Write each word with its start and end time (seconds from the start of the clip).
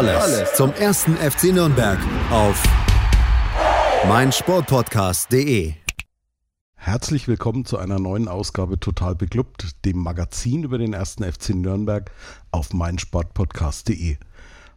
Alles, 0.00 0.54
zum 0.54 0.72
ersten 0.72 1.14
FC 1.14 1.52
Nürnberg 1.52 1.98
auf 2.30 2.62
meinsportpodcast.de. 4.08 5.74
Herzlich 6.74 7.28
willkommen 7.28 7.66
zu 7.66 7.76
einer 7.76 7.98
neuen 7.98 8.26
Ausgabe 8.26 8.80
Total 8.80 9.14
Beglückt, 9.14 9.84
dem 9.84 9.98
Magazin 9.98 10.64
über 10.64 10.78
den 10.78 10.94
ersten 10.94 11.22
FC 11.22 11.50
Nürnberg 11.50 12.10
auf 12.50 12.72
meinsportpodcast.de. 12.72 14.16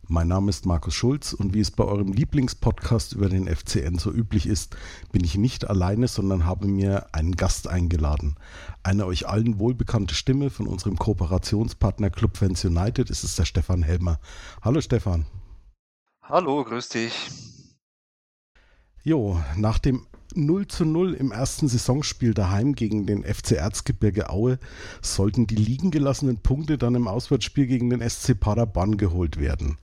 Mein 0.09 0.27
Name 0.27 0.49
ist 0.49 0.65
Markus 0.65 0.93
Schulz 0.93 1.31
und 1.31 1.53
wie 1.53 1.61
es 1.61 1.71
bei 1.71 1.85
eurem 1.85 2.11
Lieblingspodcast 2.11 3.13
über 3.13 3.29
den 3.29 3.47
FCN 3.47 3.97
so 3.97 4.11
üblich 4.11 4.47
ist, 4.47 4.75
bin 5.13 5.23
ich 5.23 5.37
nicht 5.37 5.69
alleine, 5.69 6.09
sondern 6.09 6.45
habe 6.45 6.67
mir 6.67 7.07
einen 7.13 7.37
Gast 7.37 7.69
eingeladen. 7.69 8.35
Eine 8.83 9.05
euch 9.05 9.29
allen 9.29 9.59
wohlbekannte 9.59 10.13
Stimme 10.13 10.49
von 10.49 10.67
unserem 10.67 10.97
Kooperationspartner 10.97 12.09
Club 12.09 12.35
Fans 12.35 12.65
United 12.65 13.09
ist 13.09 13.23
es 13.23 13.37
der 13.37 13.45
Stefan 13.45 13.81
Helmer. 13.81 14.19
Hallo 14.61 14.81
Stefan. 14.81 15.25
Hallo, 16.21 16.65
grüß 16.65 16.89
dich. 16.89 17.13
Jo, 19.03 19.41
nach 19.55 19.79
dem 19.79 20.05
0 20.35 20.67
zu 20.67 20.85
0 20.85 21.13
im 21.13 21.31
ersten 21.31 21.67
Saisonspiel 21.67 22.33
daheim 22.33 22.75
gegen 22.75 23.05
den 23.05 23.23
FC 23.23 23.51
Erzgebirge 23.53 24.29
Aue 24.29 24.59
sollten 25.01 25.47
die 25.47 25.55
liegen 25.55 25.91
gelassenen 25.91 26.37
Punkte 26.37 26.77
dann 26.77 26.95
im 26.95 27.07
Auswärtsspiel 27.07 27.67
gegen 27.67 27.89
den 27.89 28.07
SC 28.07 28.39
Paderborn 28.39 28.97
geholt 28.97 29.39
werden. 29.39 29.77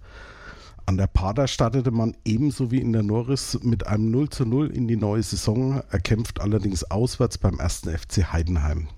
An 0.86 0.96
der 0.96 1.06
Pader 1.06 1.46
startete 1.46 1.90
man 1.90 2.16
ebenso 2.24 2.70
wie 2.70 2.80
in 2.80 2.92
der 2.92 3.02
Norris 3.02 3.58
mit 3.62 3.86
einem 3.86 4.10
0 4.10 4.28
zu 4.30 4.44
0 4.44 4.68
in 4.68 4.88
die 4.88 4.96
neue 4.96 5.22
Saison, 5.22 5.82
erkämpft 5.90 6.40
allerdings 6.40 6.84
auswärts 6.84 7.38
beim 7.38 7.60
ersten 7.60 7.96
FC 7.96 8.32
Heidenheim. 8.32 8.88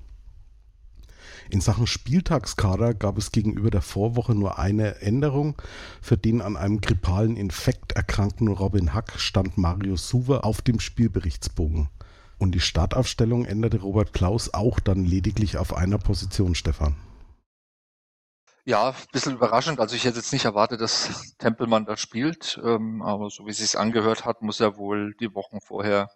In 1.50 1.60
Sachen 1.60 1.86
Spieltagskader 1.86 2.94
gab 2.94 3.18
es 3.18 3.32
gegenüber 3.32 3.70
der 3.70 3.82
Vorwoche 3.82 4.34
nur 4.34 4.58
eine 4.58 5.00
Änderung. 5.00 5.60
Für 6.00 6.16
den 6.16 6.40
an 6.40 6.56
einem 6.56 6.80
grippalen 6.80 7.36
Infekt 7.36 7.92
erkrankten 7.92 8.48
Robin 8.48 8.94
Hack 8.94 9.12
stand 9.18 9.58
Mario 9.58 9.96
Suver 9.96 10.44
auf 10.44 10.62
dem 10.62 10.80
Spielberichtsbogen. 10.80 11.88
Und 12.38 12.52
die 12.52 12.60
Startaufstellung 12.60 13.44
änderte 13.44 13.80
Robert 13.80 14.12
Klaus 14.12 14.52
auch 14.52 14.80
dann 14.80 15.04
lediglich 15.04 15.58
auf 15.58 15.76
einer 15.76 15.98
Position, 15.98 16.54
Stefan. 16.54 16.96
Ja, 18.64 18.90
ein 18.90 18.94
bisschen 19.12 19.34
überraschend. 19.34 19.80
Also 19.80 19.96
ich 19.96 20.04
hätte 20.04 20.18
jetzt 20.18 20.32
nicht 20.32 20.44
erwartet, 20.44 20.80
dass 20.80 21.34
Tempelmann 21.38 21.84
da 21.84 21.96
spielt, 21.96 22.60
ähm, 22.64 23.02
aber 23.02 23.28
so 23.28 23.46
wie 23.46 23.50
es 23.50 23.58
sich 23.58 23.76
angehört 23.76 24.24
hat, 24.24 24.42
muss 24.42 24.60
er 24.60 24.76
wohl 24.76 25.14
die 25.20 25.34
Wochen 25.34 25.60
vorher 25.60 26.08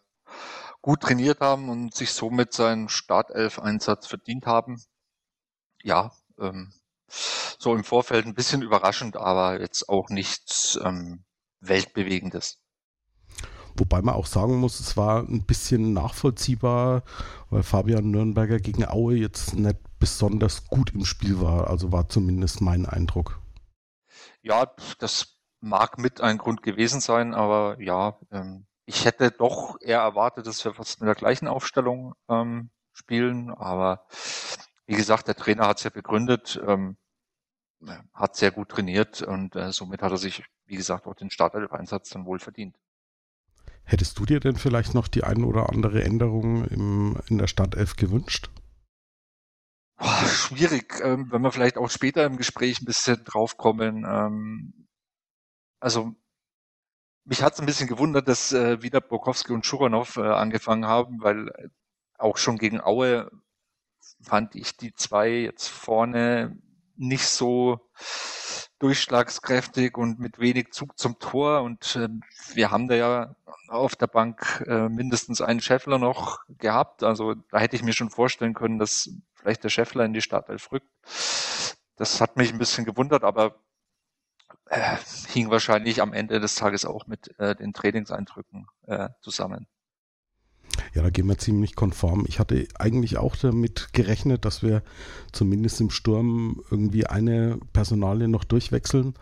gut 0.81 1.01
trainiert 1.01 1.41
haben 1.41 1.69
und 1.69 1.95
sich 1.95 2.13
somit 2.13 2.53
seinen 2.53 2.89
Startelf-Einsatz 2.89 4.07
verdient 4.07 4.47
haben. 4.47 4.81
Ja, 5.87 6.11
ähm, 6.41 6.73
so 7.09 7.73
im 7.73 7.85
Vorfeld 7.85 8.27
ein 8.27 8.35
bisschen 8.35 8.61
überraschend, 8.61 9.17
aber 9.17 9.61
jetzt 9.61 9.89
auch 9.89 10.09
nichts 10.09 10.77
ähm, 10.83 11.23
Weltbewegendes. 11.61 12.59
Wobei 13.77 14.03
man 14.03 14.17
auch 14.17 14.27
sagen 14.27 14.57
muss, 14.57 14.81
es 14.81 14.97
war 14.97 15.21
ein 15.21 15.45
bisschen 15.47 15.93
nachvollziehbar, 15.93 17.05
weil 17.51 17.63
Fabian 17.63 18.11
Nürnberger 18.11 18.59
gegen 18.59 18.85
Aue 18.85 19.15
jetzt 19.15 19.55
nicht 19.55 19.77
besonders 20.01 20.67
gut 20.67 20.93
im 20.93 21.05
Spiel 21.05 21.41
war. 21.41 21.71
Also 21.71 21.93
war 21.93 22.09
zumindest 22.09 22.61
mein 22.61 22.85
Eindruck. 22.85 23.39
Ja, 24.43 24.75
das 24.99 25.37
mag 25.61 25.99
mit 25.99 26.21
ein 26.21 26.39
Grund 26.39 26.65
gewesen 26.65 27.01
sein, 27.01 27.33
aber 27.33 27.81
ja, 27.81 28.19
ähm, 28.33 28.67
ich 28.87 29.05
hätte 29.05 29.31
doch 29.31 29.81
eher 29.81 30.01
erwartet, 30.01 30.49
dass 30.49 30.65
wir 30.65 30.75
fast 30.75 31.01
mit 31.01 31.07
der 31.07 31.15
gleichen 31.15 31.47
Aufstellung 31.47 32.15
ähm, 32.29 32.71
spielen. 32.93 33.51
Aber 33.51 34.05
wie 34.87 34.97
gesagt, 34.97 35.29
der 35.29 35.35
Trainer 35.35 35.67
hat 35.67 35.79
es 35.79 35.85
ja 35.85 35.91
begründet, 35.91 36.61
ähm, 36.67 36.97
hat 38.15 38.37
sehr 38.37 38.51
gut 38.51 38.71
trainiert 38.71 39.23
und 39.23 39.55
äh, 39.57 39.73
somit 39.73 40.03
hat 40.03 40.13
er 40.13 40.19
sich, 40.19 40.45
wie 40.65 40.77
gesagt, 40.77 41.07
auch 41.07 41.15
den 41.15 41.31
Startelf-Einsatz 41.31 42.11
dann 42.11 42.25
wohl 42.25 42.39
verdient. 42.39 42.77
Hättest 43.85 44.19
du 44.19 44.25
dir 44.25 44.41
denn 44.41 44.57
vielleicht 44.57 44.95
noch 44.95 45.07
die 45.07 45.23
ein 45.23 45.45
oder 45.45 45.71
andere 45.71 46.03
Änderung 46.03 46.65
im, 46.65 47.21
in 47.29 47.39
der 47.39 47.47
Startelf 47.47 47.97
gewünscht? 47.97 48.51
Boah, 49.97 50.27
schwierig, 50.27 51.01
ähm, 51.03 51.31
wenn 51.31 51.43
wir 51.43 51.53
vielleicht 51.53 51.79
auch 51.79 51.89
später 51.89 52.25
im 52.25 52.37
Gespräch 52.37 52.81
ein 52.81 52.85
bisschen 52.85 53.25
draufkommen. 53.25 54.05
Ähm, 54.05 54.89
also 55.81 56.15
mich 57.25 57.43
hat 57.43 57.55
es 57.55 57.61
ein 57.61 57.67
bisschen 57.67 57.89
gewundert, 57.89 58.29
dass 58.29 58.53
äh, 58.53 58.83
wieder 58.83 59.01
Borkowski 59.01 59.53
und 59.53 59.65
Schuranov 59.65 60.17
äh, 60.17 60.23
angefangen 60.23 60.87
haben, 60.87 61.23
weil 61.23 61.49
äh, 61.49 61.69
auch 62.19 62.37
schon 62.37 62.59
gegen 62.59 62.81
Aue 62.81 63.31
fand 64.21 64.55
ich 64.55 64.77
die 64.77 64.95
zwei 64.95 65.29
jetzt 65.29 65.69
vorne 65.69 66.59
nicht 66.97 67.27
so 67.27 67.81
durchschlagskräftig 68.79 69.97
und 69.97 70.19
mit 70.19 70.39
wenig 70.39 70.73
Zug 70.73 70.99
zum 70.99 71.19
Tor. 71.19 71.63
Und 71.63 71.97
äh, 71.97 72.09
wir 72.55 72.71
haben 72.71 72.89
da 72.89 72.95
ja 72.95 73.37
auf 73.69 73.97
der 73.97 74.07
Bank 74.07 74.65
äh, 74.67 74.89
mindestens 74.89 75.41
einen 75.41 75.61
Scheffler 75.61 75.99
noch 75.99 76.41
gehabt. 76.49 77.03
Also 77.03 77.35
da 77.51 77.59
hätte 77.59 77.77
ich 77.77 77.83
mir 77.83 77.93
schon 77.93 78.11
vorstellen 78.11 78.55
können, 78.55 78.79
dass 78.79 79.11
vielleicht 79.35 79.65
der 79.65 79.71
Scheffler 79.71 80.05
in 80.05 80.13
die 80.13 80.23
Startelf 80.23 80.71
rückt. 80.73 80.91
Das 81.97 82.21
hat 82.21 82.37
mich 82.37 82.53
ein 82.53 82.59
bisschen 82.59 82.85
gewundert, 82.85 83.25
aber 83.25 83.57
äh, 84.67 84.97
hing 85.29 85.51
wahrscheinlich 85.51 86.03
am 86.03 86.13
Ende 86.13 86.41
des 86.41 86.55
Tages 86.55 86.85
auch 86.85 87.07
mit 87.07 87.39
äh, 87.39 87.55
den 87.55 87.73
Trainingseindrücken 87.73 88.67
äh, 88.87 89.09
zusammen. 89.23 89.67
Ja, 90.95 91.03
da 91.03 91.11
gehen 91.11 91.27
wir 91.27 91.39
ziemlich 91.39 91.75
konform. 91.75 92.25
Ich 92.27 92.39
hatte 92.39 92.67
eigentlich 92.79 93.19
auch 93.19 93.37
damit 93.37 93.93
gerechnet, 93.93 94.45
dass 94.45 94.63
wir 94.63 94.83
zumindest 95.33 95.81
im 95.81 95.91
Sturm 95.91 96.63
irgendwie 96.71 97.07
eine 97.07 97.59
Personalie 97.73 98.29
noch 98.29 98.45
durchwechseln. 98.45 99.15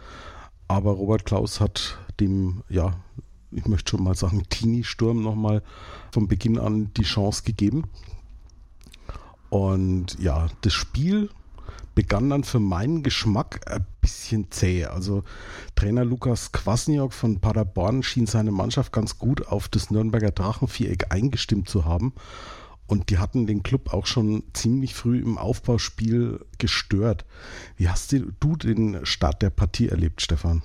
Aber 0.69 0.93
Robert 0.93 1.25
Klaus 1.25 1.61
hat 1.61 1.99
dem, 2.21 2.63
ja, 2.69 2.95
ich 3.51 3.67
möchte 3.67 3.91
schon 3.91 4.03
mal 4.03 4.15
sagen, 4.15 4.43
Teenie-Sturm 4.49 5.23
nochmal 5.23 5.63
von 6.11 6.29
Beginn 6.29 6.59
an 6.59 6.93
die 6.95 7.03
Chance 7.03 7.43
gegeben. 7.45 7.85
Und 9.51 10.19
ja, 10.19 10.49
das 10.63 10.73
Spiel 10.73 11.31
begann 11.94 12.31
dann 12.31 12.44
für 12.44 12.60
meinen 12.60 13.03
Geschmack 13.03 13.71
ein 13.71 13.87
bisschen 14.00 14.50
zäh. 14.50 14.87
Also 14.87 15.25
Trainer 15.75 16.05
Lukas 16.05 16.53
Kwasniok 16.53 17.12
von 17.12 17.41
Paderborn 17.41 18.03
schien 18.03 18.27
seine 18.27 18.50
Mannschaft 18.50 18.93
ganz 18.93 19.19
gut 19.19 19.47
auf 19.47 19.69
das 19.69 19.91
Nürnberger 19.91 20.31
Drachenviereck 20.31 21.12
eingestimmt 21.12 21.69
zu 21.69 21.84
haben. 21.84 22.15
Und 22.87 23.09
die 23.10 23.19
hatten 23.19 23.47
den 23.47 23.62
Club 23.62 23.93
auch 23.93 24.06
schon 24.06 24.44
ziemlich 24.53 24.94
früh 24.94 25.19
im 25.19 25.38
Aufbauspiel 25.38 26.44
gestört. 26.59 27.25
Wie 27.77 27.88
hast 27.88 28.12
du 28.12 28.56
den 28.56 29.06
Start 29.06 29.41
der 29.41 29.50
Partie 29.50 29.88
erlebt, 29.88 30.21
Stefan? 30.21 30.62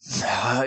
Ja, 0.00 0.64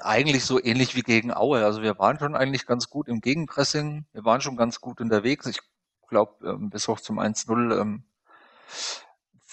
eigentlich 0.00 0.44
so 0.44 0.62
ähnlich 0.62 0.96
wie 0.96 1.02
gegen 1.02 1.32
Aue. 1.32 1.64
Also 1.64 1.82
wir 1.82 1.98
waren 1.98 2.18
schon 2.18 2.34
eigentlich 2.34 2.66
ganz 2.66 2.88
gut 2.88 3.08
im 3.08 3.20
Gegenpressing. 3.20 4.06
Wir 4.12 4.24
waren 4.24 4.40
schon 4.40 4.56
ganz 4.56 4.80
gut 4.80 5.00
unterwegs. 5.00 5.46
Ich 5.46 5.60
glaube, 6.08 6.46
ähm, 6.46 6.70
bis 6.70 6.88
hoch 6.88 7.00
zum 7.00 7.18
1-0 7.18 7.80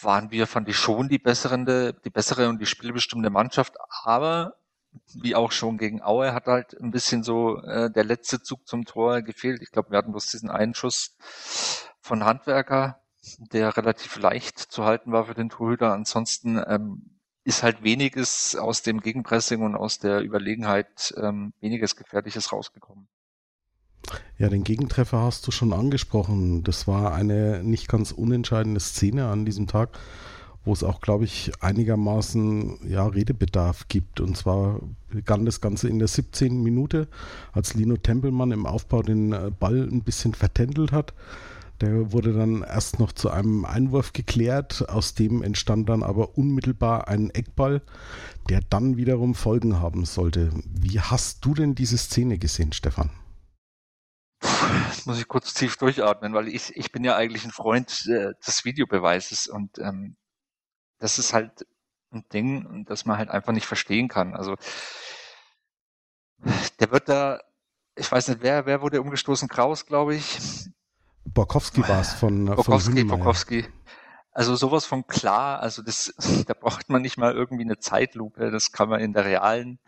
waren 0.01 0.31
wir, 0.31 0.47
fand 0.47 0.69
ich 0.69 0.77
schon 0.77 1.09
die 1.09 1.19
besseren, 1.19 1.65
die 1.65 2.09
bessere 2.09 2.49
und 2.49 2.59
die 2.59 2.65
spielbestimmte 2.65 3.29
Mannschaft, 3.29 3.75
aber 4.03 4.55
wie 5.13 5.35
auch 5.35 5.51
schon 5.51 5.77
gegen 5.77 6.01
Aue 6.01 6.33
hat 6.33 6.47
halt 6.47 6.73
ein 6.79 6.91
bisschen 6.91 7.23
so 7.23 7.61
äh, 7.61 7.91
der 7.91 8.03
letzte 8.03 8.41
Zug 8.41 8.67
zum 8.67 8.85
Tor 8.85 9.21
gefehlt. 9.21 9.61
Ich 9.61 9.71
glaube, 9.71 9.91
wir 9.91 9.97
hatten 9.97 10.11
bloß 10.11 10.31
diesen 10.31 10.49
einen 10.49 10.73
Schuss 10.73 11.15
von 11.99 12.25
Handwerker, 12.25 13.01
der 13.51 13.75
relativ 13.77 14.17
leicht 14.17 14.57
zu 14.59 14.85
halten 14.85 15.11
war 15.11 15.25
für 15.25 15.35
den 15.35 15.49
Torhüter. 15.49 15.93
Ansonsten 15.93 16.61
ähm, 16.67 17.19
ist 17.43 17.63
halt 17.63 17.83
weniges 17.83 18.55
aus 18.55 18.81
dem 18.81 19.01
Gegenpressing 19.01 19.61
und 19.61 19.75
aus 19.75 19.99
der 19.99 20.21
Überlegenheit 20.21 21.13
ähm, 21.17 21.53
weniges 21.59 21.95
Gefährliches 21.95 22.51
rausgekommen. 22.51 23.07
Ja, 24.37 24.49
den 24.49 24.63
Gegentreffer 24.63 25.21
hast 25.21 25.45
du 25.47 25.51
schon 25.51 25.73
angesprochen. 25.73 26.63
Das 26.63 26.87
war 26.87 27.13
eine 27.13 27.63
nicht 27.63 27.87
ganz 27.87 28.11
unentscheidende 28.11 28.79
Szene 28.79 29.27
an 29.27 29.45
diesem 29.45 29.67
Tag, 29.67 29.99
wo 30.65 30.73
es 30.73 30.83
auch, 30.83 31.01
glaube 31.01 31.25
ich, 31.25 31.51
einigermaßen 31.59 32.89
ja, 32.89 33.05
Redebedarf 33.05 33.87
gibt. 33.87 34.21
Und 34.21 34.37
zwar 34.37 34.79
begann 35.09 35.45
das 35.45 35.61
Ganze 35.61 35.89
in 35.89 35.99
der 35.99 36.07
17. 36.07 36.63
Minute, 36.63 37.07
als 37.51 37.73
Lino 37.73 37.97
Tempelmann 37.97 38.51
im 38.51 38.65
Aufbau 38.65 39.01
den 39.01 39.33
äh, 39.33 39.51
Ball 39.57 39.87
ein 39.91 40.03
bisschen 40.03 40.33
vertändelt 40.33 40.91
hat. 40.91 41.13
Der 41.81 42.11
wurde 42.11 42.33
dann 42.33 42.61
erst 42.63 42.99
noch 42.99 43.13
zu 43.13 43.29
einem 43.29 43.63
Einwurf 43.63 44.11
geklärt, 44.11 44.87
aus 44.89 45.13
dem 45.13 45.41
entstand 45.41 45.87
dann 45.87 46.03
aber 46.03 46.37
unmittelbar 46.37 47.07
ein 47.07 47.29
Eckball, 47.29 47.81
der 48.49 48.61
dann 48.69 48.97
wiederum 48.97 49.33
Folgen 49.33 49.79
haben 49.79 50.03
sollte. 50.03 50.49
Wie 50.65 50.99
hast 50.99 51.45
du 51.45 51.53
denn 51.53 51.75
diese 51.75 51.97
Szene 51.97 52.37
gesehen, 52.37 52.73
Stefan? 52.73 53.11
Jetzt 54.41 55.05
muss 55.05 55.19
ich 55.19 55.27
kurz 55.27 55.53
tief 55.53 55.77
durchatmen, 55.77 56.33
weil 56.33 56.47
ich, 56.47 56.75
ich 56.75 56.91
bin 56.91 57.03
ja 57.03 57.15
eigentlich 57.15 57.45
ein 57.45 57.51
Freund 57.51 58.07
äh, 58.07 58.33
des 58.45 58.65
Videobeweises 58.65 59.47
und 59.47 59.77
ähm, 59.79 60.15
das 60.97 61.19
ist 61.19 61.33
halt 61.33 61.65
ein 62.11 62.25
Ding, 62.33 62.85
das 62.85 63.05
man 63.05 63.17
halt 63.17 63.29
einfach 63.29 63.53
nicht 63.53 63.67
verstehen 63.67 64.07
kann. 64.07 64.35
Also 64.35 64.55
der 66.79 66.91
wird 66.91 67.09
da, 67.09 67.39
ich 67.95 68.11
weiß 68.11 68.29
nicht, 68.29 68.41
wer, 68.41 68.65
wer 68.65 68.81
wurde 68.81 69.01
umgestoßen? 69.01 69.47
Kraus, 69.47 69.85
glaube 69.85 70.15
ich. 70.15 70.39
Borkowski 71.25 71.87
war 71.87 72.01
es 72.01 72.13
von 72.13 72.45
Borkowski, 72.45 72.99
von 72.99 73.07
Borkowski. 73.07 73.67
Also 74.39 74.55
sowas 74.55 74.85
von 74.85 75.05
klar, 75.05 75.59
also 75.59 75.81
das, 75.81 76.13
da 76.47 76.53
braucht 76.53 76.87
man 76.87 77.01
nicht 77.01 77.17
mal 77.17 77.33
irgendwie 77.33 77.65
eine 77.65 77.79
Zeitlupe, 77.79 78.51
das 78.51 78.71
kann 78.71 78.87
man 78.87 79.01
in 79.01 79.11
der 79.11 79.25
realen 79.25 79.79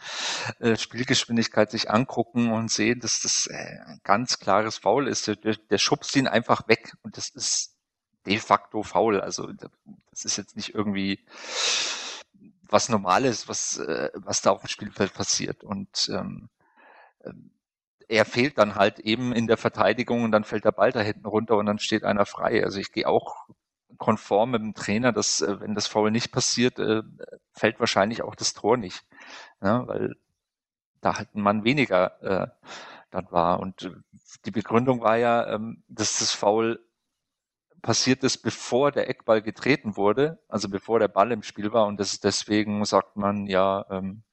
äh, 0.60 0.76
Spielgeschwindigkeit 0.76 1.72
sich 1.72 1.90
angucken 1.90 2.52
und 2.52 2.70
sehen, 2.70 3.00
dass 3.00 3.22
das 3.22 3.48
äh, 3.48 3.78
ein 3.86 4.02
ganz 4.04 4.40
klares 4.40 4.78
Foul 4.80 5.08
ist. 5.08 5.28
Der, 5.28 5.38
der 5.38 5.78
schubst 5.78 6.14
ihn 6.18 6.28
einfach 6.28 6.68
weg 6.68 6.92
und 7.02 7.16
das 7.16 7.30
ist 7.30 7.78
de 8.26 8.40
facto 8.40 8.84
faul. 8.84 9.22
Also 9.22 9.54
das 9.54 10.26
ist 10.26 10.36
jetzt 10.36 10.58
nicht 10.58 10.76
irgendwie 10.76 11.26
was 12.68 12.90
Normales, 12.90 13.48
was, 13.48 13.78
äh, 13.78 14.10
was 14.16 14.42
da 14.42 14.52
auf 14.52 14.64
dem 14.64 14.68
Spielfeld 14.68 15.14
passiert. 15.14 15.64
Und 15.64 16.10
ähm, 16.14 16.50
ähm, 17.24 17.52
er 18.10 18.26
fehlt 18.26 18.58
dann 18.58 18.76
halt 18.76 19.00
eben 19.00 19.32
in 19.32 19.48
der 19.48 19.56
Verteidigung 19.56 20.26
und 20.26 20.34
dann 20.34 20.44
fällt 20.44 20.66
der 20.66 20.74
Ball 20.74 20.92
da 20.92 21.00
hinten 21.00 21.26
runter 21.26 21.56
und 21.56 21.68
dann 21.68 21.80
steht 21.80 22.04
einer 22.04 22.26
frei. 22.26 22.66
Also 22.66 22.80
ich 22.80 22.92
gehe 22.92 23.08
auch 23.08 23.48
konform 24.02 24.50
mit 24.52 24.62
dem 24.64 24.74
Trainer, 24.74 25.12
dass 25.14 25.42
äh, 25.42 25.62
wenn 25.62 25.76
das 25.76 25.86
Foul 25.86 26.10
nicht 26.10 26.32
passiert, 26.32 26.80
äh, 26.80 27.04
fällt 27.54 27.80
wahrscheinlich 27.80 28.24
auch 28.24 28.34
das 28.34 28.54
Tor 28.54 28.76
nicht. 28.76 29.06
Ja, 29.62 29.88
weil 29.88 30.16
da 31.02 31.18
halt 31.18 31.36
ein 31.36 31.42
Mann 31.42 31.64
weniger 31.64 32.22
äh, 32.24 32.48
dann 33.12 33.32
war. 33.32 33.60
Und 33.60 33.92
die 34.46 34.52
Begründung 34.52 35.02
war 35.02 35.18
ja, 35.18 35.54
ähm, 35.54 35.84
dass 35.88 36.18
das 36.18 36.32
Foul 36.32 36.84
passiert 37.84 38.24
ist, 38.24 38.40
bevor 38.40 38.92
der 38.92 39.08
Eckball 39.08 39.44
getreten 39.44 39.96
wurde, 39.98 40.40
also 40.48 40.68
bevor 40.68 40.98
der 41.00 41.08
Ball 41.08 41.32
im 41.32 41.44
Spiel 41.44 41.72
war. 41.72 41.86
Und 41.86 42.00
das 42.00 42.14
ist 42.14 42.24
deswegen 42.24 42.84
sagt 42.86 43.18
man, 43.18 43.46
ja, 43.46 43.86
ähm, 43.92 44.24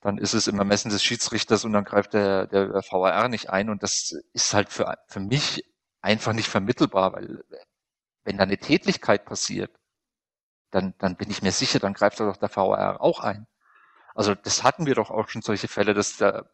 dann 0.00 0.16
ist 0.16 0.32
es 0.32 0.46
im 0.46 0.58
Ermessen 0.58 0.90
des 0.90 1.04
Schiedsrichters 1.04 1.66
und 1.66 1.74
dann 1.74 1.84
greift 1.84 2.14
der, 2.14 2.46
der 2.46 2.72
VAR 2.90 3.28
nicht 3.28 3.50
ein. 3.50 3.68
Und 3.68 3.82
das 3.82 4.14
ist 4.32 4.54
halt 4.54 4.70
für, 4.70 4.96
für 5.08 5.20
mich 5.20 5.64
einfach 6.00 6.32
nicht 6.32 6.48
vermittelbar, 6.48 7.12
weil 7.12 7.44
wenn 8.28 8.36
da 8.36 8.42
eine 8.42 8.58
Tätigkeit 8.58 9.24
passiert, 9.24 9.70
dann, 10.70 10.94
dann 10.98 11.16
bin 11.16 11.30
ich 11.30 11.40
mir 11.40 11.50
sicher, 11.50 11.78
dann 11.78 11.94
greift 11.94 12.20
doch 12.20 12.36
der 12.36 12.54
VAR 12.54 13.00
auch 13.00 13.20
ein. 13.20 13.46
Also 14.14 14.34
das 14.34 14.62
hatten 14.62 14.84
wir 14.84 14.94
doch 14.94 15.10
auch 15.10 15.30
schon 15.30 15.40
solche 15.40 15.66
Fälle, 15.66 15.94
dass 15.94 16.18
der 16.18 16.50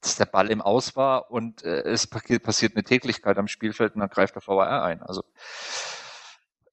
dass 0.00 0.14
der 0.14 0.26
Ball 0.26 0.48
im 0.52 0.62
Aus 0.62 0.94
war 0.94 1.32
und 1.32 1.64
äh, 1.64 1.82
es 1.82 2.06
passiert 2.06 2.76
eine 2.76 2.84
Täglichkeit 2.84 3.36
am 3.36 3.48
Spielfeld 3.48 3.96
und 3.96 4.00
dann 4.00 4.08
greift 4.08 4.36
der 4.36 4.46
VAR 4.46 4.84
ein. 4.84 5.02
Also 5.02 5.24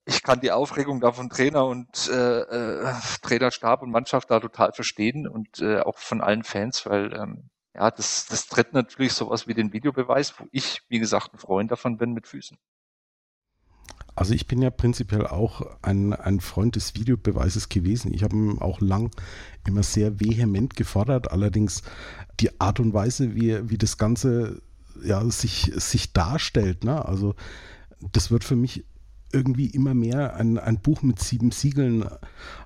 ich 0.05 0.21
kann 0.21 0.39
die 0.39 0.51
Aufregung 0.51 1.01
da 1.01 1.11
von 1.11 1.31
Trainer 1.31 1.65
und 1.65 2.07
äh, 2.07 2.41
äh, 2.41 2.93
Trainerstab 3.23 3.81
und 3.81 3.89
Mannschaft 3.89 4.29
da 4.29 4.39
total 4.39 4.73
verstehen 4.73 5.27
und 5.27 5.59
äh, 5.59 5.79
auch 5.79 5.97
von 5.97 6.21
allen 6.21 6.43
Fans, 6.43 6.85
weil 6.85 7.11
ähm, 7.13 7.49
ja, 7.73 7.89
das, 7.89 8.27
das 8.27 8.45
tritt 8.45 8.73
natürlich 8.73 9.13
sowas 9.13 9.47
wie 9.47 9.55
den 9.55 9.73
Videobeweis, 9.73 10.39
wo 10.39 10.47
ich, 10.51 10.83
wie 10.89 10.99
gesagt, 10.99 11.33
ein 11.33 11.39
Freund 11.39 11.71
davon 11.71 11.97
bin, 11.97 12.13
mit 12.13 12.27
Füßen. 12.27 12.59
Also 14.15 14.33
ich 14.33 14.47
bin 14.47 14.62
ja 14.62 14.69
prinzipiell 14.69 15.27
auch 15.27 15.62
ein, 15.81 16.13
ein 16.13 16.39
Freund 16.39 16.75
des 16.75 16.95
Videobeweises 16.95 17.67
gewesen. 17.67 18.13
Ich 18.13 18.23
habe 18.23 18.35
ihn 18.35 18.59
auch 18.59 18.79
lang 18.79 19.12
immer 19.67 19.83
sehr 19.83 20.19
vehement 20.19 20.75
gefordert. 20.75 21.31
Allerdings 21.31 21.81
die 22.39 22.59
Art 22.62 22.79
und 22.79 22.94
Weise, 22.94 23.35
wie, 23.35 23.69
wie 23.69 23.77
das 23.77 23.97
Ganze 23.97 24.62
ja, 25.03 25.23
sich, 25.29 25.73
sich 25.75 26.13
darstellt, 26.13 26.85
ne? 26.85 27.06
also 27.06 27.35
das 28.13 28.31
wird 28.31 28.45
für 28.45 28.56
mich 28.56 28.85
irgendwie 29.31 29.67
immer 29.67 29.94
mehr 29.94 30.35
ein, 30.35 30.57
ein 30.57 30.79
Buch 30.79 31.01
mit 31.01 31.19
sieben 31.19 31.51
Siegeln. 31.51 32.06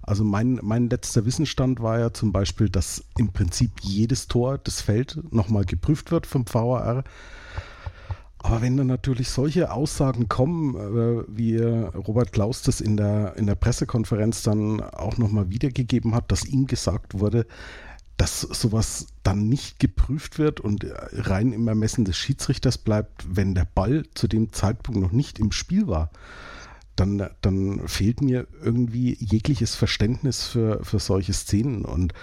Also 0.04 0.24
mein, 0.24 0.60
mein 0.62 0.90
letzter 0.90 1.26
Wissensstand 1.26 1.82
war 1.82 2.00
ja 2.00 2.14
zum 2.14 2.32
Beispiel, 2.32 2.70
dass 2.70 3.04
im 3.18 3.30
Prinzip 3.30 3.72
jedes 3.82 4.28
Tor, 4.28 4.60
das 4.60 4.82
Feld 4.82 5.34
nochmal 5.34 5.66
geprüft 5.66 6.12
wird 6.12 6.28
vom 6.28 6.46
VAR 6.48 7.04
aber 8.42 8.62
wenn 8.62 8.78
dann 8.78 8.88
natürlich 8.88 9.30
solche 9.30 9.72
Aussagen 9.72 10.30
kommen, 10.30 10.76
äh, 10.76 11.24
wie 11.28 11.58
Robert 11.58 12.32
Klaus 12.32 12.62
das 12.62 12.82
in 12.82 12.98
der, 12.98 13.36
in 13.36 13.46
der 13.46 13.56
Pressekonferenz 13.56 14.44
dann 14.44 14.82
auch 14.82 15.18
nochmal 15.18 15.50
wiedergegeben 15.50 16.16
hat, 16.16 16.32
dass 16.32 16.46
ihm 16.46 16.66
gesagt 16.66 17.20
wurde, 17.20 17.46
dass 18.20 18.42
sowas 18.42 19.08
dann 19.24 19.48
nicht 19.48 19.80
geprüft 19.80 20.40
wird 20.40 20.60
und 20.60 20.86
rein 21.14 21.54
im 21.54 21.68
Ermessen 21.70 22.04
des 22.04 22.18
Schiedsrichters 22.18 22.78
bleibt, 22.78 23.26
wenn 23.34 23.56
der 23.56 23.66
Ball 23.66 24.04
zu 24.14 24.28
dem 24.28 24.52
Zeitpunkt 24.52 25.00
noch 25.00 25.14
nicht 25.14 25.40
im 25.40 25.54
Spiel 25.54 25.88
war, 25.88 26.12
dann, 26.98 27.30
dann 27.42 27.88
fehlt 27.88 28.22
mir 28.22 28.46
irgendwie 28.62 29.18
jegliches 29.22 29.76
Verständnis 29.76 30.46
für, 30.46 30.84
für 30.84 31.00
solche 31.00 31.32
Szenen. 31.32 31.86
Und 31.86 32.14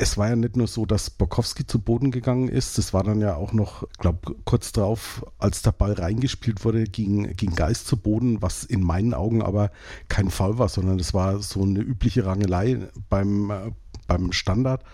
es 0.00 0.16
war 0.16 0.30
ja 0.30 0.36
nicht 0.36 0.56
nur 0.56 0.66
so, 0.66 0.86
dass 0.86 1.10
Borkowski 1.10 1.66
zu 1.66 1.78
Boden 1.78 2.10
gegangen 2.10 2.48
ist, 2.48 2.78
es 2.78 2.94
war 2.94 3.04
dann 3.04 3.20
ja 3.20 3.36
auch 3.36 3.52
noch, 3.52 3.82
ich 3.82 3.98
glaube, 3.98 4.34
kurz 4.46 4.72
drauf, 4.72 5.26
als 5.38 5.60
der 5.60 5.72
Ball 5.72 5.92
reingespielt 5.92 6.64
wurde, 6.64 6.84
ging, 6.84 7.36
ging 7.36 7.54
Geist 7.54 7.86
zu 7.86 7.98
Boden, 7.98 8.40
was 8.40 8.64
in 8.64 8.82
meinen 8.82 9.12
Augen 9.12 9.42
aber 9.42 9.70
kein 10.08 10.30
Fall 10.30 10.56
war, 10.56 10.70
sondern 10.70 10.98
es 10.98 11.12
war 11.12 11.40
so 11.40 11.62
eine 11.62 11.80
übliche 11.80 12.24
Rangelei 12.24 12.88
beim, 13.10 13.50
äh, 13.50 13.72
beim 14.06 14.32
Standard. 14.32 14.84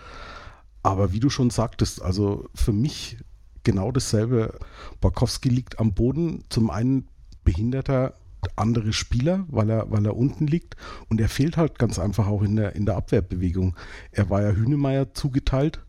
Aber 0.83 1.13
wie 1.13 1.21
du 1.21 1.29
schon 1.29 1.51
sagtest, 1.51 2.01
also 2.01 2.49
für 2.53 2.73
mich 2.73 3.17
genau 3.63 3.91
dasselbe. 3.91 4.59
Borkowski 4.99 5.47
liegt 5.47 5.79
am 5.79 5.93
Boden, 5.93 6.43
zum 6.49 6.69
einen 6.69 7.07
behinderter 7.45 8.13
andere 8.55 8.93
Spieler, 8.93 9.45
weil 9.49 9.69
er, 9.69 9.91
weil 9.91 10.05
er 10.05 10.15
unten 10.15 10.47
liegt. 10.47 10.75
Und 11.09 11.21
er 11.21 11.29
fehlt 11.29 11.57
halt 11.57 11.79
ganz 11.79 11.99
einfach 11.99 12.27
auch 12.27 12.41
in 12.41 12.55
der, 12.55 12.75
in 12.75 12.85
der 12.85 12.95
Abwehrbewegung. 12.95 13.75
Er 14.11 14.29
war 14.29 14.41
ja 14.41 14.51
Hünemeyer 14.51 15.13
zugeteilt. 15.13 15.83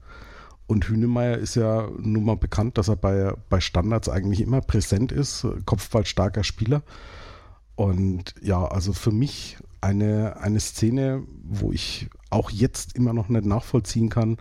Und 0.67 0.89
Hünemeyer 0.89 1.39
ist 1.39 1.55
ja 1.55 1.89
nun 1.99 2.25
mal 2.25 2.37
bekannt, 2.37 2.77
dass 2.77 2.89
er 2.89 2.97
bei, 2.97 3.33
bei 3.49 3.61
Standards 3.61 4.09
eigentlich 4.09 4.43
immer 4.43 4.61
präsent 4.61 5.13
ist, 5.13 5.47
kopfballstarker 5.65 6.45
Spieler. 6.45 6.83
Und 7.75 8.35
ja, 8.43 8.67
also 8.67 8.93
für 8.93 9.13
mich 9.13 9.57
eine, 9.81 10.37
eine 10.41 10.61
Szene, 10.61 11.25
wo 11.43 11.73
ich 11.73 12.11
auch 12.31 12.51
jetzt 12.51 12.97
immer 12.97 13.13
noch 13.13 13.29
nicht 13.29 13.47
nachvollziehen 13.47 14.09
kann, 14.09 14.37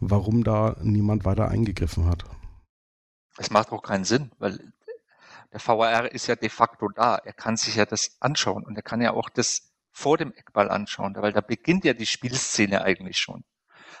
warum 0.00 0.44
da 0.44 0.76
niemand 0.82 1.24
weiter 1.24 1.48
eingegriffen 1.48 2.06
hat. 2.06 2.24
Es 3.38 3.50
macht 3.50 3.70
auch 3.70 3.82
keinen 3.82 4.04
Sinn, 4.04 4.30
weil 4.38 4.58
der 5.52 5.60
VAR 5.66 6.12
ist 6.12 6.26
ja 6.26 6.36
de 6.36 6.48
facto 6.48 6.88
da. 6.88 7.16
Er 7.16 7.32
kann 7.32 7.56
sich 7.56 7.76
ja 7.76 7.86
das 7.86 8.16
anschauen 8.20 8.64
und 8.64 8.76
er 8.76 8.82
kann 8.82 9.00
ja 9.00 9.12
auch 9.12 9.28
das 9.28 9.70
vor 9.92 10.16
dem 10.16 10.32
Eckball 10.32 10.70
anschauen, 10.70 11.14
weil 11.16 11.32
da 11.32 11.40
beginnt 11.40 11.84
ja 11.84 11.92
die 11.92 12.06
Spielszene 12.06 12.82
eigentlich 12.82 13.18
schon. 13.18 13.44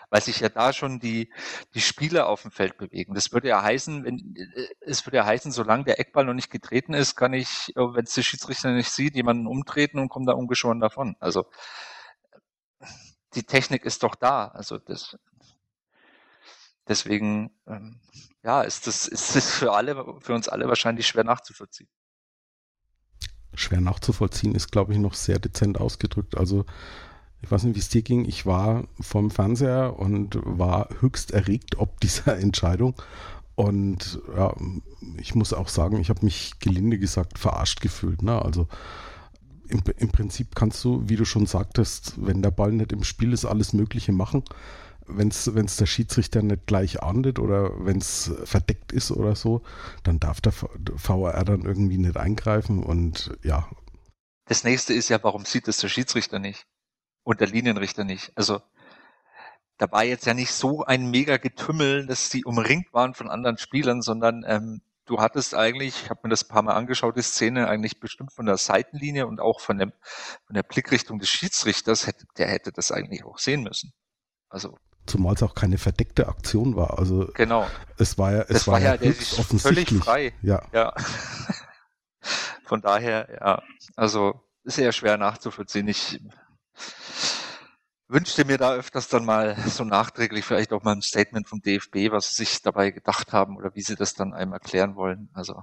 Weil 0.08 0.22
sich 0.22 0.40
ja 0.40 0.48
da 0.48 0.72
schon 0.72 0.98
die, 1.00 1.32
die 1.74 1.80
Spieler 1.80 2.28
auf 2.28 2.42
dem 2.42 2.50
Feld 2.50 2.76
bewegen. 2.78 3.14
Das 3.14 3.32
würde 3.32 3.48
ja 3.48 3.62
heißen, 3.62 4.04
wenn, 4.04 4.34
es 4.80 5.06
würde 5.06 5.18
ja 5.18 5.26
heißen, 5.26 5.52
solange 5.52 5.84
der 5.84 6.00
Eckball 6.00 6.24
noch 6.24 6.34
nicht 6.34 6.50
getreten 6.50 6.94
ist, 6.94 7.16
kann 7.16 7.32
ich, 7.32 7.72
wenn 7.74 8.04
es 8.04 8.14
der 8.14 8.22
Schiedsrichter 8.22 8.72
nicht 8.72 8.90
sieht, 8.90 9.14
jemanden 9.14 9.46
umtreten 9.46 9.98
und 9.98 10.08
komme 10.08 10.26
da 10.26 10.32
ungeschoren 10.32 10.80
davon. 10.80 11.16
Also, 11.20 11.44
die 13.34 13.44
Technik 13.44 13.84
ist 13.84 14.02
doch 14.02 14.16
da. 14.16 14.48
Also, 14.48 14.78
das, 14.78 15.16
deswegen, 16.90 17.50
ähm, 17.66 18.00
ja, 18.44 18.62
ist 18.62 18.86
das, 18.86 19.08
ist 19.08 19.34
das 19.34 19.50
für 19.50 19.72
alle, 19.72 20.04
für 20.20 20.34
uns 20.34 20.48
alle 20.48 20.68
wahrscheinlich 20.68 21.06
schwer 21.06 21.24
nachzuvollziehen. 21.24 21.88
Schwer 23.54 23.80
nachzuvollziehen 23.80 24.54
ist, 24.54 24.70
glaube 24.70 24.92
ich, 24.92 24.98
noch 24.98 25.14
sehr 25.14 25.38
dezent 25.38 25.80
ausgedrückt. 25.80 26.36
Also, 26.36 26.66
ich 27.42 27.50
weiß 27.50 27.64
nicht, 27.64 27.74
wie 27.74 27.80
es 27.80 27.88
dir 27.88 28.02
ging. 28.02 28.26
Ich 28.26 28.44
war 28.44 28.86
vom 29.00 29.30
Fernseher 29.30 29.98
und 29.98 30.38
war 30.44 30.88
höchst 31.00 31.30
erregt 31.30 31.78
ob 31.78 31.98
dieser 32.00 32.36
Entscheidung. 32.38 33.00
Und 33.54 34.20
ja, 34.36 34.54
ich 35.16 35.34
muss 35.34 35.52
auch 35.52 35.68
sagen, 35.68 36.00
ich 36.00 36.10
habe 36.10 36.24
mich 36.24 36.58
gelinde 36.60 36.98
gesagt 36.98 37.38
verarscht 37.38 37.80
gefühlt. 37.80 38.22
Ne? 38.22 38.40
Also 38.40 38.68
im, 39.68 39.82
im 39.98 40.08
Prinzip 40.10 40.54
kannst 40.54 40.82
du, 40.84 41.02
wie 41.08 41.16
du 41.16 41.24
schon 41.24 41.46
sagtest, 41.46 42.14
wenn 42.16 42.42
der 42.42 42.52
Ball 42.52 42.72
nicht 42.72 42.92
im 42.92 43.04
Spiel 43.04 43.32
ist, 43.32 43.44
alles 43.44 43.72
Mögliche 43.72 44.12
machen 44.12 44.44
wenn 45.16 45.28
es 45.28 45.76
der 45.76 45.86
Schiedsrichter 45.86 46.42
nicht 46.42 46.66
gleich 46.66 47.02
ahndet 47.02 47.38
oder 47.38 47.84
wenn 47.84 47.98
es 47.98 48.32
verdeckt 48.44 48.92
ist 48.92 49.10
oder 49.10 49.34
so, 49.36 49.62
dann 50.02 50.20
darf 50.20 50.40
der 50.40 50.52
VAR 50.52 51.44
dann 51.44 51.62
irgendwie 51.62 51.98
nicht 51.98 52.16
eingreifen 52.16 52.82
und 52.82 53.36
ja. 53.42 53.68
Das 54.46 54.64
nächste 54.64 54.94
ist 54.94 55.08
ja, 55.08 55.22
warum 55.22 55.44
sieht 55.44 55.68
es 55.68 55.78
der 55.78 55.88
Schiedsrichter 55.88 56.38
nicht 56.38 56.66
und 57.22 57.40
der 57.40 57.48
Linienrichter 57.48 58.04
nicht? 58.04 58.32
Also 58.34 58.60
da 59.78 59.90
war 59.92 60.04
jetzt 60.04 60.26
ja 60.26 60.34
nicht 60.34 60.52
so 60.52 60.84
ein 60.84 61.10
mega 61.10 61.38
Getümmel, 61.38 62.06
dass 62.06 62.30
sie 62.30 62.44
umringt 62.44 62.92
waren 62.92 63.14
von 63.14 63.30
anderen 63.30 63.56
Spielern, 63.56 64.02
sondern 64.02 64.44
ähm, 64.46 64.82
du 65.06 65.18
hattest 65.20 65.54
eigentlich, 65.54 66.04
ich 66.04 66.10
habe 66.10 66.20
mir 66.24 66.30
das 66.30 66.44
ein 66.44 66.48
paar 66.48 66.62
Mal 66.62 66.74
angeschaut, 66.74 67.16
die 67.16 67.22
Szene 67.22 67.66
eigentlich 67.66 67.98
bestimmt 67.98 68.32
von 68.32 68.46
der 68.46 68.56
Seitenlinie 68.56 69.26
und 69.26 69.40
auch 69.40 69.60
von, 69.60 69.78
dem, 69.78 69.92
von 70.46 70.54
der 70.54 70.62
Blickrichtung 70.62 71.18
des 71.18 71.30
Schiedsrichters, 71.30 72.06
hätte, 72.06 72.26
der 72.36 72.48
hätte 72.48 72.72
das 72.72 72.92
eigentlich 72.92 73.24
auch 73.24 73.38
sehen 73.38 73.62
müssen. 73.62 73.92
Also 74.48 74.76
Zumal 75.06 75.34
es 75.34 75.42
auch 75.42 75.54
keine 75.54 75.78
verdeckte 75.78 76.28
Aktion 76.28 76.76
war. 76.76 76.98
Also 76.98 77.30
genau. 77.34 77.66
es 77.98 78.18
war 78.18 78.32
ja, 78.32 78.40
es 78.42 78.48
das 78.48 78.66
war, 78.66 78.74
war 78.74 78.80
ja, 78.80 78.94
ja 78.94 79.10
offensichtlich. 79.10 79.88
völlig 79.88 80.04
frei. 80.04 80.32
Ja. 80.42 80.62
ja. 80.72 80.94
Von 82.64 82.80
daher, 82.80 83.28
ja, 83.40 83.62
also 83.96 84.40
sehr 84.64 84.92
schwer 84.92 85.16
nachzuvollziehen. 85.16 85.88
Ich 85.88 86.20
wünschte 88.06 88.44
mir 88.44 88.58
da 88.58 88.74
öfters 88.74 89.08
dann 89.08 89.24
mal 89.24 89.56
so 89.66 89.84
nachträglich 89.84 90.44
vielleicht 90.44 90.72
auch 90.72 90.82
mal 90.82 90.92
ein 90.92 91.02
Statement 91.02 91.48
vom 91.48 91.60
DFB, 91.60 92.10
was 92.10 92.30
sie 92.30 92.44
sich 92.44 92.62
dabei 92.62 92.90
gedacht 92.90 93.32
haben 93.32 93.56
oder 93.56 93.74
wie 93.74 93.82
sie 93.82 93.96
das 93.96 94.14
dann 94.14 94.34
einem 94.34 94.52
erklären 94.52 94.96
wollen. 94.96 95.30
Also, 95.32 95.62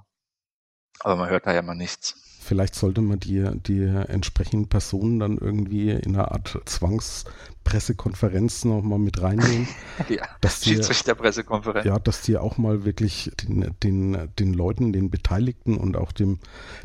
aber 1.00 1.16
man 1.16 1.30
hört 1.30 1.46
da 1.46 1.54
ja 1.54 1.62
mal 1.62 1.76
nichts. 1.76 2.16
Vielleicht 2.48 2.76
sollte 2.76 3.02
man 3.02 3.20
die, 3.20 3.46
die 3.64 3.84
entsprechenden 3.84 4.70
Personen 4.70 5.20
dann 5.20 5.38
irgendwie 5.38 5.90
in 5.90 6.16
einer 6.16 6.32
Art 6.32 6.58
Zwangspressekonferenz 6.64 8.64
nochmal 8.64 9.00
mit 9.00 9.22
reinnehmen. 9.22 9.68
ja, 10.08 10.26
dass 10.40 10.62
die, 10.62 10.70
Schiedsrichterpressekonferenz. 10.70 11.86
Ja, 11.86 12.00
dass 12.00 12.22
die 12.22 12.38
auch 12.38 12.58
mal 12.58 12.86
wirklich 12.86 13.34
den, 13.44 13.76
den, 13.84 14.30
den 14.40 14.54
Leuten, 14.54 14.94
den 14.94 15.10
Beteiligten 15.10 15.76
und 15.76 15.98
auch 15.98 16.14
dem, 16.14 16.40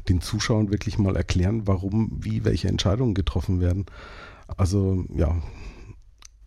den 0.08 0.20
Zuschauern 0.20 0.72
wirklich 0.72 0.98
mal 0.98 1.14
erklären, 1.14 1.68
warum, 1.68 2.10
wie, 2.12 2.44
welche 2.44 2.66
Entscheidungen 2.66 3.14
getroffen 3.14 3.60
werden. 3.60 3.86
Also 4.56 5.04
ja, 5.14 5.40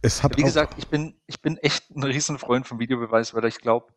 es 0.01 0.23
hat. 0.23 0.35
Wie 0.35 0.43
gesagt, 0.43 0.75
ich 0.77 0.89
bin, 0.89 1.15
ich 1.25 1.41
bin 1.41 1.55
echt 1.59 1.89
ein 1.95 2.03
Riesenfreund 2.03 2.67
vom 2.67 2.79
Videobeweis, 2.79 3.33
weil 3.33 3.45
ich 3.45 3.59
glaube, 3.59 3.93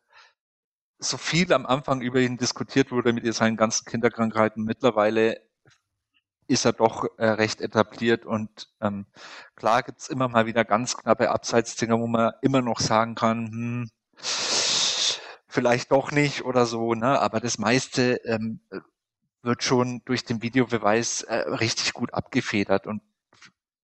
so 0.99 1.17
viel 1.17 1.51
am 1.53 1.65
Anfang 1.65 2.01
über 2.01 2.19
ihn 2.19 2.37
diskutiert 2.37 2.91
wurde 2.91 3.13
mit 3.13 3.33
seinen 3.33 3.57
ganzen 3.57 3.85
Kinderkrankheiten, 3.85 4.63
mittlerweile 4.63 5.41
ist 6.47 6.65
er 6.65 6.73
doch 6.73 7.05
äh, 7.17 7.25
recht 7.27 7.61
etabliert 7.61 8.25
und 8.25 8.69
ähm, 8.81 9.05
klar 9.55 9.83
gibt's 9.83 10.09
immer 10.09 10.27
mal 10.27 10.45
wieder 10.47 10.65
ganz 10.65 10.97
knappe 10.97 11.29
Abseitsdinger, 11.29 11.99
wo 11.99 12.07
man 12.07 12.33
immer 12.41 12.61
noch 12.61 12.79
sagen 12.79 13.15
kann, 13.15 13.47
hm, 13.51 13.89
vielleicht 15.47 15.91
doch 15.91 16.11
nicht 16.11 16.43
oder 16.45 16.65
so, 16.65 16.95
ne? 16.95 17.19
Aber 17.19 17.39
das 17.39 17.59
meiste 17.59 18.15
ähm, 18.25 18.61
wird 19.43 19.63
schon 19.63 20.01
durch 20.05 20.25
den 20.25 20.41
Videobeweis 20.41 21.21
äh, 21.23 21.35
richtig 21.35 21.93
gut 21.93 22.13
abgefedert 22.13 22.87
und 22.87 23.01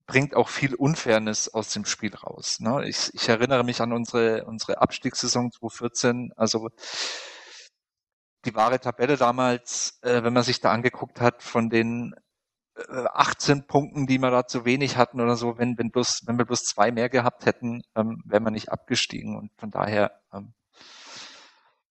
bringt 0.07 0.35
auch 0.35 0.49
viel 0.49 0.75
Unfairness 0.75 1.49
aus 1.49 1.69
dem 1.69 1.85
Spiel 1.85 2.15
raus. 2.15 2.59
Ne? 2.59 2.87
Ich, 2.87 3.13
ich 3.13 3.27
erinnere 3.27 3.63
mich 3.63 3.81
an 3.81 3.91
unsere, 3.91 4.45
unsere 4.45 4.81
Abstiegssaison 4.81 5.51
2014. 5.51 6.31
Also 6.35 6.69
die 8.45 8.55
wahre 8.55 8.79
Tabelle 8.79 9.17
damals, 9.17 9.99
äh, 10.03 10.23
wenn 10.23 10.33
man 10.33 10.43
sich 10.43 10.61
da 10.61 10.71
angeguckt 10.71 11.19
hat, 11.19 11.41
von 11.41 11.69
den 11.69 12.13
äh, 12.75 13.05
18 13.13 13.65
Punkten, 13.67 14.05
die 14.05 14.19
wir 14.19 14.31
da 14.31 14.45
zu 14.45 14.65
wenig 14.65 14.97
hatten 14.97 15.21
oder 15.21 15.35
so, 15.35 15.57
wenn, 15.57 15.77
wenn, 15.77 15.91
bloß, 15.91 16.23
wenn 16.25 16.37
wir 16.37 16.45
bloß 16.45 16.63
zwei 16.63 16.91
mehr 16.91 17.09
gehabt 17.09 17.45
hätten, 17.45 17.81
ähm, 17.95 18.21
wären 18.25 18.43
wir 18.43 18.51
nicht 18.51 18.71
abgestiegen. 18.71 19.35
Und 19.37 19.51
von 19.57 19.71
daher 19.71 20.11
ähm, 20.33 20.53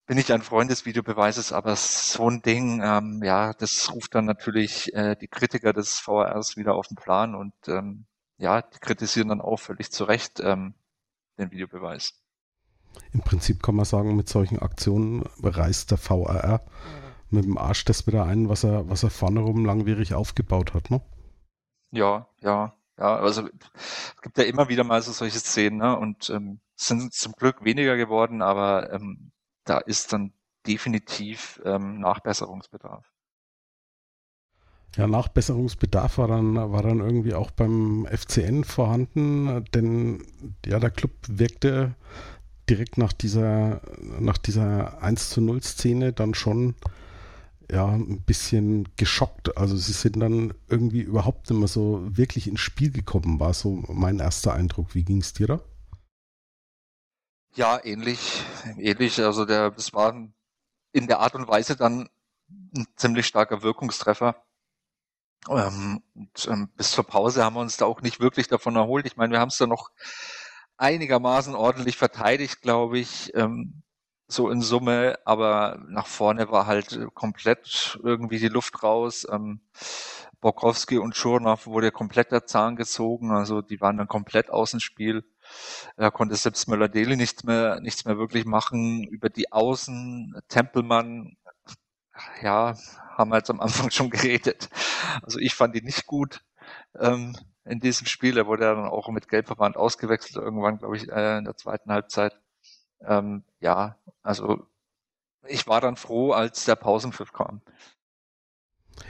bin 0.06 0.18
ich 0.18 0.32
ein 0.32 0.42
Freund 0.42 0.70
des 0.70 0.84
Videobeweises, 0.84 1.52
aber 1.52 1.76
so 1.76 2.28
ein 2.28 2.42
Ding, 2.42 2.82
ähm, 2.82 3.23
ja, 3.25 3.52
das 3.54 3.92
ruft 3.92 4.14
dann 4.14 4.26
natürlich 4.26 4.92
äh, 4.94 5.16
die 5.16 5.28
Kritiker 5.28 5.73
des 5.73 5.99
VRs 5.99 6.56
wieder 6.56 6.75
auf 6.75 6.88
den 6.88 6.96
Plan 6.96 7.34
und 7.34 7.54
ähm, 7.68 8.06
ja, 8.37 8.62
die 8.62 8.78
kritisieren 8.78 9.28
dann 9.28 9.40
auch 9.40 9.58
völlig 9.58 9.90
zu 9.90 10.04
Recht 10.04 10.40
ähm, 10.40 10.75
den 11.38 11.50
Videobeweis. 11.50 12.14
Im 13.12 13.20
Prinzip 13.20 13.62
kann 13.62 13.75
man 13.75 13.84
sagen, 13.84 14.14
mit 14.16 14.28
solchen 14.28 14.58
Aktionen 14.58 15.25
reißt 15.42 15.90
der 15.90 15.99
VRR 15.99 16.61
mit 17.30 17.44
dem 17.44 17.58
Arsch 17.58 17.84
das 17.84 18.06
wieder 18.06 18.25
ein, 18.25 18.49
was 18.49 18.64
er, 18.64 18.88
was 18.88 19.02
er 19.02 19.11
vorne 19.11 19.40
rum 19.40 19.64
langwierig 19.64 20.14
aufgebaut 20.14 20.75
hat, 20.75 20.90
ne? 20.90 21.00
Ja, 21.90 22.28
ja, 22.40 22.75
ja, 22.99 23.16
also 23.16 23.49
es 23.75 24.23
gibt 24.23 24.38
ja 24.38 24.44
immer 24.44 24.68
wieder 24.68 24.84
mal 24.84 25.02
so 25.02 25.12
solche 25.12 25.38
Szenen, 25.38 25.78
ne? 25.78 25.99
Und 25.99 26.30
ähm, 26.30 26.61
sind 26.76 27.12
zum 27.12 27.32
Glück 27.32 27.64
weniger 27.64 27.96
geworden, 27.96 28.42
aber 28.42 28.92
ähm, 28.92 29.32
da 29.64 29.78
ist 29.78 30.12
dann 30.12 30.33
definitiv 30.66 31.61
ähm, 31.64 32.00
Nachbesserungsbedarf. 32.00 33.11
Ja, 34.97 35.09
Nachbesserungsbedarf 35.09 36.18
war 36.18 36.28
dann, 36.28 36.54
war 36.54 36.83
dann 36.83 37.00
irgendwie 37.00 37.35
auch 37.35 37.50
beim 37.50 38.06
FCN 38.06 38.62
vorhanden, 38.62 39.64
denn 39.75 40.25
ja, 40.64 40.78
der 40.78 40.90
Club 40.90 41.11
wirkte 41.26 41.97
direkt 42.68 42.97
nach 42.97 43.12
dieser, 43.12 43.80
nach 44.21 44.38
dieser 44.38 45.02
1 45.02 45.30
zu 45.30 45.40
0 45.40 45.62
Szene 45.62 46.12
dann 46.12 46.35
schon 46.35 46.76
ja, 47.71 47.88
ein 47.88 48.23
bisschen 48.23 48.88
geschockt. 48.97 49.56
Also 49.56 49.76
sie 49.76 49.92
sind 49.92 50.21
dann 50.21 50.54
irgendwie 50.68 51.00
überhaupt 51.00 51.50
nicht 51.50 51.59
mehr 51.59 51.68
so 51.68 52.02
wirklich 52.06 52.47
ins 52.47 52.61
Spiel 52.61 52.90
gekommen, 52.90 53.40
war 53.40 53.52
so 53.52 53.83
mein 53.88 54.21
erster 54.21 54.54
Eindruck. 54.54 54.94
Wie 54.94 55.04
ging 55.04 55.18
es 55.18 55.33
dir 55.33 55.47
da? 55.47 55.61
Ja, 57.56 57.78
ähnlich, 57.84 58.42
ähnlich. 58.78 59.20
Also 59.20 59.44
der, 59.44 59.70
das 59.70 59.92
war 59.92 60.14
in 60.92 61.06
der 61.06 61.20
Art 61.20 61.34
und 61.34 61.49
Weise 61.49 61.76
dann 61.76 62.08
ein 62.76 62.87
ziemlich 62.96 63.26
starker 63.26 63.62
Wirkungstreffer. 63.62 64.37
Ähm, 65.49 66.02
und, 66.14 66.49
ähm, 66.49 66.68
bis 66.76 66.92
zur 66.92 67.04
Pause 67.04 67.44
haben 67.44 67.54
wir 67.54 67.61
uns 67.61 67.76
da 67.76 67.84
auch 67.84 68.00
nicht 68.02 68.20
wirklich 68.20 68.49
davon 68.49 68.76
erholt. 68.76 69.06
Ich 69.06 69.16
meine, 69.16 69.32
wir 69.32 69.40
haben 69.40 69.49
es 69.49 69.58
da 69.58 69.66
noch 69.66 69.90
einigermaßen 70.78 71.54
ordentlich 71.54 71.96
verteidigt, 71.96 72.62
glaube 72.62 72.99
ich, 72.99 73.32
ähm, 73.34 73.82
so 74.26 74.49
in 74.50 74.62
Summe, 74.62 75.18
aber 75.25 75.80
nach 75.88 76.06
vorne 76.06 76.50
war 76.50 76.66
halt 76.66 76.99
komplett 77.14 77.99
irgendwie 78.02 78.38
die 78.38 78.49
Luft 78.49 78.82
raus. 78.82 79.26
Ähm, 79.30 79.61
Borkowski 80.40 80.99
und 80.99 81.14
Schurnow 81.16 81.66
wurde 81.66 81.92
komplett 81.92 82.32
der 82.32 82.46
Zahn 82.46 82.76
gezogen, 82.76 83.32
also 83.32 83.62
die 83.62 83.80
waren 83.80 83.99
dann 83.99 84.08
komplett 84.08 84.50
außen 84.50 84.80
Spiel. 84.80 85.25
Da 85.96 86.11
konnte 86.11 86.37
selbst 86.37 86.68
Möller-Deli 86.68 87.16
nichts 87.16 87.44
mehr, 87.44 87.80
nichts 87.80 88.04
mehr 88.04 88.18
wirklich 88.18 88.44
machen. 88.44 89.04
Über 89.04 89.30
die 89.30 89.52
Außen, 89.52 90.40
Tempelmann, 90.49 91.37
ja, 92.42 92.76
haben 93.16 93.30
wir 93.30 93.38
jetzt 93.38 93.50
am 93.50 93.61
Anfang 93.61 93.90
schon 93.90 94.11
geredet. 94.11 94.68
Also 95.23 95.38
ich 95.38 95.54
fand 95.54 95.75
ihn 95.76 95.84
nicht 95.84 96.06
gut 96.06 96.44
ähm, 96.99 97.37
in 97.64 97.80
diesem 97.80 98.06
Spiel. 98.06 98.38
Er 98.38 98.46
wurde 98.46 98.64
dann 98.64 98.87
auch 98.87 99.08
mit 99.08 99.28
Gelbverband 99.28 99.76
ausgewechselt, 99.76 100.37
irgendwann, 100.37 100.78
glaube 100.78 100.96
ich, 100.96 101.08
äh, 101.11 101.38
in 101.38 101.44
der 101.44 101.56
zweiten 101.56 101.92
Halbzeit. 101.92 102.38
Ähm, 103.00 103.44
ja, 103.61 103.96
also 104.23 104.66
ich 105.46 105.66
war 105.66 105.80
dann 105.80 105.96
froh, 105.96 106.32
als 106.32 106.64
der 106.64 106.76
Pausenpfiff 106.76 107.32
kam. 107.32 107.61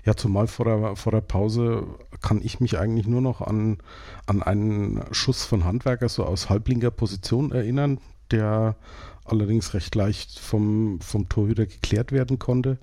Ja, 0.04 0.16
zumal 0.16 0.46
vor 0.46 0.64
der, 0.64 0.96
vor 0.96 1.12
der 1.12 1.20
Pause 1.20 1.86
kann 2.20 2.40
ich 2.42 2.60
mich 2.60 2.78
eigentlich 2.78 3.06
nur 3.06 3.20
noch 3.20 3.40
an, 3.40 3.78
an 4.26 4.42
einen 4.42 5.02
Schuss 5.12 5.44
von 5.44 5.64
Handwerker 5.64 6.08
so 6.08 6.24
aus 6.24 6.48
halblinker 6.48 6.90
Position 6.90 7.52
erinnern, 7.52 7.98
der 8.30 8.76
allerdings 9.24 9.74
recht 9.74 9.94
leicht 9.94 10.38
vom, 10.38 11.00
vom 11.00 11.28
Torhüter 11.28 11.66
geklärt 11.66 12.12
werden 12.12 12.38
konnte. 12.38 12.78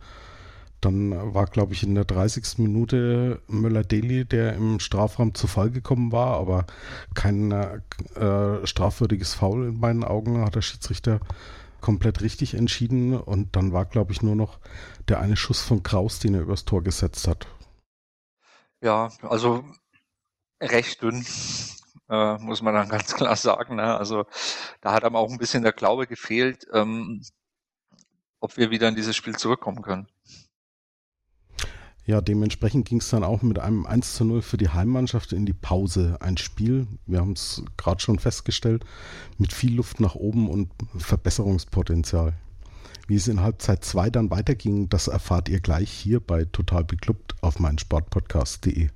Dann 0.82 1.12
war, 1.36 1.46
glaube 1.46 1.74
ich, 1.74 1.84
in 1.84 1.94
der 1.94 2.06
30. 2.06 2.58
Minute 2.58 3.40
Möller-Deli, 3.48 4.26
der 4.26 4.56
im 4.56 4.80
Strafraum 4.80 5.36
zu 5.36 5.46
Fall 5.46 5.70
gekommen 5.70 6.12
war, 6.12 6.38
aber 6.38 6.66
kein 7.14 7.52
äh, 7.52 8.66
strafwürdiges 8.66 9.36
Foul 9.36 9.68
in 9.68 9.80
meinen 9.80 10.04
Augen 10.04 10.44
hat 10.44 10.56
der 10.56 10.64
Schiedsrichter 10.64 11.20
komplett 11.82 12.22
richtig 12.22 12.54
entschieden. 12.54 13.20
Und 13.20 13.56
dann 13.56 13.74
war, 13.74 13.86
glaube 13.86 14.12
ich, 14.12 14.22
nur 14.22 14.36
noch 14.36 14.60
der 15.08 15.20
eine 15.20 15.36
Schuss 15.36 15.62
von 15.62 15.84
Kraus, 15.84 16.20
den 16.20 16.36
er 16.36 16.42
übers 16.42 16.66
Tor 16.66 16.84
gesetzt 16.84 17.28
hat. 17.28 17.48
Ja, 18.82 19.12
also 19.22 19.64
recht 20.62 21.02
dünn, 21.02 21.26
äh, 22.10 22.38
muss 22.38 22.62
man 22.62 22.74
dann 22.74 22.90
ganz 22.90 23.16
klar 23.16 23.36
sagen. 23.36 23.76
Ne? 23.76 23.98
Also 23.98 24.26
da 24.82 24.94
hat 24.94 25.04
einem 25.04 25.16
auch 25.16 25.32
ein 25.32 25.38
bisschen 25.38 25.64
der 25.64 25.74
Glaube 25.74 26.08
gefehlt, 26.08 26.66
ähm, 26.74 27.22
ob 28.40 28.58
wir 28.58 28.72
wieder 28.72 28.88
in 28.88 28.96
dieses 28.96 29.16
Spiel 29.16 29.36
zurückkommen 29.36 29.82
können. 29.82 30.08
Ja, 32.06 32.20
dementsprechend 32.20 32.88
ging 32.88 33.00
es 33.00 33.10
dann 33.10 33.24
auch 33.24 33.44
mit 33.44 33.60
einem 33.60 33.86
1 33.86 34.16
zu 34.16 34.26
0 34.26 34.42
für 34.42 34.58
die 34.58 34.70
Heimmannschaft 34.70 35.34
in 35.34 35.46
die 35.46 35.54
Pause. 35.54 36.18
Ein 36.20 36.38
Spiel, 36.38 36.88
wir 37.06 37.20
haben 37.20 37.34
es 37.34 37.64
gerade 37.78 38.02
schon 38.02 38.18
festgestellt, 38.18 38.86
mit 39.38 39.54
viel 39.54 39.76
Luft 39.76 40.00
nach 40.00 40.16
oben 40.16 40.50
und 40.50 40.72
Verbesserungspotenzial. 40.98 42.34
Wie 43.08 43.16
es 43.16 43.28
in 43.28 43.42
Halbzeit 43.42 43.84
2 43.84 44.10
dann 44.10 44.32
weiterging, 44.32 44.90
das 44.90 45.08
erfahrt 45.08 45.50
ihr 45.50 45.60
gleich 45.60 45.92
hier 45.92 46.20
bei 46.20 46.46
Total 46.46 46.84
Beklubbt 46.84 47.36
auf 47.42 47.60
meinsportpodcast.de. 47.60 48.90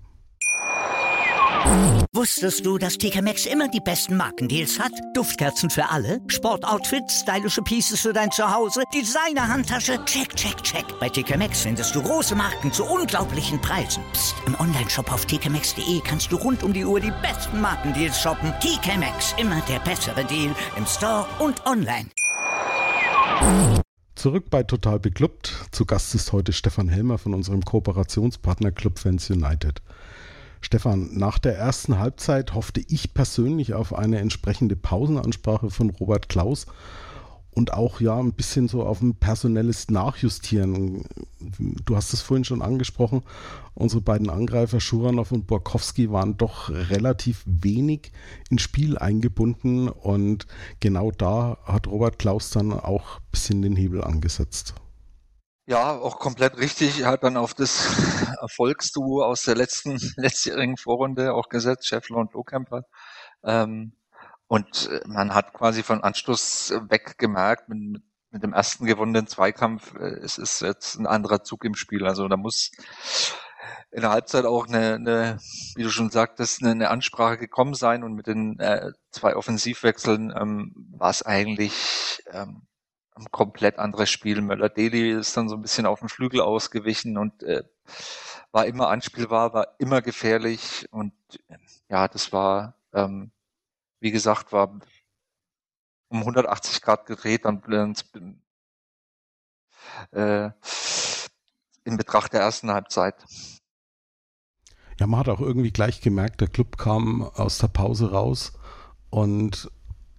Wusstest 2.13 2.65
du, 2.65 2.77
dass 2.77 2.97
TK 2.97 3.21
Maxx 3.21 3.45
immer 3.45 3.67
die 3.67 3.79
besten 3.79 4.15
Markendeals 4.15 4.79
hat? 4.79 4.91
Duftkerzen 5.13 5.69
für 5.69 5.89
alle, 5.89 6.21
Sportoutfits, 6.27 7.21
stylische 7.21 7.61
Pieces 7.61 8.01
für 8.01 8.13
dein 8.13 8.31
Zuhause, 8.31 8.83
Designer-Handtasche, 8.93 10.03
check, 10.05 10.35
check, 10.35 10.61
check. 10.63 10.85
Bei 10.99 11.09
TK 11.09 11.37
Maxx 11.37 11.61
findest 11.61 11.93
du 11.93 12.01
große 12.01 12.35
Marken 12.35 12.71
zu 12.71 12.85
unglaublichen 12.85 13.59
Preisen. 13.61 14.03
Psst. 14.13 14.35
im 14.47 14.55
Onlineshop 14.59 15.11
auf 15.11 15.25
tkmaxx.de 15.25 16.01
kannst 16.03 16.31
du 16.31 16.37
rund 16.37 16.63
um 16.63 16.73
die 16.73 16.85
Uhr 16.85 16.99
die 16.99 17.13
besten 17.21 17.61
Markendeals 17.61 18.19
shoppen. 18.21 18.53
TK 18.59 18.97
Maxx, 18.97 19.35
immer 19.37 19.61
der 19.69 19.79
bessere 19.79 20.23
Deal 20.25 20.55
im 20.77 20.85
Store 20.85 21.25
und 21.39 21.65
online. 21.65 22.09
Zurück 24.15 24.49
bei 24.49 24.63
Total 24.63 24.99
Beklubbt. 24.99 25.53
Zu 25.71 25.85
Gast 25.85 26.15
ist 26.15 26.31
heute 26.31 26.53
Stefan 26.53 26.87
Helmer 26.87 27.17
von 27.17 27.33
unserem 27.33 27.61
Kooperationspartner 27.61 28.71
Club 28.71 28.97
Fans 28.99 29.29
United. 29.29 29.81
Stefan, 30.65 31.09
nach 31.13 31.37
der 31.37 31.55
ersten 31.55 31.99
Halbzeit 31.99 32.55
hoffte 32.55 32.81
ich 32.87 33.13
persönlich 33.13 33.75
auf 33.75 33.93
eine 33.93 34.17
entsprechende 34.17 34.75
Pausenansprache 34.75 35.69
von 35.69 35.91
Robert 35.91 36.27
Klaus 36.27 36.65
und 37.51 37.71
auch 37.71 38.01
ja 38.01 38.17
ein 38.17 38.33
bisschen 38.33 38.67
so 38.67 38.83
auf 38.83 38.99
ein 38.99 39.13
personelles 39.13 39.91
Nachjustieren. 39.91 41.05
Du 41.85 41.95
hast 41.95 42.13
es 42.13 42.21
vorhin 42.21 42.45
schon 42.45 42.63
angesprochen, 42.63 43.21
unsere 43.75 44.01
beiden 44.01 44.31
Angreifer 44.31 44.79
Schuranov 44.79 45.31
und 45.31 45.45
Borkowski 45.45 46.11
waren 46.11 46.35
doch 46.35 46.71
relativ 46.71 47.43
wenig 47.45 48.11
ins 48.49 48.63
Spiel 48.63 48.97
eingebunden 48.97 49.87
und 49.87 50.47
genau 50.79 51.11
da 51.11 51.59
hat 51.65 51.85
Robert 51.85 52.17
Klaus 52.17 52.49
dann 52.49 52.73
auch 52.73 53.17
ein 53.17 53.27
bisschen 53.29 53.61
den 53.61 53.75
Hebel 53.75 54.03
angesetzt. 54.03 54.73
Ja, 55.67 55.97
auch 55.97 56.19
komplett 56.19 56.57
richtig. 56.57 56.99
Er 57.01 57.07
hat 57.07 57.23
dann 57.23 57.37
auf 57.37 57.55
das 57.55 57.87
Erfolgsduo 58.41 59.23
aus 59.23 59.43
der 59.43 59.55
letzten 59.55 59.97
letztjährigen 60.15 60.77
Vorrunde 60.77 61.33
auch 61.33 61.49
gesetzt, 61.49 61.87
Scheffler 61.87 62.17
und 62.17 62.33
Lohkemper. 62.33 62.83
Ähm, 63.43 63.93
und 64.47 64.89
äh, 64.91 65.01
man 65.07 65.33
hat 65.33 65.53
quasi 65.53 65.81
von 65.81 66.03
Anschluss 66.03 66.71
weg 66.89 67.17
gemerkt, 67.17 67.67
mit, 67.69 68.03
mit 68.29 68.43
dem 68.43 68.53
ersten 68.53 68.85
gewonnenen 68.85 69.25
Zweikampf, 69.25 69.95
äh, 69.95 70.19
es 70.23 70.37
ist 70.37 70.61
jetzt 70.61 70.95
ein 70.99 71.07
anderer 71.07 71.43
Zug 71.43 71.65
im 71.65 71.73
Spiel. 71.73 72.05
Also 72.05 72.27
da 72.27 72.37
muss 72.37 72.71
in 73.91 74.01
der 74.01 74.11
Halbzeit 74.11 74.45
auch 74.45 74.67
eine, 74.67 74.95
eine 74.95 75.39
wie 75.75 75.83
du 75.83 75.89
schon 75.89 76.11
sagtest, 76.11 76.61
eine, 76.61 76.71
eine 76.71 76.89
Ansprache 76.91 77.39
gekommen 77.39 77.73
sein 77.73 78.03
und 78.03 78.13
mit 78.13 78.27
den 78.27 78.59
äh, 78.59 78.91
zwei 79.09 79.35
Offensivwechseln 79.35 80.31
ähm, 80.39 80.75
war 80.91 81.09
es 81.09 81.23
eigentlich 81.23 82.21
ähm, 82.31 82.67
ein 83.15 83.31
komplett 83.31 83.79
anderes 83.79 84.09
Spiel. 84.09 84.41
Möller-Deli 84.41 85.11
ist 85.11 85.35
dann 85.37 85.49
so 85.49 85.55
ein 85.55 85.61
bisschen 85.61 85.85
auf 85.85 85.99
den 85.99 86.09
Flügel 86.09 86.41
ausgewichen 86.41 87.17
und 87.17 87.43
äh, 87.43 87.63
war 88.51 88.65
immer 88.65 88.89
anspielbar, 88.89 89.53
war 89.53 89.75
immer 89.79 90.01
gefährlich 90.01 90.87
und 90.91 91.13
ja, 91.89 92.07
das 92.07 92.31
war 92.31 92.75
ähm, 92.93 93.31
wie 93.99 94.11
gesagt, 94.11 94.51
war 94.51 94.79
um 96.09 96.19
180 96.19 96.81
Grad 96.81 97.05
gedreht, 97.05 97.45
dann 97.45 97.61
äh, 100.11 100.49
in 101.83 101.97
Betracht 101.97 102.33
der 102.33 102.41
ersten 102.41 102.71
Halbzeit. 102.71 103.15
Ja, 104.99 105.07
man 105.07 105.19
hat 105.19 105.29
auch 105.29 105.41
irgendwie 105.41 105.71
gleich 105.71 106.01
gemerkt, 106.01 106.41
der 106.41 106.47
Club 106.47 106.77
kam 106.77 107.23
aus 107.23 107.57
der 107.57 107.67
Pause 107.67 108.11
raus 108.11 108.53
und 109.09 109.69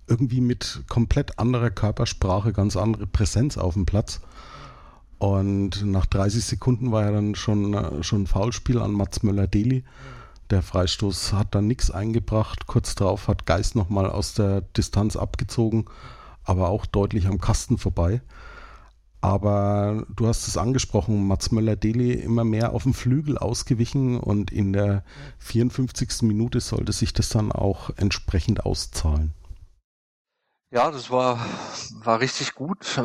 irgendwie 0.07 0.41
mit 0.41 0.83
komplett 0.89 1.39
anderer 1.39 1.71
Körpersprache, 1.71 2.53
ganz 2.53 2.77
andere 2.77 3.07
Präsenz 3.07 3.59
auf 3.59 3.75
dem 3.75 3.87
Platz. 3.87 4.21
Und 5.19 5.85
nach 5.85 6.07
30 6.07 6.45
Sekunden 6.45 6.93
war 6.93 7.05
ja 7.05 7.11
dann 7.11 7.35
schon, 7.35 7.75
äh, 7.75 8.03
schon 8.03 8.23
ein 8.23 8.27
Foulspiel 8.27 8.79
an 8.79 8.93
Mats 8.93 9.23
Möller-Deli. 9.23 9.85
Der 10.51 10.63
Freistoß 10.63 11.33
hat 11.33 11.55
dann 11.55 11.67
nichts 11.67 11.91
eingebracht. 11.91 12.67
Kurz 12.67 12.95
darauf 12.95 13.27
hat 13.29 13.47
Geist 13.47 13.75
nochmal 13.75 14.09
aus 14.09 14.35
der 14.35 14.61
Distanz 14.61 15.17
abgezogen, 15.17 15.87
aber 16.45 16.69
auch 16.69 16.87
deutlich 16.87 17.27
am 17.27 17.41
Kasten 17.41 17.79
vorbei. 17.79 18.21
Aber 19.23 20.07
du 20.15 20.29
hast 20.29 20.47
es 20.47 20.57
angesprochen, 20.57 21.27
Mats 21.27 21.51
Möller-Deli 21.51 22.13
immer 22.13 22.45
mehr 22.45 22.75
auf 22.75 22.85
dem 22.85 22.95
Flügel 22.95 23.39
ausgewichen 23.39 24.21
und 24.21 24.53
in 24.53 24.73
der 24.73 25.03
54. 25.39 26.23
Minute 26.23 26.61
sollte 26.61 26.93
sich 26.93 27.13
das 27.13 27.31
dann 27.31 27.51
auch 27.51 27.91
entsprechend 27.97 28.65
auszahlen. 28.67 29.33
Ja, 30.77 30.91
das 30.91 31.11
war, 31.11 31.39
war 32.05 32.21
richtig 32.21 32.55
gut 32.55 32.99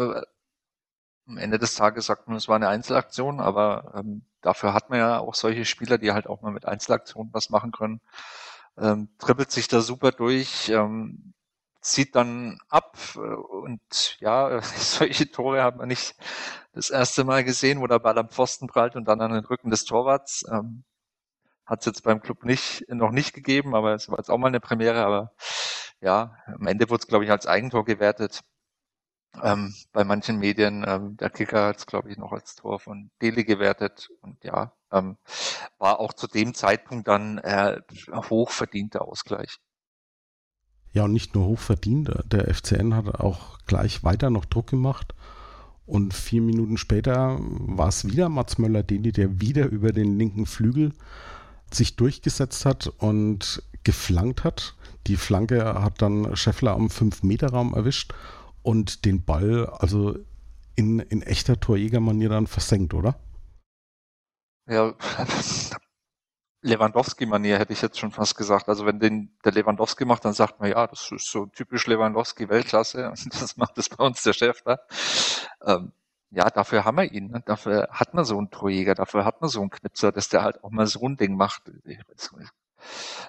am 1.27 1.37
Ende 1.37 1.57
des 1.59 1.75
Tages 1.75 2.07
sagt 2.07 2.27
man, 2.27 2.35
es 2.37 2.47
war 2.47 2.55
eine 2.57 2.67
Einzelaktion, 2.67 3.39
aber 3.39 3.93
ähm, 3.95 4.23
dafür 4.41 4.73
hat 4.73 4.89
man 4.89 4.99
ja 4.99 5.19
auch 5.19 5.35
solche 5.35 5.63
Spieler, 5.65 5.97
die 5.97 6.11
halt 6.11 6.27
auch 6.27 6.41
mal 6.41 6.51
mit 6.51 6.65
Einzelaktionen 6.65 7.33
was 7.33 7.49
machen 7.49 7.71
können. 7.71 8.01
Ähm, 8.77 9.09
trippelt 9.19 9.51
sich 9.51 9.67
da 9.69 9.81
super 9.81 10.11
durch, 10.11 10.69
ähm, 10.69 11.33
zieht 11.81 12.15
dann 12.15 12.59
ab 12.69 12.97
äh, 13.15 13.19
und 13.19 14.17
ja, 14.19 14.61
solche 14.77 15.31
Tore 15.31 15.63
hat 15.63 15.77
man 15.77 15.87
nicht 15.87 16.15
das 16.73 16.89
erste 16.89 17.23
Mal 17.23 17.43
gesehen, 17.45 17.79
wo 17.81 17.87
der 17.87 17.99
Ball 17.99 18.17
am 18.17 18.29
Pfosten 18.29 18.67
prallt 18.67 18.95
und 18.95 19.05
dann 19.07 19.21
an 19.21 19.31
den 19.33 19.45
Rücken 19.45 19.69
des 19.71 19.85
Torwarts. 19.85 20.43
Ähm, 20.51 20.83
hat 21.65 21.79
es 21.81 21.85
jetzt 21.85 22.03
beim 22.03 22.21
Club 22.21 22.43
nicht 22.45 22.85
noch 22.89 23.11
nicht 23.11 23.33
gegeben, 23.33 23.75
aber 23.75 23.93
es 23.93 24.09
war 24.09 24.17
jetzt 24.17 24.29
auch 24.29 24.37
mal 24.37 24.47
eine 24.47 24.59
Premiere. 24.59 25.05
Aber 25.05 25.31
ja, 26.01 26.35
am 26.45 26.67
Ende 26.67 26.89
wurde 26.89 27.01
es 27.01 27.07
glaube 27.07 27.25
ich 27.25 27.31
als 27.31 27.47
Eigentor 27.47 27.85
gewertet 27.85 28.43
ähm, 29.41 29.73
bei 29.93 30.03
manchen 30.03 30.39
Medien. 30.39 30.83
Ähm, 30.87 31.17
der 31.17 31.29
Kicker 31.29 31.67
hat 31.67 31.77
es, 31.77 31.85
glaube 31.85 32.11
ich, 32.11 32.17
noch 32.17 32.31
als 32.31 32.55
Tor 32.55 32.79
von 32.79 33.11
Dele 33.21 33.43
gewertet. 33.43 34.09
Und 34.21 34.43
ja, 34.43 34.73
ähm, 34.91 35.17
war 35.77 35.99
auch 35.99 36.13
zu 36.13 36.27
dem 36.27 36.53
Zeitpunkt 36.53 37.07
dann 37.07 37.37
äh, 37.39 37.79
hochverdienter 38.11 39.07
Ausgleich. 39.07 39.57
Ja, 40.93 41.05
und 41.05 41.13
nicht 41.13 41.35
nur 41.35 41.45
hochverdient. 41.45 42.11
Der 42.25 42.53
FCN 42.53 42.95
hat 42.95 43.15
auch 43.15 43.59
gleich 43.65 44.03
weiter 44.03 44.29
noch 44.29 44.45
Druck 44.45 44.67
gemacht. 44.67 45.13
Und 45.85 46.13
vier 46.13 46.41
Minuten 46.41 46.77
später 46.77 47.37
war 47.39 47.87
es 47.87 48.05
wieder 48.05 48.29
Mats 48.29 48.57
Möller-Deli, 48.57 49.11
der 49.11 49.41
wieder 49.41 49.67
über 49.67 49.91
den 49.91 50.17
linken 50.17 50.45
Flügel 50.45 50.93
sich 51.71 51.95
durchgesetzt 51.95 52.65
hat 52.65 52.87
und 52.87 53.63
geflankt 53.83 54.43
hat. 54.43 54.75
Die 55.07 55.15
Flanke 55.15 55.81
hat 55.81 56.01
dann 56.01 56.35
Scheffler 56.35 56.73
am 56.73 56.87
5-Meter-Raum 56.87 57.73
erwischt 57.73 58.13
und 58.63 59.05
den 59.05 59.23
Ball 59.23 59.67
also 59.67 60.17
in, 60.75 60.99
in 60.99 61.21
echter 61.21 61.59
Torjägermanier 61.59 62.29
dann 62.29 62.47
versenkt, 62.47 62.93
oder? 62.93 63.15
Ja, 64.67 64.93
Lewandowski-Manier 66.63 67.57
hätte 67.57 67.73
ich 67.73 67.81
jetzt 67.81 67.99
schon 67.99 68.11
fast 68.11 68.37
gesagt. 68.37 68.69
Also 68.69 68.85
wenn 68.85 68.99
den 68.99 69.35
der 69.43 69.51
Lewandowski 69.51 70.05
macht, 70.05 70.25
dann 70.25 70.33
sagt 70.33 70.59
man, 70.59 70.69
ja, 70.69 70.85
das 70.85 71.11
ist 71.11 71.31
so 71.31 71.47
typisch 71.47 71.87
Lewandowski 71.87 72.49
Weltklasse. 72.49 73.13
Das 73.31 73.57
macht 73.57 73.77
es 73.77 73.89
bei 73.89 74.03
uns 74.03 74.21
der 74.23 74.33
Chef 74.33 74.61
da. 74.63 74.79
Ähm, 75.65 75.91
ja, 76.29 76.49
dafür 76.49 76.85
haben 76.85 76.97
wir 76.97 77.11
ihn. 77.11 77.31
Ne? 77.31 77.41
Dafür 77.45 77.89
hat 77.91 78.13
man 78.13 78.25
so 78.25 78.37
einen 78.37 78.51
Torjäger, 78.51 78.95
dafür 78.95 79.25
hat 79.25 79.41
man 79.41 79.49
so 79.49 79.61
einen 79.61 79.71
Knipser, 79.71 80.11
dass 80.11 80.29
der 80.29 80.43
halt 80.43 80.63
auch 80.63 80.69
mal 80.71 80.87
so 80.87 81.05
ein 81.05 81.17
Ding 81.17 81.35
macht. 81.35 81.63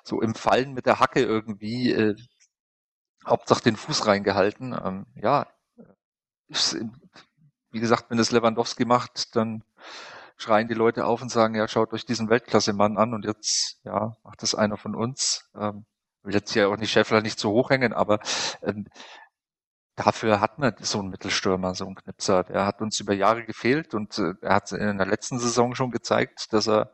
So 0.04 0.20
im 0.20 0.34
Fallen 0.34 0.72
mit 0.72 0.86
der 0.86 1.00
Hacke 1.00 1.20
irgendwie 1.20 1.92
äh, 1.92 2.16
Hauptsache 3.26 3.62
den 3.62 3.76
Fuß 3.76 4.06
reingehalten. 4.06 4.76
Ähm, 4.84 5.06
ja, 5.14 5.46
wie 7.70 7.80
gesagt, 7.80 8.10
wenn 8.10 8.18
das 8.18 8.30
Lewandowski 8.30 8.84
macht, 8.84 9.34
dann 9.36 9.64
schreien 10.36 10.68
die 10.68 10.74
Leute 10.74 11.06
auf 11.06 11.22
und 11.22 11.30
sagen, 11.30 11.54
ja, 11.54 11.68
schaut 11.68 11.92
euch 11.92 12.04
diesen 12.04 12.28
Weltklasse-Mann 12.28 12.98
an 12.98 13.14
und 13.14 13.24
jetzt, 13.24 13.80
ja, 13.84 14.16
macht 14.24 14.42
das 14.42 14.54
einer 14.54 14.76
von 14.76 14.94
uns. 14.94 15.48
Ähm, 15.58 15.86
will 16.22 16.34
jetzt 16.34 16.52
hier 16.52 16.68
auch 16.68 16.76
nicht 16.76 16.90
Schäffler 16.90 17.20
nicht 17.20 17.38
zu 17.38 17.50
hoch 17.50 17.70
hängen, 17.70 17.92
aber 17.92 18.20
ähm, 18.62 18.86
dafür 19.96 20.40
hat 20.40 20.58
man 20.58 20.74
so 20.80 21.00
einen 21.00 21.10
Mittelstürmer, 21.10 21.74
so 21.74 21.86
einen 21.86 21.94
Knipser. 21.94 22.44
Der 22.44 22.66
hat 22.66 22.80
uns 22.80 22.98
über 23.00 23.14
Jahre 23.14 23.44
gefehlt 23.44 23.94
und 23.94 24.18
äh, 24.18 24.34
er 24.40 24.54
hat 24.54 24.72
in 24.72 24.98
der 24.98 25.06
letzten 25.06 25.38
Saison 25.38 25.74
schon 25.74 25.90
gezeigt, 25.90 26.52
dass 26.52 26.66
er, 26.66 26.92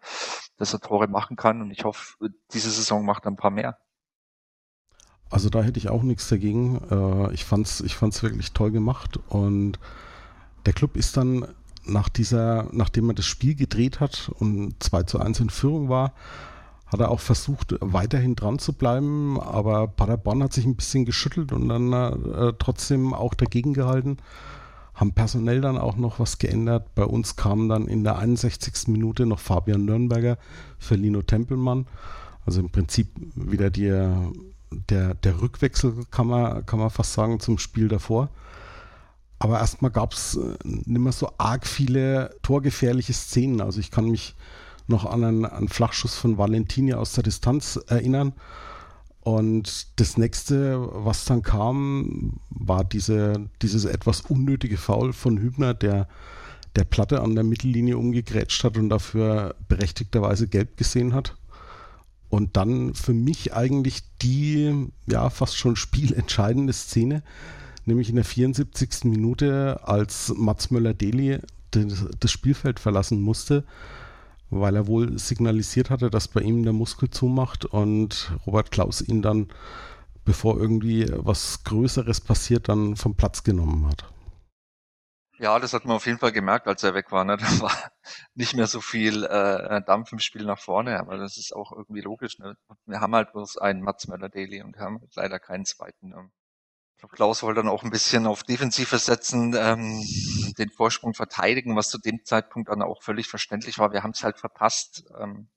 dass 0.56 0.72
er 0.72 0.80
Tore 0.80 1.08
machen 1.08 1.36
kann 1.36 1.60
und 1.60 1.70
ich 1.70 1.84
hoffe, 1.84 2.14
diese 2.52 2.70
Saison 2.70 3.04
macht 3.04 3.26
er 3.26 3.32
ein 3.32 3.36
paar 3.36 3.50
mehr. 3.50 3.78
Also 5.30 5.50
da 5.50 5.62
hätte 5.62 5.78
ich 5.78 5.90
auch 5.90 6.02
nichts 6.02 6.28
dagegen. 6.28 6.80
Äh, 6.90 7.34
ich 7.34 7.44
fand's, 7.44 7.80
ich 7.80 7.96
fand's 7.96 8.22
wirklich 8.22 8.52
toll 8.52 8.70
gemacht 8.70 9.18
und 9.28 9.78
der 10.66 10.72
Club 10.72 10.96
ist 10.96 11.16
dann 11.16 11.46
nach 11.84 12.08
dieser, 12.08 12.68
nachdem 12.72 13.10
er 13.10 13.14
das 13.14 13.26
Spiel 13.26 13.54
gedreht 13.54 14.00
hat 14.00 14.30
und 14.38 14.82
2 14.82 15.04
zu 15.04 15.20
1 15.20 15.40
in 15.40 15.50
Führung 15.50 15.88
war, 15.88 16.12
hat 16.90 17.00
er 17.00 17.10
auch 17.10 17.20
versucht, 17.20 17.74
weiterhin 17.80 18.34
dran 18.34 18.58
zu 18.58 18.72
bleiben, 18.72 19.40
aber 19.40 19.88
Paderborn 19.88 20.42
hat 20.42 20.52
sich 20.52 20.64
ein 20.64 20.76
bisschen 20.76 21.04
geschüttelt 21.04 21.52
und 21.52 21.68
dann 21.68 21.92
äh, 21.92 22.52
trotzdem 22.58 23.12
auch 23.14 23.34
dagegen 23.34 23.74
gehalten. 23.74 24.18
Haben 24.94 25.12
personell 25.12 25.60
dann 25.60 25.78
auch 25.78 25.96
noch 25.96 26.18
was 26.18 26.38
geändert. 26.38 26.94
Bei 26.94 27.04
uns 27.04 27.36
kam 27.36 27.68
dann 27.68 27.86
in 27.86 28.04
der 28.04 28.18
61. 28.18 28.88
Minute 28.88 29.26
noch 29.26 29.38
Fabian 29.38 29.84
Nürnberger 29.84 30.38
für 30.78 30.96
Lino 30.96 31.22
Tempelmann. 31.22 31.86
Also 32.44 32.60
im 32.60 32.70
Prinzip 32.70 33.08
wieder 33.36 33.70
die 33.70 33.92
der, 34.70 35.14
der 35.14 35.40
Rückwechsel, 35.40 36.04
kann 36.10 36.26
man, 36.26 36.64
kann 36.66 36.78
man 36.78 36.90
fast 36.90 37.12
sagen, 37.12 37.40
zum 37.40 37.58
Spiel 37.58 37.88
davor. 37.88 38.30
Aber 39.38 39.58
erstmal 39.58 39.90
gab 39.90 40.12
es 40.12 40.36
äh, 40.36 40.56
nicht 40.64 40.88
mehr 40.88 41.12
so 41.12 41.30
arg 41.38 41.66
viele 41.66 42.34
torgefährliche 42.42 43.12
Szenen. 43.12 43.60
Also 43.60 43.80
ich 43.80 43.90
kann 43.90 44.06
mich 44.06 44.34
noch 44.88 45.06
an 45.06 45.24
einen, 45.24 45.44
einen 45.44 45.68
Flachschuss 45.68 46.16
von 46.16 46.38
Valentini 46.38 46.94
aus 46.94 47.12
der 47.12 47.22
Distanz 47.22 47.78
erinnern. 47.86 48.32
Und 49.20 50.00
das 50.00 50.16
nächste, 50.16 50.88
was 51.04 51.24
dann 51.26 51.42
kam, 51.42 52.40
war 52.50 52.84
diese, 52.84 53.48
dieses 53.62 53.84
etwas 53.84 54.22
unnötige 54.22 54.78
Foul 54.78 55.12
von 55.12 55.38
Hübner, 55.38 55.74
der 55.74 56.08
der 56.76 56.84
Platte 56.84 57.20
an 57.22 57.34
der 57.34 57.44
Mittellinie 57.44 57.98
umgegrätscht 57.98 58.62
hat 58.64 58.76
und 58.76 58.88
dafür 58.88 59.56
berechtigterweise 59.68 60.46
gelb 60.46 60.76
gesehen 60.76 61.12
hat. 61.12 61.34
Und 62.28 62.56
dann 62.56 62.94
für 62.94 63.14
mich 63.14 63.54
eigentlich 63.54 64.02
die, 64.22 64.88
ja, 65.06 65.30
fast 65.30 65.56
schon 65.56 65.76
spielentscheidende 65.76 66.72
Szene, 66.72 67.22
nämlich 67.86 68.10
in 68.10 68.16
der 68.16 68.24
74. 68.24 69.04
Minute, 69.04 69.80
als 69.84 70.32
Mats 70.36 70.70
Möller-Deli 70.70 71.38
das 71.70 72.30
Spielfeld 72.30 72.80
verlassen 72.80 73.20
musste, 73.20 73.64
weil 74.50 74.76
er 74.76 74.86
wohl 74.86 75.18
signalisiert 75.18 75.90
hatte, 75.90 76.10
dass 76.10 76.28
bei 76.28 76.40
ihm 76.40 76.62
der 76.64 76.72
Muskel 76.72 77.10
zumacht 77.10 77.64
und 77.64 78.32
Robert 78.46 78.70
Klaus 78.70 79.00
ihn 79.00 79.22
dann, 79.22 79.48
bevor 80.24 80.58
irgendwie 80.58 81.06
was 81.10 81.64
Größeres 81.64 82.20
passiert, 82.20 82.68
dann 82.68 82.96
vom 82.96 83.14
Platz 83.16 83.44
genommen 83.44 83.86
hat. 83.86 84.04
Ja, 85.40 85.60
das 85.60 85.72
hat 85.72 85.84
man 85.84 85.94
auf 85.96 86.06
jeden 86.06 86.18
Fall 86.18 86.32
gemerkt, 86.32 86.66
als 86.66 86.82
er 86.82 86.94
weg 86.94 87.12
war. 87.12 87.24
Ne? 87.24 87.36
Da 87.38 87.60
war 87.60 87.72
nicht 88.34 88.54
mehr 88.54 88.66
so 88.66 88.80
viel 88.80 89.24
äh, 89.24 89.82
Dampf 89.82 90.12
im 90.12 90.18
Spiel 90.18 90.44
nach 90.44 90.58
vorne, 90.58 90.98
aber 90.98 91.16
das 91.16 91.36
ist 91.36 91.54
auch 91.54 91.70
irgendwie 91.72 92.00
logisch. 92.00 92.38
Ne? 92.38 92.56
Wir 92.86 93.00
haben 93.00 93.14
halt 93.14 93.32
bloß 93.32 93.58
einen 93.58 93.82
Mats 93.82 94.08
Möller-Daly 94.08 94.62
und 94.62 94.78
haben 94.78 95.00
leider 95.14 95.38
keinen 95.38 95.64
zweiten. 95.64 96.08
Ne? 96.08 96.30
Ich 96.98 97.00
glaube, 97.00 97.14
Klaus 97.14 97.44
wollte 97.44 97.60
dann 97.60 97.70
auch 97.70 97.84
ein 97.84 97.90
bisschen 97.90 98.26
auf 98.26 98.42
Defensive 98.42 98.98
setzen, 98.98 99.54
ähm, 99.56 100.04
den 100.58 100.68
Vorsprung 100.68 101.14
verteidigen, 101.14 101.76
was 101.76 101.90
zu 101.90 101.98
dem 101.98 102.24
Zeitpunkt 102.24 102.70
dann 102.70 102.82
auch 102.82 103.04
völlig 103.04 103.28
verständlich 103.28 103.78
war. 103.78 103.92
Wir 103.92 104.02
haben 104.02 104.10
es 104.10 104.24
halt 104.24 104.36
verpasst, 104.36 105.04
ähm, 105.16 105.48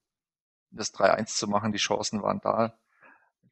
das 0.70 0.94
3-1 0.94 1.36
zu 1.36 1.48
machen. 1.48 1.72
Die 1.72 1.80
Chancen 1.80 2.22
waren 2.22 2.42
da. 2.44 2.78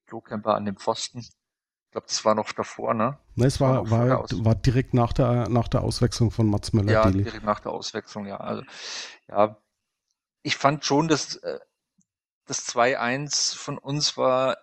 Lohkemper 0.08 0.54
an 0.54 0.66
dem 0.66 0.78
Pfosten. 0.78 1.18
Ich 1.22 1.92
glaube, 1.92 2.06
das 2.06 2.24
war 2.26 2.36
noch 2.36 2.52
davor, 2.52 2.94
ne? 2.94 3.18
Ne, 3.34 3.48
es 3.48 3.60
war, 3.60 3.90
war, 3.90 4.08
war, 4.08 4.28
war, 4.32 4.54
direkt 4.54 4.94
nach 4.94 5.12
der, 5.12 5.50
nach 5.50 5.68
der 5.68 5.82
Auswechslung 5.82 6.30
von 6.30 6.48
Mats 6.48 6.74
Möller. 6.74 6.92
Ja, 6.92 7.10
direkt 7.10 7.44
nach 7.44 7.60
der 7.60 7.72
Auswechslung, 7.72 8.28
ja. 8.28 8.38
Also, 8.38 8.62
ja, 9.28 9.58
ich 10.44 10.58
fand 10.58 10.86
schon, 10.86 11.08
dass 11.08 11.38
äh, 11.38 11.58
das 12.46 12.68
2-1 12.68 13.58
von 13.58 13.80
uns 13.80 14.16
war 14.16 14.58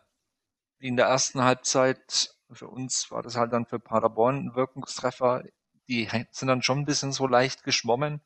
wie 0.79 0.87
in 0.87 0.97
der 0.97 1.07
ersten 1.07 1.43
Halbzeit. 1.43 2.36
Für 2.53 2.69
uns 2.69 3.11
war 3.11 3.23
das 3.23 3.37
halt 3.37 3.53
dann 3.53 3.67
für 3.67 3.81
Paderborn 3.81 4.47
ein 4.47 4.55
Wirkungstreffer. 4.55 5.43
Die 5.89 6.09
sind 6.31 6.49
dann 6.49 6.63
schon 6.63 6.81
ein 6.81 6.85
bisschen 6.85 7.13
so 7.13 7.27
leicht 7.27 7.65
geschwommen. 7.65 8.21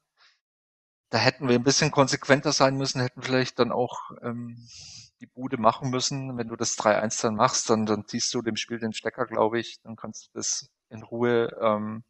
Da 1.10 1.18
hätten 1.18 1.48
wir 1.48 1.56
ein 1.56 1.64
bisschen 1.64 1.90
konsequenter 1.90 2.52
sein 2.52 2.76
müssen, 2.76 3.00
hätten 3.00 3.22
vielleicht 3.22 3.58
dann 3.58 3.72
auch 3.72 4.10
ähm, 4.22 4.68
die 5.20 5.26
Bude 5.26 5.58
machen 5.58 5.90
müssen. 5.90 6.36
Wenn 6.38 6.48
du 6.48 6.56
das 6.56 6.76
3-1 6.78 7.22
dann 7.22 7.34
machst, 7.34 7.68
dann, 7.70 7.86
dann 7.86 8.06
ziehst 8.06 8.32
du 8.34 8.42
dem 8.42 8.56
Spiel 8.56 8.78
den 8.78 8.92
Stecker, 8.92 9.26
glaube 9.26 9.58
ich. 9.58 9.80
Dann 9.82 9.96
kannst 9.96 10.26
du 10.26 10.30
das 10.34 10.70
in 10.88 11.02
Ruhe 11.02 11.48
ähm, 11.60 12.04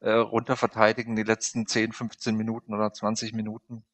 äh, 0.00 0.12
runter 0.12 0.56
verteidigen, 0.56 1.16
die 1.16 1.24
letzten 1.24 1.66
10, 1.66 1.92
15 1.92 2.36
Minuten 2.36 2.74
oder 2.74 2.92
20 2.92 3.32
Minuten. 3.32 3.84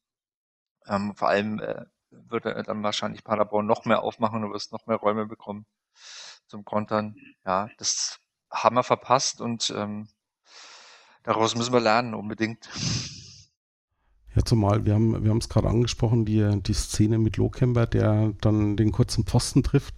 Ähm, 0.87 1.15
vor 1.17 1.29
allem 1.29 1.61
äh, 1.61 1.85
würde 2.11 2.63
dann 2.65 2.83
wahrscheinlich 2.83 3.25
Paderborn 3.25 3.67
noch 3.67 3.85
mehr 3.85 4.03
aufmachen, 4.03 4.43
du 4.43 4.51
wirst 4.53 4.73
noch 4.73 4.87
mehr 4.87 4.97
Räume 4.97 5.27
bekommen 5.27 5.67
zum 6.49 6.65
Kontern. 6.65 7.17
Ja, 7.45 7.69
das 7.79 8.19
haben 8.51 8.77
wir 8.77 8.83
verpasst 8.83 9.41
und 9.41 9.73
ähm, 9.77 10.09
daraus 11.23 11.55
müssen 11.55 11.73
wir 11.73 11.81
lernen, 11.81 12.15
unbedingt. 12.15 12.69
Ja, 14.35 14.45
zumal 14.45 14.85
wir 14.85 14.95
haben 14.95 15.23
wir 15.23 15.31
haben 15.31 15.39
es 15.39 15.49
gerade 15.49 15.69
angesprochen, 15.69 16.25
die, 16.25 16.61
die 16.63 16.75
Szene 16.75 17.19
mit 17.19 17.37
Lohkemper, 17.37 17.87
der 17.87 18.33
dann 18.41 18.77
den 18.77 18.93
kurzen 18.93 19.25
Pfosten 19.25 19.63
trifft. 19.63 19.95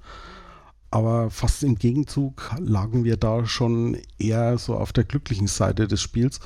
Aber 0.90 1.30
fast 1.30 1.62
im 1.62 1.76
Gegenzug 1.76 2.50
lagen 2.58 3.04
wir 3.04 3.16
da 3.16 3.46
schon 3.46 3.96
eher 4.18 4.58
so 4.58 4.74
auf 4.76 4.92
der 4.92 5.04
glücklichen 5.04 5.46
Seite 5.46 5.86
des 5.86 6.02
Spiels, 6.02 6.40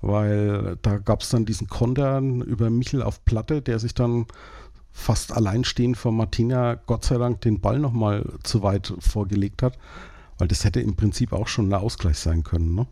weil 0.00 0.76
da 0.82 0.98
gab 0.98 1.22
es 1.22 1.28
dann 1.28 1.44
diesen 1.44 1.68
Konter 1.68 2.18
über 2.18 2.70
Michel 2.70 3.02
auf 3.02 3.24
Platte, 3.24 3.62
der 3.62 3.78
sich 3.78 3.94
dann 3.94 4.26
fast 4.98 5.32
alleinstehend 5.32 5.96
vor 5.96 6.12
Martina 6.12 6.74
Gott 6.74 7.04
sei 7.04 7.18
Dank 7.18 7.40
den 7.40 7.60
Ball 7.60 7.78
nochmal 7.78 8.24
zu 8.42 8.62
weit 8.62 8.92
vorgelegt 8.98 9.62
hat, 9.62 9.78
weil 10.38 10.48
das 10.48 10.64
hätte 10.64 10.80
im 10.80 10.96
Prinzip 10.96 11.32
auch 11.32 11.48
schon 11.48 11.68
ein 11.68 11.74
Ausgleich 11.74 12.18
sein 12.18 12.42
können. 12.42 12.74
Ne? 12.74 12.86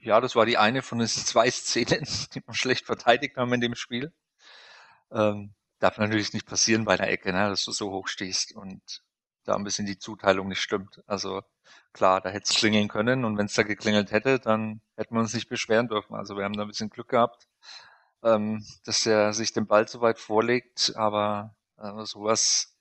Ja, 0.00 0.20
das 0.20 0.36
war 0.36 0.46
die 0.46 0.58
eine 0.58 0.82
von 0.82 0.98
den 0.98 1.08
zwei 1.08 1.50
Szenen, 1.50 2.06
die 2.34 2.42
wir 2.44 2.54
schlecht 2.54 2.86
verteidigt 2.86 3.36
haben 3.36 3.52
in 3.52 3.60
dem 3.60 3.74
Spiel. 3.74 4.12
Ähm, 5.12 5.54
darf 5.78 5.98
natürlich 5.98 6.32
nicht 6.32 6.46
passieren 6.46 6.84
bei 6.84 6.94
einer 6.94 7.08
Ecke, 7.08 7.32
ne, 7.32 7.48
dass 7.48 7.64
du 7.64 7.72
so 7.72 7.90
hoch 7.90 8.08
stehst 8.08 8.54
und 8.54 8.82
da 9.44 9.54
ein 9.54 9.64
bisschen 9.64 9.86
die 9.86 9.98
Zuteilung 9.98 10.48
nicht 10.48 10.60
stimmt. 10.60 11.02
Also 11.06 11.42
klar, 11.92 12.20
da 12.20 12.30
hätte 12.30 12.50
es 12.50 12.56
klingeln 12.56 12.88
können 12.88 13.24
und 13.24 13.38
wenn 13.38 13.46
es 13.46 13.54
da 13.54 13.62
geklingelt 13.62 14.10
hätte, 14.10 14.40
dann 14.40 14.80
hätten 14.96 15.14
wir 15.14 15.20
uns 15.20 15.34
nicht 15.34 15.48
beschweren 15.48 15.88
dürfen. 15.88 16.16
Also 16.16 16.36
wir 16.36 16.44
haben 16.44 16.54
da 16.54 16.62
ein 16.62 16.68
bisschen 16.68 16.90
Glück 16.90 17.08
gehabt, 17.08 17.46
ähm, 18.26 18.64
dass 18.84 19.06
er 19.06 19.32
sich 19.32 19.52
den 19.52 19.66
Ball 19.66 19.86
so 19.88 20.00
weit 20.00 20.18
vorlegt, 20.18 20.92
aber 20.96 21.54
äh, 21.78 22.04
sowas 22.04 22.74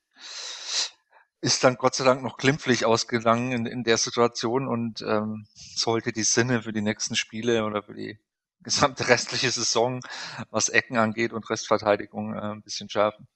ist 1.42 1.64
dann 1.64 1.76
Gott 1.76 1.94
sei 1.94 2.04
Dank 2.04 2.24
noch 2.24 2.38
glimpflich 2.38 2.86
ausgegangen 2.86 3.52
in, 3.52 3.66
in 3.68 3.84
der 3.84 3.98
Situation 3.98 4.68
und 4.68 5.02
ähm, 5.04 5.46
sollte 5.76 6.12
die 6.12 6.24
Sinne 6.24 6.64
für 6.64 6.74
die 6.74 6.82
nächsten 6.82 7.16
Spiele 7.16 7.66
oder 7.66 7.84
für 7.84 7.94
die 7.94 8.18
gesamte 8.64 9.08
restliche 9.10 9.52
Saison, 9.52 10.02
was 10.50 10.70
Ecken 10.70 10.98
angeht 10.98 11.34
und 11.34 11.48
Restverteidigung, 11.50 12.34
äh, 12.34 12.40
ein 12.40 12.64
bisschen 12.64 12.90
schärfen. 12.90 13.28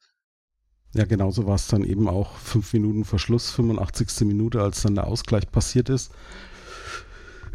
Ja, 0.94 1.06
genauso 1.06 1.46
war 1.46 1.54
es 1.54 1.68
dann 1.68 1.84
eben 1.84 2.10
auch 2.10 2.36
fünf 2.38 2.74
Minuten 2.74 3.06
vor 3.06 3.20
Schluss, 3.20 3.52
85. 3.52 4.26
Minute, 4.26 4.64
als 4.64 4.82
dann 4.82 4.96
der 4.96 5.06
Ausgleich 5.06 5.52
passiert 5.52 5.90
ist. 5.90 6.12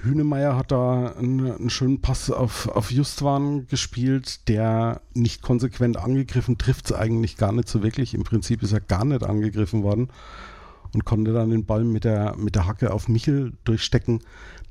Hünemeyer 0.05 0.57
hat 0.57 0.71
da 0.73 1.13
einen, 1.13 1.51
einen, 1.51 1.71
schönen 1.71 2.01
Pass 2.01 2.31
auf, 2.31 2.69
auf 2.69 2.91
Justwan 2.91 3.67
gespielt, 3.67 4.49
der 4.49 5.01
nicht 5.15 5.43
konsequent 5.43 5.97
angegriffen, 5.97 6.59
trifft 6.59 6.87
es 6.87 6.93
eigentlich 6.93 7.37
gar 7.37 7.53
nicht 7.53 7.69
so 7.69 7.83
wirklich. 7.83 8.15
Im 8.15 8.25
Prinzip 8.25 8.63
ist 8.63 8.73
er 8.73 8.81
gar 8.81 9.05
nicht 9.05 9.25
angegriffen 9.25 9.83
worden 9.83 10.09
und 10.93 11.05
konnte 11.05 11.33
dann 11.33 11.51
den 11.51 11.67
Ball 11.67 11.85
mit 11.85 12.05
der, 12.05 12.37
mit 12.37 12.55
der 12.55 12.67
Hacke 12.67 12.93
auf 12.93 13.09
Michel 13.09 13.53
durchstecken, 13.65 14.23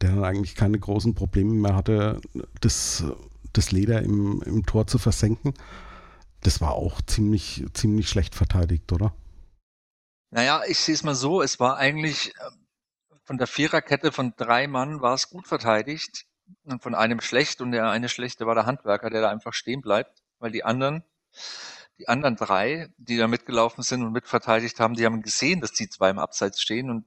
der 0.02 0.12
dann 0.12 0.24
eigentlich 0.24 0.56
keine 0.56 0.80
großen 0.80 1.16
Probleme 1.16 1.54
mehr 1.54 1.76
hatte, 1.76 2.22
das, 2.62 3.04
das 3.52 3.72
Leder 3.72 4.02
im, 4.02 4.42
im 4.44 4.66
Tor 4.66 4.88
zu 4.88 4.98
versenken. 4.98 5.54
Das 6.42 6.62
war 6.62 6.74
auch 6.74 7.02
ziemlich, 7.02 7.66
ziemlich 7.74 8.10
schlecht 8.10 8.36
verteidigt, 8.36 8.92
oder? 8.92 9.14
Naja, 10.32 10.62
ich 10.68 10.80
sehe 10.80 10.96
es 10.96 11.04
mal 11.04 11.16
so, 11.16 11.42
es 11.42 11.60
war 11.60 11.78
eigentlich 11.78 12.34
von 13.24 13.38
der 13.38 13.48
Viererkette 13.48 14.12
von 14.12 14.34
drei 14.36 14.68
Mann 14.68 15.02
war 15.02 15.14
es 15.14 15.30
gut 15.30 15.48
verteidigt 15.48 16.26
und 16.64 16.84
von 16.84 16.96
einem 16.96 17.22
schlecht 17.22 17.62
und 17.62 17.72
der 17.72 17.90
eine 17.90 18.10
schlechte 18.10 18.46
war 18.46 18.56
der 18.56 18.66
Handwerker, 18.66 19.10
der 19.10 19.22
da 19.22 19.30
einfach 19.30 19.54
stehen 19.54 19.82
bleibt, 19.82 20.22
weil 20.40 20.52
die 20.52 20.64
anderen, 20.64 21.04
die 22.00 22.08
anderen 22.08 22.36
drei, 22.36 22.94
die 22.98 23.18
da 23.18 23.28
mitgelaufen 23.28 23.84
sind 23.84 24.04
und 24.04 24.12
mitverteidigt 24.12 24.80
haben, 24.80 24.96
die 24.96 25.06
haben 25.06 25.22
gesehen, 25.22 25.62
dass 25.62 25.72
die 25.72 25.90
zwei 25.90 26.10
im 26.10 26.20
Abseits 26.20 26.62
stehen 26.62 26.90
und 26.90 27.06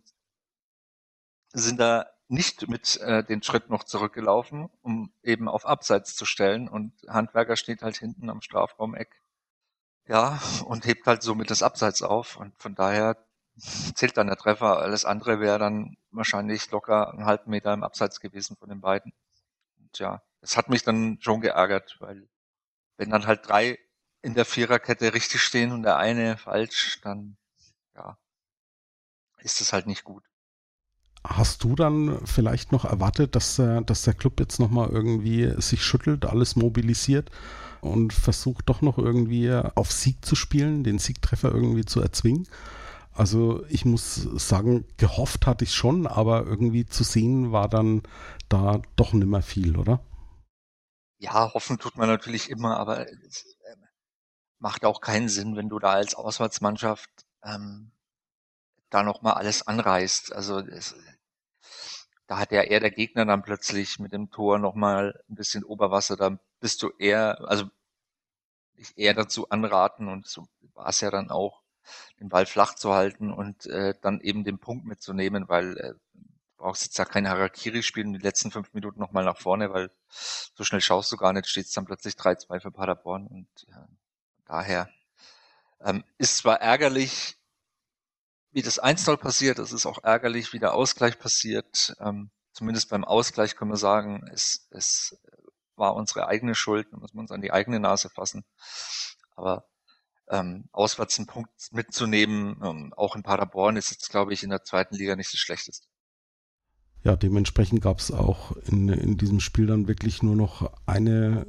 sind 1.53 1.79
da 1.79 2.07
nicht 2.29 2.69
mit 2.69 2.97
äh, 2.99 3.23
den 3.23 3.43
Schritt 3.43 3.71
noch 3.71 3.85
zurückgelaufen, 3.85 4.69
um 4.83 5.13
eben 5.23 5.49
auf 5.49 5.67
Abseits 5.67 6.17
zu 6.17 6.25
stellen 6.25 6.69
und 6.69 6.93
Handwerker 7.09 7.57
steht 7.57 7.83
halt 7.83 7.99
hinten 7.99 8.31
am 8.31 8.41
Strafraumeck. 8.41 9.09
Ja, 10.09 10.41
und 10.65 10.87
hebt 10.87 11.07
halt 11.07 11.23
somit 11.23 11.51
das 11.51 11.63
Abseits 11.63 12.03
auf 12.03 12.37
und 12.37 12.57
von 12.59 12.75
daher 12.75 13.17
zählt 13.59 14.17
dann 14.17 14.27
der 14.27 14.37
Treffer. 14.37 14.79
Alles 14.79 15.05
andere 15.05 15.41
wäre 15.41 15.59
dann 15.59 15.97
wahrscheinlich 16.11 16.71
locker 16.71 17.11
einen 17.11 17.25
halben 17.25 17.51
Meter 17.51 17.73
im 17.73 17.85
Abseits 17.85 18.21
gewesen 18.21 18.57
von 18.57 18.69
den 18.69 18.81
beiden. 18.81 19.13
Und 19.79 19.99
ja, 19.99 20.23
es 20.41 20.57
hat 20.57 20.69
mich 20.69 20.83
dann 20.83 21.19
schon 21.21 21.41
geärgert, 21.41 21.97
weil 22.01 22.29
wenn 22.97 23.11
dann 23.11 23.27
halt 23.27 23.49
drei 23.49 23.79
in 24.23 24.35
der 24.35 24.45
Viererkette 24.45 25.15
richtig 25.15 25.43
stehen 25.43 25.73
und 25.73 25.83
der 25.83 25.97
eine 25.97 26.37
falsch, 26.37 27.01
dann 27.03 27.37
ja, 27.95 28.19
ist 29.39 29.61
es 29.61 29.73
halt 29.73 29.87
nicht 29.87 30.05
gut. 30.05 30.25
Hast 31.25 31.65
du 31.65 31.75
dann 31.75 32.25
vielleicht 32.25 32.71
noch 32.73 32.85
erwartet, 32.85 33.35
dass, 33.35 33.57
dass 33.57 34.03
der 34.03 34.15
Club 34.15 34.39
jetzt 34.39 34.61
nochmal 34.61 34.91
irgendwie 34.91 35.61
sich 35.61 35.83
schüttelt, 35.83 36.25
alles 36.25 36.55
mobilisiert 36.55 37.31
und 37.81 38.13
versucht 38.13 38.69
doch 38.69 38.81
noch 38.81 38.97
irgendwie 38.97 39.53
auf 39.53 39.91
Sieg 39.91 40.25
zu 40.25 40.37
spielen, 40.37 40.85
den 40.85 40.99
Siegtreffer 40.99 41.51
irgendwie 41.53 41.85
zu 41.85 42.01
erzwingen? 42.01 42.47
Also 43.17 43.65
ich 43.69 43.85
muss 43.85 44.15
sagen, 44.15 44.87
gehofft 44.99 45.47
hatte 45.47 45.65
ich 45.65 45.75
schon, 45.75 46.07
aber 46.07 46.45
irgendwie 46.45 46.85
zu 46.85 47.03
sehen 47.03 47.51
war 47.51 47.69
dann 47.69 48.03
da 48.49 48.83
doch 48.97 49.13
nicht 49.13 49.27
mehr 49.27 49.43
viel, 49.43 49.77
oder? 49.77 50.05
Ja, 51.19 51.53
hoffen 51.55 51.79
tut 51.79 51.97
man 51.97 52.09
natürlich 52.09 52.51
immer, 52.51 52.77
aber 52.77 53.07
es 53.27 53.57
äh, 53.65 53.77
macht 54.59 54.85
auch 54.85 55.01
keinen 55.01 55.31
Sinn, 55.31 55.57
wenn 55.57 55.71
du 55.71 55.79
da 55.79 55.93
als 55.93 56.15
Auswärtsmannschaft 56.15 57.09
ähm, 57.43 57.91
da 58.91 59.03
nochmal 59.03 59.35
alles 59.35 59.67
anreißt. 59.67 60.35
Also 60.35 60.59
es, 60.59 60.95
da 62.27 62.39
hat 62.39 62.53
ja 62.53 62.63
eher 62.63 62.81
der 62.81 62.91
Gegner 62.91 63.25
dann 63.25 63.43
plötzlich 63.43 63.99
mit 63.99 64.13
dem 64.13 64.31
Tor 64.31 64.59
nochmal 64.59 65.19
ein 65.31 65.37
bisschen 65.37 65.65
Oberwasser. 65.65 66.17
Da 66.17 66.39
bist 66.61 66.83
du 66.83 66.91
eher, 66.99 67.41
also 67.49 67.65
ich 68.75 68.97
eher 68.99 69.15
dazu 69.15 69.49
anraten 69.49 70.09
und 70.09 70.27
so 70.27 70.47
war 70.75 70.89
es 70.89 71.01
ja 71.01 71.11
dann 71.11 71.31
auch, 71.31 71.63
den 72.21 72.29
Ball 72.29 72.47
flach 72.47 72.75
zu 72.75 72.93
halten 72.95 73.33
und 73.33 73.67
äh, 73.67 73.95
dann 74.01 74.21
eben 74.21 74.45
den 74.45 74.59
Punkt 74.59 74.87
mitzunehmen, 74.87 75.49
weil 75.49 75.77
äh, 75.79 75.95
du 76.15 76.57
brauchst 76.57 76.85
jetzt 76.85 76.99
ja 76.99 77.05
kein 77.05 77.29
Harakiri 77.29 77.83
spielen 77.83 78.13
die 78.13 78.19
letzten 78.19 78.51
fünf 78.51 78.73
Minuten 78.75 79.01
nochmal 79.01 79.25
nach 79.25 79.39
vorne, 79.39 79.73
weil 79.73 79.91
so 80.09 80.65
schnell 80.65 80.81
schaust 80.81 81.13
du 81.13 81.17
gar 81.17 81.33
nicht, 81.33 81.49
steht 81.49 81.67
es 81.67 81.73
dann 81.73 81.85
plötzlich 81.85 82.15
3-2 82.15 82.61
für 82.61 82.71
Paderborn 82.71 83.27
und 83.27 83.49
ja, 83.69 83.89
daher 84.47 84.89
ähm, 85.81 86.05
ist 86.19 86.39
zwar 86.39 86.61
ärgerlich, 86.61 87.37
wie 88.53 88.63
das 88.63 88.83
1-0 88.83 89.17
passiert, 89.19 89.59
es 89.59 89.73
ist 89.73 89.87
auch 89.87 90.03
ärgerlich, 90.03 90.53
wie 90.53 90.59
der 90.59 90.73
Ausgleich 90.73 91.19
passiert. 91.19 91.95
Ähm, 92.01 92.31
zumindest 92.53 92.89
beim 92.89 93.05
Ausgleich 93.05 93.55
können 93.55 93.71
wir 93.71 93.77
sagen, 93.77 94.27
es, 94.33 94.67
es 94.71 95.19
war 95.77 95.95
unsere 95.95 96.27
eigene 96.27 96.55
Schuld, 96.55 96.89
da 96.91 96.97
müssen 96.97 97.17
wir 97.17 97.21
uns 97.21 97.31
an 97.31 97.43
die 97.43 97.53
eigene 97.53 97.81
Nase 97.81 98.09
fassen. 98.09 98.45
Aber 99.35 99.67
ähm, 100.31 100.69
auswärts 100.73 101.19
einen 101.19 101.27
Punkt 101.27 101.51
mitzunehmen, 101.73 102.61
ähm, 102.63 102.93
auch 102.97 103.17
in 103.17 103.23
Paderborn, 103.23 103.77
ist 103.77 103.91
jetzt, 103.91 104.11
glaube 104.11 104.33
ich, 104.33 104.43
in 104.43 104.51
der 104.51 104.65
zweiten 104.65 104.97
Liga 104.97 105.17
nicht 105.17 105.33
das 105.33 105.41
Schlechteste. 105.41 105.87
Ja, 107.05 107.15
dementsprechend 107.15 107.83
gab 107.83 108.01
es 108.01 108.11
auch 108.11 108.57
in, 108.67 108.89
in 108.89 109.17
diesem 109.17 109.39
Spiel 109.39 109.67
dann 109.67 109.87
wirklich 109.87 110.23
nur 110.23 110.35
noch 110.35 110.73
eine 110.87 111.47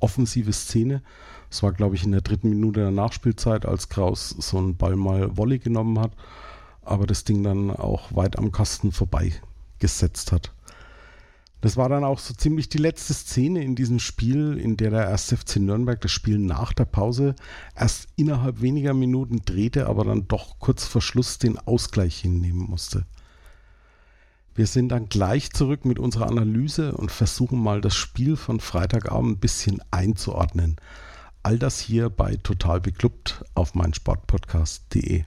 offensive 0.00 0.52
Szene. 0.52 1.02
Es 1.50 1.62
war, 1.62 1.72
glaube 1.72 1.94
ich, 1.94 2.04
in 2.04 2.12
der 2.12 2.22
dritten 2.22 2.48
Minute 2.48 2.80
der 2.80 2.90
Nachspielzeit, 2.90 3.66
als 3.66 3.88
Kraus 3.88 4.30
so 4.30 4.58
einen 4.58 4.76
Ball 4.76 4.96
mal 4.96 5.36
Volley 5.36 5.58
genommen 5.58 5.98
hat, 6.00 6.12
aber 6.82 7.06
das 7.06 7.24
Ding 7.24 7.42
dann 7.42 7.70
auch 7.70 8.14
weit 8.16 8.38
am 8.38 8.50
Kasten 8.50 8.92
vorbei 8.92 9.32
gesetzt 9.78 10.32
hat. 10.32 10.52
Das 11.64 11.78
war 11.78 11.88
dann 11.88 12.04
auch 12.04 12.18
so 12.18 12.34
ziemlich 12.34 12.68
die 12.68 12.76
letzte 12.76 13.14
Szene 13.14 13.64
in 13.64 13.74
diesem 13.74 13.98
Spiel, 13.98 14.58
in 14.58 14.76
der 14.76 14.90
der 14.90 15.08
1. 15.08 15.32
FC 15.32 15.56
Nürnberg 15.56 15.98
das 15.98 16.10
Spiel 16.10 16.38
nach 16.38 16.74
der 16.74 16.84
Pause 16.84 17.34
erst 17.74 18.08
innerhalb 18.16 18.60
weniger 18.60 18.92
Minuten 18.92 19.40
drehte, 19.46 19.86
aber 19.86 20.04
dann 20.04 20.28
doch 20.28 20.58
kurz 20.58 20.84
vor 20.84 21.00
Schluss 21.00 21.38
den 21.38 21.56
Ausgleich 21.56 22.18
hinnehmen 22.18 22.68
musste. 22.68 23.06
Wir 24.54 24.66
sind 24.66 24.90
dann 24.90 25.08
gleich 25.08 25.54
zurück 25.54 25.86
mit 25.86 25.98
unserer 25.98 26.28
Analyse 26.28 26.92
und 26.92 27.10
versuchen 27.10 27.62
mal 27.62 27.80
das 27.80 27.94
Spiel 27.94 28.36
von 28.36 28.60
Freitagabend 28.60 29.38
ein 29.38 29.40
bisschen 29.40 29.80
einzuordnen. 29.90 30.76
All 31.42 31.58
das 31.58 31.80
hier 31.80 32.10
bei 32.10 32.36
Total 32.36 32.78
Beklubbt 32.78 33.42
auf 33.54 33.74
meinsportpodcast.de. 33.74 35.24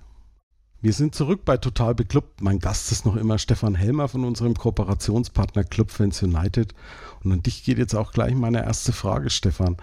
Wir 0.79 0.93
sind 0.93 1.15
zurück 1.15 1.43
bei 1.43 1.57
Total 1.57 1.95
Beklubbt. 1.95 2.41
Mein 2.41 2.59
Gast 2.59 2.91
ist 2.91 3.03
noch 3.03 3.15
immer 3.15 3.39
Stefan 3.39 3.73
Helmer 3.73 4.07
von 4.07 4.23
unserem 4.23 4.53
Kooperationspartner 4.53 5.63
Club 5.63 5.89
Fans 5.89 6.21
United. 6.21 6.75
Und 7.23 7.31
an 7.31 7.41
dich 7.41 7.63
geht 7.63 7.79
jetzt 7.79 7.95
auch 7.95 8.11
gleich 8.11 8.35
meine 8.35 8.63
erste 8.63 8.93
Frage, 8.93 9.31
Stefan. 9.31 9.77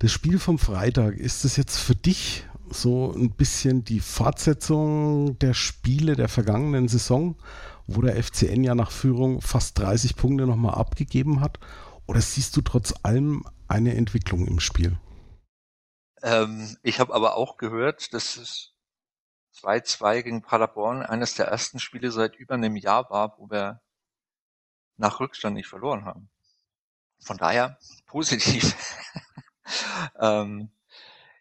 Das 0.00 0.12
Spiel 0.12 0.38
vom 0.38 0.58
Freitag, 0.58 1.16
ist 1.16 1.46
es 1.46 1.56
jetzt 1.56 1.78
für 1.78 1.94
dich 1.94 2.44
so 2.68 3.14
ein 3.14 3.30
bisschen 3.30 3.84
die 3.84 4.00
Fortsetzung 4.00 5.38
der 5.38 5.54
Spiele 5.54 6.14
der 6.14 6.28
vergangenen 6.28 6.88
Saison, 6.88 7.36
wo 7.86 8.02
der 8.02 8.22
FCN 8.22 8.64
ja 8.64 8.74
nach 8.74 8.90
Führung 8.90 9.40
fast 9.40 9.78
30 9.78 10.16
Punkte 10.16 10.46
nochmal 10.46 10.74
abgegeben 10.74 11.40
hat? 11.40 11.58
Oder 12.06 12.20
siehst 12.20 12.54
du 12.58 12.60
trotz 12.60 12.92
allem 13.02 13.44
eine 13.66 13.94
Entwicklung 13.94 14.46
im 14.46 14.60
Spiel? 14.60 14.98
Ähm, 16.22 16.76
ich 16.82 17.00
habe 17.00 17.14
aber 17.14 17.38
auch 17.38 17.56
gehört, 17.56 18.12
dass 18.12 18.36
es 18.36 18.73
2-2 19.54 20.22
gegen 20.22 20.42
Paderborn 20.42 21.02
eines 21.02 21.34
der 21.34 21.46
ersten 21.46 21.78
Spiele 21.78 22.10
seit 22.10 22.36
über 22.36 22.54
einem 22.54 22.76
Jahr 22.76 23.10
war, 23.10 23.38
wo 23.38 23.50
wir 23.50 23.80
nach 24.96 25.20
Rückstand 25.20 25.54
nicht 25.54 25.68
verloren 25.68 26.04
haben. 26.04 26.28
Von 27.20 27.36
daher 27.36 27.78
positiv. 28.06 28.74
ähm, 30.20 30.70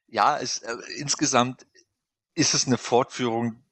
ja, 0.07 0.37
es, 0.39 0.59
äh, 0.59 0.75
insgesamt 0.97 1.65
ist 2.35 2.53
es 2.53 2.67
eine 2.67 2.77
Fortführung 2.77 3.63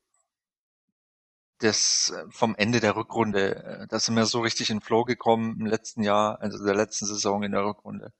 des 1.62 2.10
äh, 2.10 2.26
vom 2.32 2.56
Ende 2.56 2.80
der 2.80 2.96
Rückrunde. 2.96 3.56
Äh, 3.56 3.88
da 3.88 4.00
sind 4.00 4.16
wir 4.16 4.26
so 4.26 4.42
richtig 4.42 4.70
in 4.70 4.82
Flow 4.82 5.04
gekommen 5.04 5.60
im 5.60 5.66
letzten 5.66 6.04
Jahr, 6.04 6.42
also 6.42 6.64
der 6.64 6.76
letzten 6.76 7.06
Saison 7.06 7.44
in 7.44 7.52
der 7.52 7.64
Rückrunde 7.64 8.14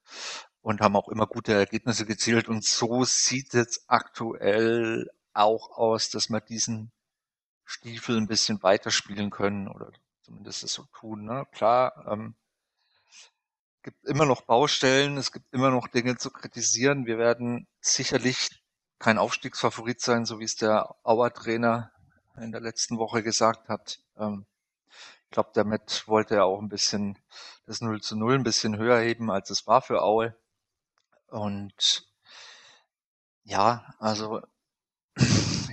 und 0.62 0.82
haben 0.82 0.96
auch 0.96 1.10
immer 1.10 1.28
gute 1.28 1.54
Ergebnisse 1.54 2.06
gezielt 2.06 2.48
und 2.48 2.64
so 2.64 3.04
sieht 3.04 3.54
es 3.54 3.84
aktuell 3.88 5.10
auch 5.34 5.72
aus, 5.72 6.10
dass 6.10 6.30
wir 6.30 6.42
diesen 6.42 6.92
Stiefel 7.66 8.18
ein 8.18 8.28
bisschen 8.28 8.62
weiterspielen 8.64 9.30
können 9.30 9.68
oder 9.68 9.92
zumindest 10.22 10.64
es 10.64 10.74
so 10.74 10.84
tun. 10.94 11.26
Ne? 11.26 11.46
Klar, 11.52 12.06
ähm, 12.08 12.36
gibt 13.84 14.06
immer 14.06 14.26
noch 14.26 14.42
Baustellen, 14.42 15.18
es 15.18 15.32
gibt 15.32 15.52
immer 15.54 15.72
noch 15.72 15.88
Dinge 15.88 16.18
zu 16.18 16.30
kritisieren. 16.30 17.06
Wir 17.06 17.18
werden 17.18 17.68
sicherlich 17.80 18.50
kein 19.00 19.18
Aufstiegsfavorit 19.18 20.02
sein, 20.02 20.26
so 20.26 20.40
wie 20.40 20.44
es 20.44 20.56
der 20.56 20.96
Auer-Trainer 21.04 21.92
in 22.38 22.52
der 22.52 22.62
letzten 22.62 22.98
Woche 22.98 23.24
gesagt 23.24 23.70
hat. 23.70 24.00
Ähm, 24.18 24.46
ich 25.26 25.32
glaube, 25.32 25.52
damit 25.54 26.08
wollte 26.08 26.36
er 26.36 26.46
auch 26.46 26.60
ein 26.60 26.70
bisschen 26.70 27.18
das 27.66 27.82
0 27.82 28.02
zu 28.02 28.16
0 28.16 28.36
ein 28.36 28.44
bisschen 28.44 28.78
höher 28.78 29.00
heben, 29.00 29.32
als 29.32 29.50
es 29.50 29.66
war 29.66 29.82
für 29.82 30.02
Aue. 30.02 30.36
Und 31.28 32.06
ja, 33.44 33.96
also 34.00 34.42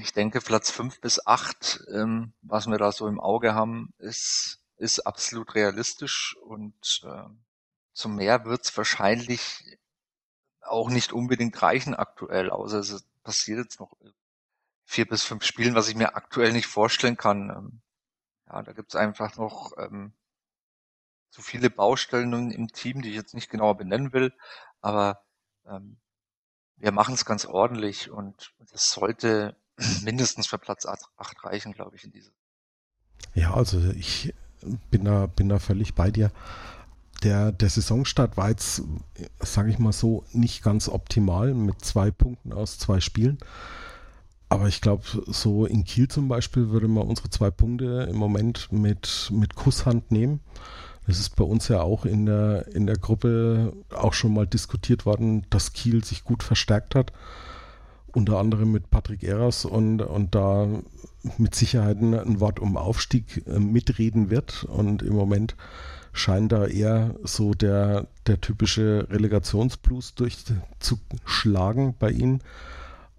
ich 0.08 0.14
denke, 0.14 0.40
Platz 0.40 0.70
fünf 0.70 1.02
bis 1.02 1.26
acht, 1.26 1.84
ähm, 1.92 2.32
was 2.40 2.66
wir 2.66 2.78
da 2.78 2.92
so 2.92 3.06
im 3.08 3.20
Auge 3.20 3.54
haben, 3.54 3.92
ist, 3.98 4.58
ist 4.78 5.00
absolut 5.00 5.54
realistisch 5.54 6.34
und 6.46 7.02
äh, 7.04 7.24
zum 7.92 8.16
mehr 8.16 8.46
wird's 8.46 8.74
wahrscheinlich 8.74 9.78
auch 10.62 10.88
nicht 10.88 11.12
unbedingt 11.12 11.60
reichen 11.60 11.94
aktuell, 11.94 12.48
außer 12.48 12.78
es 12.78 13.04
passiert 13.22 13.58
jetzt 13.58 13.80
noch 13.80 13.98
vier 14.86 15.06
bis 15.06 15.24
fünf 15.24 15.44
Spielen, 15.44 15.74
was 15.74 15.88
ich 15.88 15.94
mir 15.94 16.16
aktuell 16.16 16.54
nicht 16.54 16.68
vorstellen 16.68 17.18
kann. 17.18 17.50
Ähm, 17.50 17.80
ja, 18.46 18.62
da 18.62 18.72
gibt's 18.72 18.96
einfach 18.96 19.36
noch 19.36 19.72
ähm, 19.76 20.14
zu 21.28 21.42
viele 21.42 21.68
Baustellen 21.68 22.50
im 22.50 22.68
Team, 22.68 23.02
die 23.02 23.10
ich 23.10 23.16
jetzt 23.16 23.34
nicht 23.34 23.50
genauer 23.50 23.76
benennen 23.76 24.14
will, 24.14 24.32
aber 24.80 25.22
ähm, 25.66 25.98
wir 26.76 26.92
machen 26.92 27.12
es 27.12 27.26
ganz 27.26 27.44
ordentlich 27.44 28.10
und 28.10 28.54
das 28.70 28.90
sollte 28.90 29.54
mindestens 30.02 30.46
für 30.46 30.58
Platz 30.58 30.86
8 30.86 31.08
reichen, 31.44 31.72
glaube 31.72 31.96
ich, 31.96 32.04
in 32.04 32.12
diese. 32.12 32.30
Ja, 33.34 33.54
also 33.54 33.80
ich 33.90 34.34
bin 34.90 35.04
da, 35.04 35.26
bin 35.26 35.48
da 35.48 35.58
völlig 35.58 35.94
bei 35.94 36.10
dir. 36.10 36.30
Der, 37.22 37.50
der 37.52 37.68
Saisonstart 37.68 38.36
war 38.36 38.50
jetzt, 38.50 38.82
sage 39.40 39.70
ich 39.70 39.78
mal 39.78 39.92
so, 39.92 40.24
nicht 40.32 40.62
ganz 40.62 40.88
optimal 40.88 41.52
mit 41.54 41.84
zwei 41.84 42.10
Punkten 42.10 42.52
aus 42.52 42.78
zwei 42.78 43.00
Spielen. 43.00 43.38
Aber 44.48 44.68
ich 44.68 44.80
glaube, 44.80 45.02
so 45.26 45.66
in 45.66 45.84
Kiel 45.84 46.08
zum 46.08 46.28
Beispiel 46.28 46.70
würde 46.70 46.88
man 46.88 47.06
unsere 47.06 47.28
zwei 47.28 47.50
Punkte 47.50 48.06
im 48.08 48.16
Moment 48.16 48.72
mit, 48.72 49.30
mit 49.32 49.54
Kusshand 49.54 50.10
nehmen. 50.10 50.40
Es 51.06 51.18
ist 51.18 51.36
bei 51.36 51.44
uns 51.44 51.68
ja 51.68 51.80
auch 51.80 52.04
in 52.04 52.26
der, 52.26 52.66
in 52.68 52.86
der 52.86 52.96
Gruppe 52.96 53.72
auch 53.90 54.12
schon 54.12 54.32
mal 54.32 54.46
diskutiert 54.46 55.06
worden, 55.06 55.46
dass 55.50 55.72
Kiel 55.72 56.04
sich 56.04 56.22
gut 56.22 56.42
verstärkt 56.42 56.94
hat. 56.94 57.12
Unter 58.12 58.38
anderem 58.38 58.72
mit 58.72 58.90
Patrick 58.90 59.22
Eras 59.22 59.64
und, 59.64 60.00
und 60.02 60.34
da 60.34 60.66
mit 61.36 61.54
Sicherheit 61.54 61.98
ein 62.00 62.40
Wort 62.40 62.58
um 62.58 62.76
Aufstieg 62.76 63.46
äh, 63.46 63.58
mitreden 63.58 64.30
wird. 64.30 64.64
Und 64.64 65.02
im 65.02 65.14
Moment 65.14 65.56
scheint 66.12 66.52
da 66.52 66.66
eher 66.66 67.14
so 67.22 67.52
der, 67.52 68.08
der 68.26 68.40
typische 68.40 69.06
Relegationsblues 69.10 70.14
durchzuschlagen 70.14 71.94
bei 71.98 72.10
ihnen. 72.10 72.42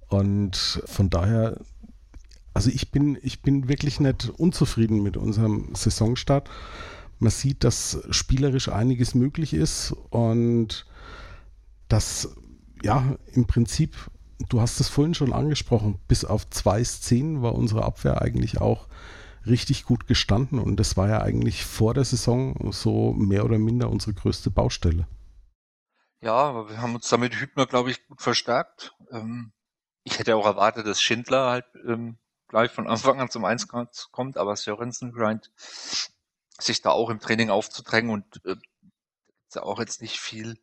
Und 0.08 0.82
von 0.86 1.10
daher, 1.10 1.60
also 2.54 2.70
ich 2.70 2.92
bin, 2.92 3.18
ich 3.22 3.42
bin 3.42 3.70
wirklich 3.70 4.00
nicht 4.00 4.30
unzufrieden 4.30 5.04
mit 5.04 5.18
unserem 5.18 5.70
Saisonstart. 5.76 6.50
Man 7.20 7.32
sieht, 7.32 7.64
dass 7.64 8.00
spielerisch 8.10 8.70
einiges 8.70 9.14
möglich 9.14 9.54
ist 9.54 9.94
und 10.10 10.86
dass 11.90 12.36
ja 12.82 13.18
im 13.34 13.46
Prinzip, 13.46 13.96
du 14.48 14.62
hast 14.62 14.80
es 14.80 14.90
vorhin 14.90 15.14
schon 15.14 15.34
angesprochen, 15.34 16.00
bis 16.08 16.26
auf 16.26 16.50
zwei 16.50 16.84
Szenen 16.84 17.42
war 17.42 17.56
unsere 17.56 17.84
Abwehr 17.84 18.22
eigentlich 18.22 18.62
auch 18.62 18.88
richtig 19.46 19.86
gut 19.86 20.08
gestanden 20.08 20.60
und 20.60 20.78
das 20.78 20.98
war 20.98 21.10
ja 21.10 21.22
eigentlich 21.22 21.66
vor 21.66 21.94
der 21.94 22.06
Saison 22.06 22.72
so 22.72 23.14
mehr 23.14 23.46
oder 23.46 23.58
minder 23.58 23.90
unsere 23.90 24.14
größte 24.14 24.52
Baustelle. 24.52 25.08
Ja, 26.22 26.34
aber 26.34 26.70
wir 26.70 26.82
haben 26.82 26.96
uns 26.96 27.08
damit 27.08 27.36
Hübner, 27.36 27.66
glaube 27.66 27.92
ich, 27.92 28.06
gut 28.08 28.22
verstärkt. 28.22 28.94
Ähm, 29.12 29.54
ich 30.04 30.20
hätte 30.20 30.36
auch 30.36 30.46
erwartet, 30.46 30.86
dass 30.86 31.02
Schindler 31.02 31.50
halt 31.50 31.66
ähm, 31.88 32.18
gleich 32.48 32.72
von 32.72 32.88
Anfang 32.88 33.22
an 33.22 33.30
zum 33.30 33.46
Einsatz 33.46 34.10
kommt, 34.12 34.38
aber 34.38 34.56
Sörensen 34.56 35.14
scheint 35.16 35.52
sich 36.58 36.82
da 36.82 36.90
auch 36.90 37.10
im 37.10 37.20
Training 37.20 37.50
aufzudrängen 37.50 38.12
und 38.12 38.42
äh, 38.46 38.56
auch 39.60 39.80
jetzt 39.80 40.02
nicht 40.02 40.20
viel 40.20 40.60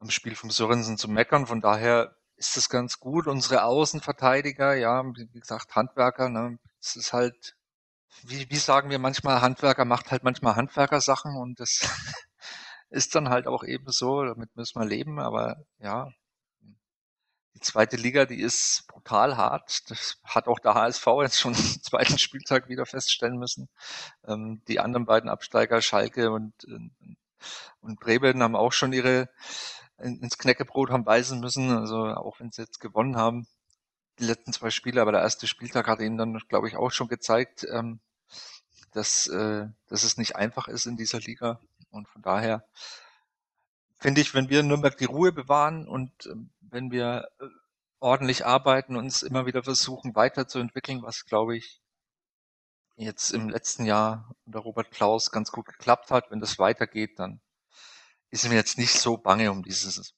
am 0.00 0.10
Spiel 0.10 0.34
vom 0.34 0.50
Sörensen 0.50 0.98
zu 0.98 1.08
meckern. 1.08 1.46
Von 1.46 1.60
daher 1.60 2.17
ist 2.38 2.56
es 2.56 2.68
ganz 2.68 3.00
gut. 3.00 3.26
Unsere 3.26 3.64
Außenverteidiger, 3.64 4.74
ja, 4.74 5.04
wie 5.04 5.40
gesagt, 5.40 5.74
Handwerker, 5.76 6.28
ne, 6.28 6.58
es 6.80 6.96
ist 6.96 7.12
halt, 7.12 7.56
wie, 8.22 8.48
wie 8.50 8.56
sagen 8.56 8.90
wir 8.90 8.98
manchmal, 8.98 9.40
Handwerker 9.42 9.84
macht 9.84 10.10
halt 10.10 10.24
manchmal 10.24 10.56
Handwerkersachen 10.56 11.36
und 11.36 11.60
das 11.60 11.80
ist 12.90 13.14
dann 13.14 13.28
halt 13.28 13.46
auch 13.46 13.64
eben 13.64 13.90
so, 13.90 14.24
damit 14.24 14.54
müssen 14.56 14.80
wir 14.80 14.86
leben, 14.86 15.18
aber 15.20 15.56
ja, 15.80 16.08
die 17.54 17.60
zweite 17.60 17.96
Liga, 17.96 18.24
die 18.24 18.40
ist 18.40 18.86
brutal 18.86 19.36
hart. 19.36 19.90
Das 19.90 20.18
hat 20.22 20.46
auch 20.46 20.60
der 20.60 20.74
HSV 20.74 21.06
jetzt 21.22 21.40
schon 21.40 21.54
am 21.56 21.82
zweiten 21.82 22.18
Spieltag 22.18 22.68
wieder 22.68 22.86
feststellen 22.86 23.36
müssen. 23.36 23.68
Ähm, 24.26 24.62
die 24.68 24.78
anderen 24.78 25.06
beiden 25.06 25.28
Absteiger, 25.28 25.82
Schalke 25.82 26.30
und, 26.30 26.54
und 27.80 28.00
Bremen, 28.00 28.42
haben 28.42 28.54
auch 28.54 28.72
schon 28.72 28.92
ihre 28.92 29.28
ins 29.98 30.38
Knäckebrot 30.38 30.90
haben 30.90 31.04
beißen 31.04 31.40
müssen. 31.40 31.70
Also 31.70 32.04
auch 32.04 32.40
wenn 32.40 32.50
sie 32.50 32.62
jetzt 32.62 32.80
gewonnen 32.80 33.16
haben, 33.16 33.46
die 34.18 34.24
letzten 34.24 34.52
zwei 34.52 34.70
Spiele, 34.70 35.00
aber 35.00 35.12
der 35.12 35.22
erste 35.22 35.46
Spieltag 35.46 35.86
hat 35.88 36.00
ihnen 36.00 36.18
dann, 36.18 36.38
glaube 36.48 36.68
ich, 36.68 36.76
auch 36.76 36.90
schon 36.90 37.08
gezeigt, 37.08 37.66
ähm, 37.70 38.00
dass, 38.92 39.26
äh, 39.28 39.66
dass 39.88 40.02
es 40.02 40.16
nicht 40.16 40.36
einfach 40.36 40.68
ist 40.68 40.86
in 40.86 40.96
dieser 40.96 41.20
Liga. 41.20 41.60
Und 41.90 42.08
von 42.08 42.22
daher 42.22 42.64
finde 43.98 44.20
ich, 44.20 44.34
wenn 44.34 44.48
wir 44.48 44.60
in 44.60 44.68
Nürnberg 44.68 44.96
die 44.96 45.04
Ruhe 45.04 45.32
bewahren 45.32 45.86
und 45.86 46.26
äh, 46.26 46.34
wenn 46.60 46.90
wir 46.90 47.28
äh, 47.40 47.46
ordentlich 48.00 48.46
arbeiten, 48.46 48.96
uns 48.96 49.22
immer 49.22 49.46
wieder 49.46 49.62
versuchen 49.62 50.14
weiterzuentwickeln, 50.14 51.02
was 51.02 51.24
glaube 51.24 51.56
ich 51.56 51.80
jetzt 52.96 53.30
im 53.30 53.48
letzten 53.48 53.84
Jahr 53.84 54.34
unter 54.44 54.60
Robert 54.60 54.90
Klaus 54.90 55.30
ganz 55.30 55.52
gut 55.52 55.66
geklappt 55.66 56.10
hat. 56.10 56.30
Wenn 56.30 56.40
das 56.40 56.58
weitergeht, 56.58 57.18
dann 57.18 57.40
ist 58.30 58.48
mir 58.48 58.54
jetzt 58.54 58.78
nicht 58.78 58.92
so 58.92 59.16
bange 59.16 59.50
um 59.50 59.62
dieses. 59.62 60.14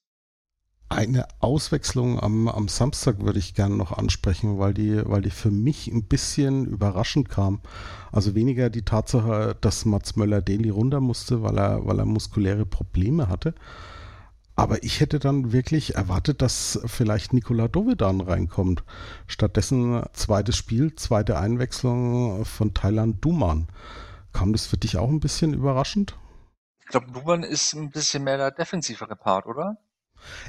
Eine 0.89 1.25
Auswechslung 1.39 2.19
am, 2.19 2.49
am 2.49 2.67
Samstag 2.67 3.21
würde 3.21 3.39
ich 3.39 3.53
gerne 3.53 3.77
noch 3.77 3.93
ansprechen, 3.93 4.59
weil 4.59 4.73
die, 4.73 5.01
weil 5.05 5.21
die 5.21 5.29
für 5.29 5.51
mich 5.51 5.87
ein 5.87 6.03
bisschen 6.03 6.65
überraschend 6.65 7.29
kam. 7.29 7.61
Also 8.11 8.35
weniger 8.35 8.69
die 8.69 8.83
Tatsache, 8.83 9.55
dass 9.61 9.85
Mats 9.85 10.17
Möller 10.17 10.41
Daily 10.41 10.69
runter 10.69 10.99
musste, 10.99 11.43
weil 11.43 11.57
er, 11.57 11.85
weil 11.85 11.99
er 11.99 12.05
muskuläre 12.05 12.65
Probleme 12.65 13.29
hatte, 13.29 13.55
aber 14.55 14.83
ich 14.83 14.99
hätte 14.99 15.17
dann 15.17 15.53
wirklich 15.53 15.95
erwartet, 15.95 16.41
dass 16.41 16.79
vielleicht 16.85 17.33
Nikola 17.33 17.67
Dovedan 17.67 18.21
reinkommt. 18.21 18.83
Stattdessen 19.25 20.03
zweites 20.13 20.55
Spiel, 20.57 20.95
zweite 20.95 21.39
Einwechslung 21.39 22.45
von 22.45 22.73
Thailand 22.73 23.23
Duman. 23.25 23.67
Kam 24.33 24.51
das 24.51 24.67
für 24.67 24.77
dich 24.77 24.97
auch 24.97 25.09
ein 25.09 25.19
bisschen 25.19 25.53
überraschend? 25.53 26.15
Ich 26.91 26.99
glaube, 26.99 27.11
Duman 27.11 27.43
ist 27.43 27.73
ein 27.73 27.89
bisschen 27.89 28.23
mehr 28.23 28.37
der 28.37 28.51
defensivere 28.51 29.15
Part, 29.15 29.45
oder? 29.45 29.77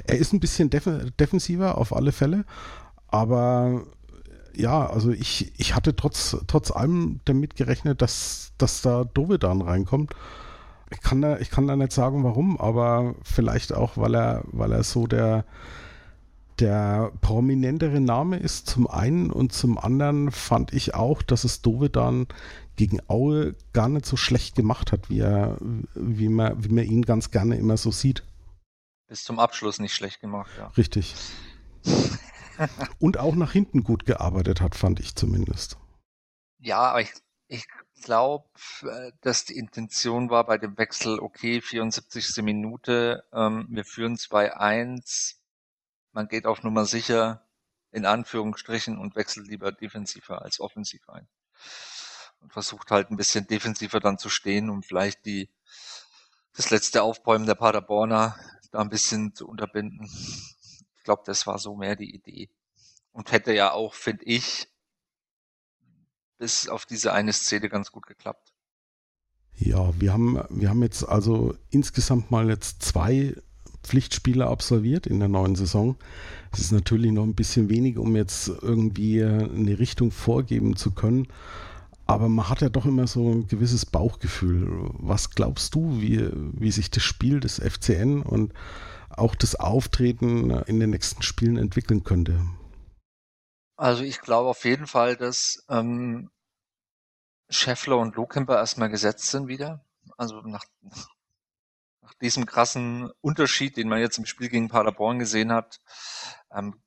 Er 0.05 0.17
ist 0.17 0.33
ein 0.33 0.39
bisschen 0.39 0.69
def 0.69 0.87
defensiver 1.19 1.77
auf 1.77 1.95
alle 1.95 2.11
Fälle, 2.11 2.45
aber 3.07 3.85
ja, 4.53 4.85
also 4.85 5.11
ich, 5.11 5.57
ich 5.57 5.73
hatte 5.73 5.95
trotz, 5.95 6.37
trotz 6.47 6.69
allem 6.69 7.21
damit 7.25 7.55
gerechnet, 7.55 8.01
dass, 8.01 8.51
dass 8.57 8.81
da 8.81 9.03
Dovedan 9.03 9.61
reinkommt 9.61 10.13
ich 10.93 11.01
kann 11.01 11.21
da, 11.21 11.39
ich 11.39 11.49
kann 11.49 11.67
da 11.67 11.75
nicht 11.75 11.91
sagen, 11.91 12.23
warum, 12.23 12.59
aber 12.59 13.15
vielleicht 13.23 13.73
auch, 13.73 13.97
weil 13.97 14.15
er, 14.15 14.43
weil 14.51 14.71
er 14.71 14.83
so 14.83 15.07
der, 15.07 15.45
der 16.59 17.11
prominentere 17.21 17.99
Name 17.99 18.37
ist 18.37 18.69
zum 18.69 18.87
einen 18.87 19.31
und 19.31 19.53
zum 19.53 19.77
anderen 19.77 20.31
fand 20.31 20.73
ich 20.73 20.93
auch, 20.93 21.21
dass 21.21 21.43
es 21.43 21.61
Dovedan 21.61 22.27
gegen 22.75 22.99
Aue 23.07 23.55
gar 23.73 23.89
nicht 23.89 24.05
so 24.05 24.17
schlecht 24.17 24.55
gemacht 24.55 24.91
hat, 24.91 25.09
wie 25.09 25.19
er, 25.19 25.57
wie 25.93 26.29
man, 26.29 26.63
wie 26.63 26.69
man 26.69 26.83
ihn 26.85 27.03
ganz 27.03 27.31
gerne 27.31 27.57
immer 27.57 27.77
so 27.77 27.91
sieht. 27.91 28.23
Bis 29.07 29.23
zum 29.23 29.39
Abschluss 29.39 29.79
nicht 29.79 29.93
schlecht 29.93 30.21
gemacht, 30.21 30.51
ja. 30.57 30.67
Richtig. 30.77 31.15
und 32.99 33.17
auch 33.17 33.35
nach 33.35 33.51
hinten 33.51 33.83
gut 33.83 34.05
gearbeitet 34.05 34.61
hat, 34.61 34.75
fand 34.75 34.99
ich 34.99 35.15
zumindest. 35.15 35.77
Ja, 36.59 36.79
aber 36.79 37.01
ich, 37.01 37.11
ich 37.47 37.67
glaube, 38.03 38.47
äh, 38.83 39.11
dass 39.21 39.45
die 39.45 39.57
Intention 39.57 40.29
war 40.29 40.45
bei 40.45 40.57
dem 40.57 40.77
Wechsel, 40.77 41.19
okay, 41.19 41.61
74. 41.61 42.43
Minute, 42.43 43.23
ähm, 43.33 43.67
wir 43.69 43.85
führen 43.85 44.15
2-1, 44.15 45.35
man 46.11 46.27
geht 46.27 46.45
auf 46.45 46.63
Nummer 46.63 46.85
sicher, 46.85 47.45
in 47.91 48.05
Anführungsstrichen, 48.05 48.97
und 48.97 49.15
wechselt 49.15 49.47
lieber 49.47 49.71
defensiver 49.71 50.41
als 50.41 50.59
offensiv 50.59 51.07
ein. 51.09 51.27
Und 52.43 52.53
versucht 52.53 52.91
halt 52.91 53.09
ein 53.09 53.17
bisschen 53.17 53.47
defensiver 53.47 53.99
dann 53.99 54.19
zu 54.19 54.29
stehen, 54.29 54.69
um 54.69 54.83
vielleicht 54.83 55.25
die, 55.25 55.49
das 56.55 56.69
letzte 56.69 57.01
Aufbäumen 57.01 57.47
der 57.47 57.55
Paderborner 57.55 58.35
da 58.71 58.79
ein 58.79 58.89
bisschen 58.89 59.33
zu 59.33 59.47
unterbinden. 59.47 60.09
Ich 60.97 61.03
glaube, 61.03 61.23
das 61.25 61.47
war 61.47 61.57
so 61.57 61.75
mehr 61.75 61.95
die 61.95 62.13
Idee. 62.13 62.49
Und 63.11 63.31
hätte 63.31 63.53
ja 63.53 63.71
auch, 63.71 63.93
finde 63.93 64.25
ich, 64.25 64.67
bis 66.37 66.67
auf 66.67 66.85
diese 66.85 67.13
eine 67.13 67.31
Szene 67.31 67.69
ganz 67.69 67.91
gut 67.91 68.05
geklappt. 68.05 68.53
Ja, 69.55 69.99
wir 69.99 70.11
haben, 70.11 70.43
wir 70.49 70.69
haben 70.69 70.81
jetzt 70.81 71.03
also 71.03 71.55
insgesamt 71.69 72.31
mal 72.31 72.49
jetzt 72.49 72.81
zwei 72.81 73.35
Pflichtspiele 73.83 74.47
absolviert 74.47 75.07
in 75.07 75.19
der 75.19 75.29
neuen 75.29 75.55
Saison. 75.55 75.95
Es 76.51 76.59
ist 76.59 76.71
natürlich 76.71 77.11
noch 77.11 77.23
ein 77.23 77.35
bisschen 77.35 77.69
wenig, 77.69 77.97
um 77.97 78.15
jetzt 78.15 78.47
irgendwie 78.47 79.23
eine 79.23 79.77
Richtung 79.77 80.11
vorgeben 80.11 80.75
zu 80.75 80.91
können. 80.91 81.27
Aber 82.05 82.27
man 82.27 82.49
hat 82.49 82.61
ja 82.61 82.69
doch 82.69 82.85
immer 82.85 83.07
so 83.07 83.31
ein 83.31 83.47
gewisses 83.47 83.85
Bauchgefühl. 83.85 84.89
Was 84.93 85.29
glaubst 85.29 85.73
du, 85.75 86.01
wie, 86.01 86.29
wie 86.33 86.71
sich 86.71 86.91
das 86.91 87.03
Spiel 87.03 87.39
des 87.39 87.59
FCN 87.59 88.21
und 88.21 88.53
auch 89.09 89.35
das 89.35 89.55
Auftreten 89.55 90.49
in 90.51 90.79
den 90.79 90.89
nächsten 90.89 91.21
Spielen 91.21 91.57
entwickeln 91.57 92.03
könnte? 92.03 92.45
Also 93.77 94.03
ich 94.03 94.21
glaube 94.21 94.49
auf 94.49 94.65
jeden 94.65 94.87
Fall, 94.87 95.15
dass 95.15 95.63
ähm, 95.69 96.29
Scheffler 97.49 97.97
und 97.97 98.15
Lohkemper 98.15 98.57
erstmal 98.57 98.89
gesetzt 98.89 99.27
sind 99.27 99.47
wieder. 99.47 99.85
Also 100.17 100.41
nach, 100.41 100.65
nach 102.01 102.13
diesem 102.21 102.45
krassen 102.45 103.11
Unterschied, 103.21 103.77
den 103.77 103.89
man 103.89 103.99
jetzt 103.99 104.17
im 104.17 104.25
Spiel 104.25 104.49
gegen 104.49 104.67
Paderborn 104.67 105.19
gesehen 105.19 105.51
hat, 105.51 105.79
ähm, 106.51 106.81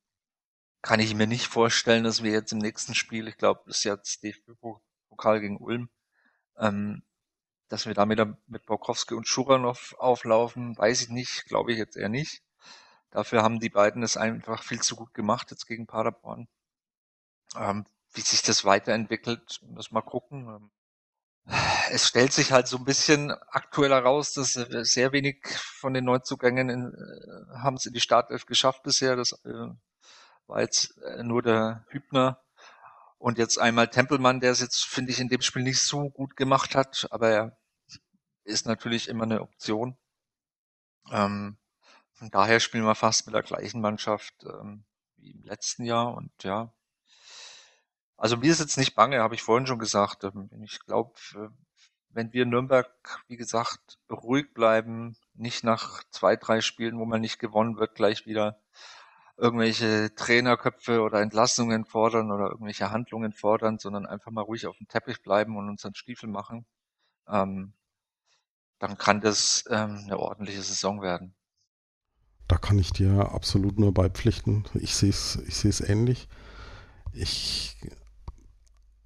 kann 0.83 1.01
ich 1.01 1.15
mir 1.15 1.27
nicht 1.27 1.47
vorstellen, 1.47 2.05
dass 2.05 2.23
wir 2.23 2.31
jetzt 2.31 2.53
im 2.53 2.59
nächsten 2.59 2.95
Spiel, 2.95 3.27
ich 3.29 3.37
glaube, 3.37 3.69
ist 3.69 3.85
jetzt 3.85 4.23
DFB-Pokal 5.17 5.41
gegen 5.41 5.59
Ulm, 5.59 5.89
ähm, 6.59 7.03
dass 7.69 7.87
wir 7.87 7.95
da 7.95 8.09
wieder 8.09 8.37
mit 8.47 8.67
Borkowski 8.67 9.15
und 9.15 9.27
Schuranov 9.27 9.95
auflaufen, 9.99 10.77
weiß 10.79 11.03
ich 11.03 11.09
nicht, 11.09 11.47
glaube 11.47 11.73
ich 11.73 11.79
jetzt 11.79 11.97
eher 11.97 12.09
nicht. 12.09 12.43
Dafür 13.11 13.43
haben 13.43 13.61
die 13.61 13.71
beiden 13.71 14.03
es 14.03 14.17
einfach 14.17 14.63
viel 14.63 14.81
zu 14.81 14.97
gut 14.97 15.15
gemacht 15.15 15.51
jetzt 15.51 15.67
gegen 15.67 15.87
Paderborn. 15.87 16.49
Ähm, 17.57 17.87
wie 18.13 18.21
sich 18.21 18.43
das 18.43 18.65
weiterentwickelt, 18.65 19.61
muss 19.63 19.91
mal 19.91 20.03
gucken. 20.03 20.49
Ähm, 20.49 20.71
es 21.91 22.09
stellt 22.09 22.33
sich 22.33 22.53
halt 22.53 22.67
so 22.67 22.79
ein 22.79 22.85
bisschen 22.85 23.31
aktuell 23.51 23.93
heraus, 23.93 24.33
dass 24.33 24.53
sehr 24.55 25.13
wenig 25.13 25.47
von 25.47 25.95
den 25.95 26.05
Neuzugängen 26.05 26.69
äh, 26.69 27.59
haben 27.59 27.77
es 27.77 27.87
in 27.87 27.93
die 27.93 28.01
Startelf 28.01 28.47
geschafft 28.47 28.83
bisher. 28.83 29.17
Das 29.17 29.33
äh, 29.45 29.69
war 30.47 30.61
jetzt 30.61 30.99
äh, 31.03 31.23
nur 31.23 31.43
der 31.43 31.85
Hübner 31.89 32.43
und 33.19 33.39
jetzt 33.39 33.59
einmal 33.59 33.89
Tempelmann, 33.89 34.41
der 34.41 34.53
es 34.53 34.61
jetzt, 34.61 34.85
finde 34.85 35.13
ich, 35.13 35.21
in 35.21 35.29
dem 35.29 35.43
Spiel 35.43 35.63
nicht 35.63 35.81
so 35.81 36.11
gut 36.11 36.37
gemacht 36.37 36.75
hat, 36.75 37.07
aber 37.11 37.29
er 37.31 37.59
ist 38.45 38.67
natürlich 38.67 39.09
immer 39.09 39.25
eine 39.25 39.43
Option. 39.43 39.97
Ähm, 41.11 41.57
von 42.13 42.31
daher 42.31 42.61
spielen 42.61 42.85
wir 42.85 42.95
fast 42.95 43.27
mit 43.27 43.35
der 43.35 43.43
gleichen 43.43 43.81
Mannschaft 43.81 44.35
ähm, 44.45 44.85
wie 45.17 45.33
im 45.33 45.43
letzten 45.45 45.85
Jahr 45.85 46.15
und 46.15 46.31
ja, 46.43 46.73
also 48.17 48.37
mir 48.37 48.51
ist 48.51 48.61
jetzt 48.61 48.79
nicht 48.79 48.95
bange, 48.95 49.21
habe 49.21 49.35
ich 49.35 49.43
vorhin 49.43 49.67
schon 49.67 49.79
gesagt. 49.79 50.25
Ähm, 50.25 50.49
ich 50.65 50.81
glaube, 50.81 51.13
wenn 52.11 52.33
wir 52.33 52.47
Nürnberg, 52.47 52.91
wie 53.29 53.37
gesagt, 53.37 53.99
ruhig 54.11 54.55
bleiben, 54.55 55.17
nicht 55.35 55.65
nach 55.65 56.03
zwei, 56.11 56.37
drei 56.37 56.61
Spielen, 56.63 56.99
wo 56.99 57.05
man 57.05 57.21
nicht 57.21 57.39
gewonnen 57.39 57.77
wird, 57.77 57.95
gleich 57.95 58.27
wieder 58.27 58.59
irgendwelche 59.37 60.15
Trainerköpfe 60.15 61.03
oder 61.03 61.21
Entlassungen 61.21 61.85
fordern 61.85 62.31
oder 62.31 62.51
irgendwelche 62.51 62.91
Handlungen 62.91 63.33
fordern, 63.33 63.79
sondern 63.79 64.07
einfach 64.07 64.31
mal 64.31 64.43
ruhig 64.43 64.67
auf 64.67 64.77
dem 64.79 64.89
Teppich 64.89 65.23
bleiben 65.23 65.57
und 65.57 65.69
unseren 65.69 65.95
Stiefel 65.95 66.29
machen, 66.29 66.65
ähm, 67.29 67.75
dann 68.79 68.99
kann 68.99 69.21
das 69.21 69.65
ähm, 69.71 70.01
eine 70.05 70.19
ordentliche 70.19 70.63
Saison 70.63 71.03
werden. 71.03 71.35
Da 72.49 72.57
kann 72.57 72.79
ich 72.79 72.93
dir 72.93 73.33
absolut 73.33 73.79
nur 73.79 73.93
beipflichten. 73.93 74.65
Ich 74.75 74.95
sehe 74.95 75.11
es 75.11 75.37
ich 75.47 75.89
ähnlich. 75.89 76.29
Ich 77.13 77.77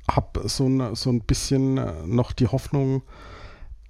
habe 0.08 0.48
so 0.48 0.68
ein, 0.68 0.94
so 0.94 1.10
ein 1.10 1.24
bisschen 1.24 1.74
noch 2.14 2.32
die 2.32 2.48
Hoffnung, 2.48 3.02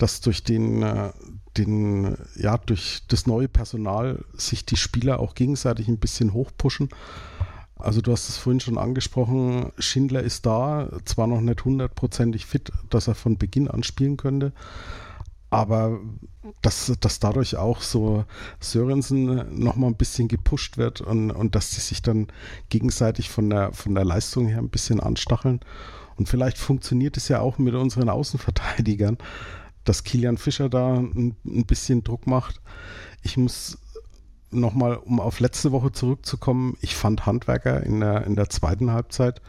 dass 0.01 0.23
durch 0.23 0.43
den, 0.43 0.83
äh, 0.83 1.11
den, 1.59 2.17
ja, 2.37 2.57
durch 2.57 3.03
das 3.09 3.27
neue 3.27 3.49
Personal 3.49 4.25
sich 4.33 4.65
die 4.65 4.77
Spieler 4.77 5.21
auch 5.21 5.35
gegenseitig 5.35 5.89
ein 5.89 5.99
bisschen 5.99 6.33
hochpushen. 6.33 6.89
Also 7.77 8.01
du 8.01 8.13
hast 8.13 8.29
es 8.29 8.39
vorhin 8.39 8.61
schon 8.61 8.79
angesprochen, 8.79 9.73
Schindler 9.79 10.23
ist 10.23 10.47
da, 10.47 10.89
zwar 11.05 11.27
noch 11.27 11.41
nicht 11.41 11.65
hundertprozentig 11.65 12.47
fit, 12.47 12.73
dass 12.89 13.09
er 13.09 13.15
von 13.15 13.37
Beginn 13.37 13.69
an 13.69 13.83
spielen 13.83 14.17
könnte, 14.17 14.53
aber 15.51 15.99
dass, 16.63 16.93
dass 17.01 17.21
dadurch 17.21 17.57
auch 17.57 17.83
so 17.83 18.25
Sörensen 18.59 19.59
nochmal 19.59 19.91
ein 19.91 19.97
bisschen 19.97 20.29
gepusht 20.29 20.79
wird 20.79 21.01
und, 21.01 21.31
und 21.31 21.55
dass 21.55 21.71
die 21.71 21.81
sich 21.81 22.01
dann 22.01 22.29
gegenseitig 22.71 23.29
von 23.29 23.51
der, 23.51 23.73
von 23.73 23.95
der 23.95 24.05
Leistung 24.05 24.47
her 24.47 24.59
ein 24.59 24.71
bisschen 24.71 25.01
anstacheln. 25.01 25.61
Und 26.17 26.29
vielleicht 26.29 26.59
funktioniert 26.59 27.17
es 27.17 27.29
ja 27.29 27.41
auch 27.41 27.59
mit 27.59 27.75
unseren 27.75 28.11
Außenverteidigern, 28.11 29.17
dass 29.91 30.05
Kilian 30.05 30.37
Fischer 30.37 30.69
da 30.69 30.95
ein, 30.99 31.35
ein 31.45 31.67
bisschen 31.67 32.05
Druck 32.05 32.29
macht. 32.29 32.61
Ich 33.23 33.37
muss 33.37 33.77
nochmal, 34.53 34.95
um 34.95 35.19
auf 35.19 35.41
letzte 35.41 35.73
Woche 35.73 35.91
zurückzukommen, 35.91 36.77
ich 36.81 36.95
fand 36.95 37.27
Handwerker 37.27 37.83
in 37.83 37.99
der, 37.99 38.25
in 38.25 38.37
der 38.37 38.49
zweiten 38.51 38.93
Halbzeit 38.93 39.43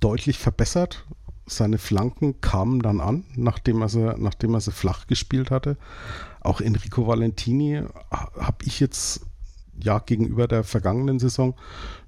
deutlich 0.00 0.40
verbessert. 0.40 1.04
Seine 1.46 1.78
Flanken 1.78 2.40
kamen 2.40 2.82
dann 2.82 3.00
an, 3.00 3.26
nachdem 3.36 3.80
er 3.80 3.88
sie, 3.88 4.16
nachdem 4.18 4.54
er 4.54 4.60
sie 4.60 4.72
flach 4.72 5.06
gespielt 5.06 5.52
hatte. 5.52 5.76
Auch 6.40 6.60
Enrico 6.60 7.06
Valentini 7.06 7.80
habe 8.10 8.64
ich 8.64 8.80
jetzt 8.80 9.20
ja 9.80 10.00
gegenüber 10.00 10.48
der 10.48 10.64
vergangenen 10.64 11.20
Saison 11.20 11.54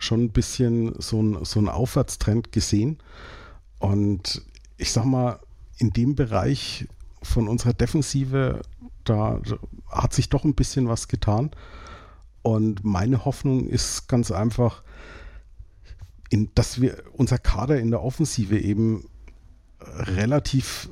schon 0.00 0.24
ein 0.24 0.30
bisschen 0.30 1.00
so 1.00 1.22
ein, 1.22 1.44
so 1.44 1.60
Aufwärtstrend 1.60 2.50
gesehen. 2.50 2.98
Und 3.78 4.42
ich 4.78 4.90
sag 4.90 5.04
mal, 5.04 5.38
in 5.78 5.92
dem 5.92 6.16
Bereich 6.16 6.88
von 7.22 7.48
unserer 7.48 7.72
Defensive, 7.72 8.62
da 9.04 9.40
hat 9.88 10.12
sich 10.12 10.28
doch 10.28 10.44
ein 10.44 10.54
bisschen 10.54 10.88
was 10.88 11.08
getan. 11.08 11.50
Und 12.42 12.84
meine 12.84 13.24
Hoffnung 13.24 13.66
ist 13.66 14.08
ganz 14.08 14.30
einfach, 14.30 14.82
in, 16.30 16.50
dass 16.54 16.80
wir 16.80 17.02
unser 17.12 17.38
Kader 17.38 17.80
in 17.80 17.90
der 17.90 18.02
Offensive 18.02 18.58
eben 18.58 19.08
relativ 19.80 20.90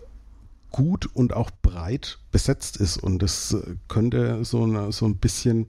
gut 0.71 1.07
und 1.07 1.35
auch 1.35 1.51
breit 1.63 2.19
besetzt 2.33 2.77
ist. 2.79 2.97
Und 2.97 3.23
das 3.23 3.57
könnte 3.89 4.45
so, 4.45 4.65
eine, 4.65 4.91
so 4.93 5.07
ein 5.07 5.17
bisschen 5.17 5.69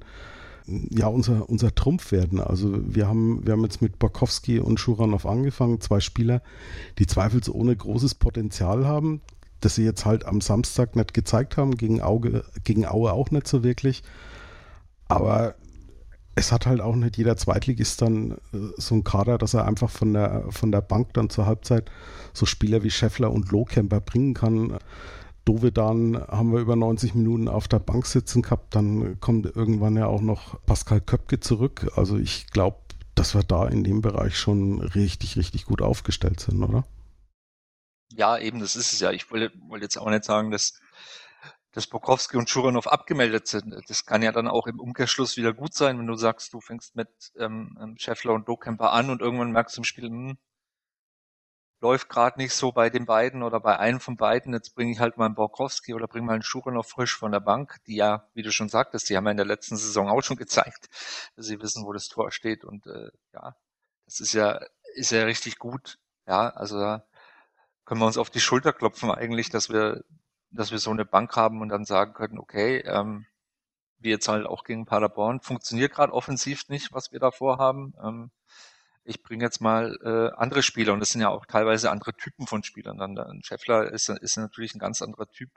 ja, 0.68 1.08
unser, 1.08 1.47
unser 1.47 1.74
Trumpf 1.76 2.12
werden. 2.12 2.39
Also 2.39 2.74
wir 2.82 3.08
haben, 3.08 3.45
wir 3.45 3.53
haben 3.53 3.64
jetzt 3.64 3.82
mit 3.82 3.99
Borkowski 3.99 4.60
und 4.60 4.80
Schuranov 4.80 5.26
angefangen, 5.26 5.80
zwei 5.80 5.99
Spieler, 5.99 6.41
die 6.97 7.06
zweifelsohne 7.06 7.76
großes 7.76 8.16
Potenzial 8.16 8.86
haben, 8.86 9.22
das 9.62 9.76
sie 9.76 9.84
jetzt 9.84 10.06
halt 10.06 10.26
am 10.26 10.41
Samstag 10.41 10.95
nicht 10.95 11.14
gezeigt 11.14 11.58
haben, 11.58 11.78
gegen, 11.78 12.01
Auge, 12.01 12.43
gegen 12.64 12.86
Aue 12.86 13.14
auch 13.14 13.32
nicht 13.32 13.47
so 13.47 13.64
wirklich. 13.64 14.03
Aber 15.08 15.56
es 16.36 16.51
hat 16.51 16.66
halt 16.66 16.82
auch 16.82 16.95
nicht 16.95 17.18
jeder 17.18 17.38
Zweitligist 17.38 18.01
dann 18.01 18.32
äh, 18.32 18.58
so 18.78 18.95
ein 18.95 19.03
Kader, 19.03 19.38
dass 19.38 19.53
er 19.53 19.66
einfach 19.66 19.89
von 19.89 20.14
der, 20.14 20.45
von 20.49 20.72
der 20.72 20.82
Bank 20.82 21.14
dann 21.14 21.30
zur 21.30 21.45
Halbzeit 21.45 21.89
so 22.34 22.45
Spieler 22.45 22.84
wie 22.84 22.91
Scheffler 22.91 23.32
und 23.32 23.51
Lohkemper 23.51 24.01
bringen 24.01 24.34
kann. 24.34 24.78
Dovedan 25.45 26.18
haben 26.28 26.51
wir 26.51 26.60
über 26.60 26.76
90 26.76 27.16
Minuten 27.16 27.47
auf 27.47 27.68
der 27.68 27.80
Bank 27.80 28.06
sitzen 28.06 28.41
gehabt. 28.41 28.76
Dann 28.76 29.20
kommt 29.20 29.45
irgendwann 29.45 29.95
ja 29.95 30.08
auch 30.08 30.22
noch 30.22 30.60
Pascal 30.66 30.99
Köpke 30.99 31.39
zurück. 31.39 31.91
Also 31.95 32.18
ich 32.18 32.47
glaube, 32.47 32.78
dass 33.14 33.36
wir 33.36 33.43
da 33.43 33.68
in 33.68 33.84
dem 33.84 34.01
Bereich 34.01 34.38
schon 34.38 34.82
richtig, 34.82 35.38
richtig 35.38 35.66
gut 35.66 35.82
aufgestellt 35.82 36.39
sind, 36.39 36.62
oder? 36.62 36.84
Ja, 38.16 38.38
eben, 38.38 38.59
das 38.59 38.76
ist 38.76 38.93
es 38.93 38.99
ja. 38.99 39.11
Ich 39.11 39.30
wollte, 39.32 39.51
wollte 39.68 39.86
jetzt 39.86 39.97
auch 39.97 40.09
nicht 40.09 40.24
sagen, 40.24 40.51
dass, 40.51 40.80
dass 41.72 41.88
Bokowski 41.88 42.38
und 42.38 42.49
Schuranov 42.49 42.88
abgemeldet 42.88 43.47
sind. 43.47 43.76
Das 43.89 44.05
kann 44.05 44.24
ja 44.24 44.32
dann 44.32 44.47
auch 44.47 44.68
im 44.68 44.80
Umkehrschluss 44.80 45.36
wieder 45.38 45.53
gut 45.53 45.74
sein, 45.74 45.99
wenn 45.99 46.07
du 46.07 46.16
sagst, 46.16 46.53
du 46.53 46.61
fängst 46.61 46.95
mit 46.95 47.09
ähm, 47.38 47.78
ähm 47.82 47.97
Scheffler 47.97 48.34
und 48.34 48.47
Dokemper 48.47 48.93
an 48.93 49.09
und 49.09 49.22
irgendwann 49.22 49.51
merkst 49.51 49.76
du 49.76 49.82
im 49.82 49.86
Spiel, 49.86 50.05
hm, 50.05 50.38
läuft 51.82 52.09
gerade 52.09 52.39
nicht 52.39 52.53
so 52.53 52.72
bei 52.72 52.89
den 52.89 53.05
beiden 53.05 53.43
oder 53.43 53.59
bei 53.59 53.78
einem 53.80 53.99
von 53.99 54.18
beiden. 54.18 54.53
Jetzt 54.53 54.76
bringe 54.76 54.91
ich 54.91 54.99
halt 54.99 55.18
mal 55.18 55.26
einen 55.26 55.36
Borkowski 55.36 55.93
oder 55.93 56.07
bringe 56.07 56.26
mal 56.26 56.34
einen 56.34 56.41
Schuranov 56.43 56.88
frisch 56.88 57.18
von 57.18 57.32
der 57.32 57.41
Bank, 57.41 57.78
die 57.88 57.95
ja, 57.95 58.28
wie 58.34 58.43
du 58.43 58.51
schon 58.51 58.70
sagtest, 58.70 59.09
die 59.09 59.18
haben 59.18 59.26
ja 59.26 59.32
in 59.32 59.38
der 59.38 59.45
letzten 59.45 59.78
Saison 59.78 60.09
auch 60.09 60.22
schon 60.24 60.38
gezeigt, 60.38 60.88
dass 61.36 61.45
sie 61.47 61.61
wissen, 61.61 61.86
wo 61.86 61.93
das 61.93 62.07
Tor 62.07 62.32
steht. 62.32 62.63
Und 62.63 62.88
äh, 62.88 63.09
ja, 63.34 63.55
das 64.05 64.20
ist 64.22 64.34
ja, 64.34 64.59
ist 64.95 65.11
ja 65.11 65.24
richtig 65.26 65.59
gut. 65.59 65.99
Ja, 66.28 66.49
also 66.49 66.80
da 66.80 67.05
können 67.86 68.01
wir 68.01 68.07
uns 68.07 68.17
auf 68.17 68.29
die 68.29 68.39
Schulter 68.39 68.73
klopfen 68.73 69.11
eigentlich, 69.11 69.49
dass 69.49 69.69
wir, 69.69 70.03
dass 70.51 70.71
wir 70.71 70.79
so 70.79 70.91
eine 70.91 71.05
Bank 71.05 71.36
haben 71.36 71.61
und 71.61 71.69
dann 71.69 71.86
sagen 71.86 72.13
können, 72.13 72.39
okay, 72.39 72.79
ähm, 72.79 73.25
wie 73.99 74.09
jetzt 74.09 74.27
halt 74.27 74.45
auch 74.45 74.63
gegen 74.63 74.86
Paderborn, 74.86 75.41
funktioniert 75.41 75.93
gerade 75.93 76.13
offensiv 76.13 76.67
nicht, 76.67 76.93
was 76.93 77.11
wir 77.11 77.19
da 77.19 77.31
vorhaben. 77.31 77.93
Ähm, 78.03 78.31
ich 79.03 79.21
bringe 79.21 79.43
jetzt 79.43 79.61
mal 79.61 79.95
äh, 80.03 80.36
andere 80.36 80.63
Spieler 80.63 80.93
und 80.93 80.99
das 80.99 81.11
sind 81.11 81.21
ja 81.21 81.29
auch 81.29 81.45
teilweise 81.45 81.91
andere 81.91 82.13
Typen 82.15 82.47
von 82.47 82.63
Spielern. 82.63 82.97
Dann 82.97 83.17
ein 83.17 83.43
Scheffler 83.43 83.91
ist, 83.91 84.09
ist 84.09 84.38
natürlich 84.38 84.73
ein 84.73 84.79
ganz 84.79 85.01
anderer 85.01 85.27
Typ, 85.27 85.51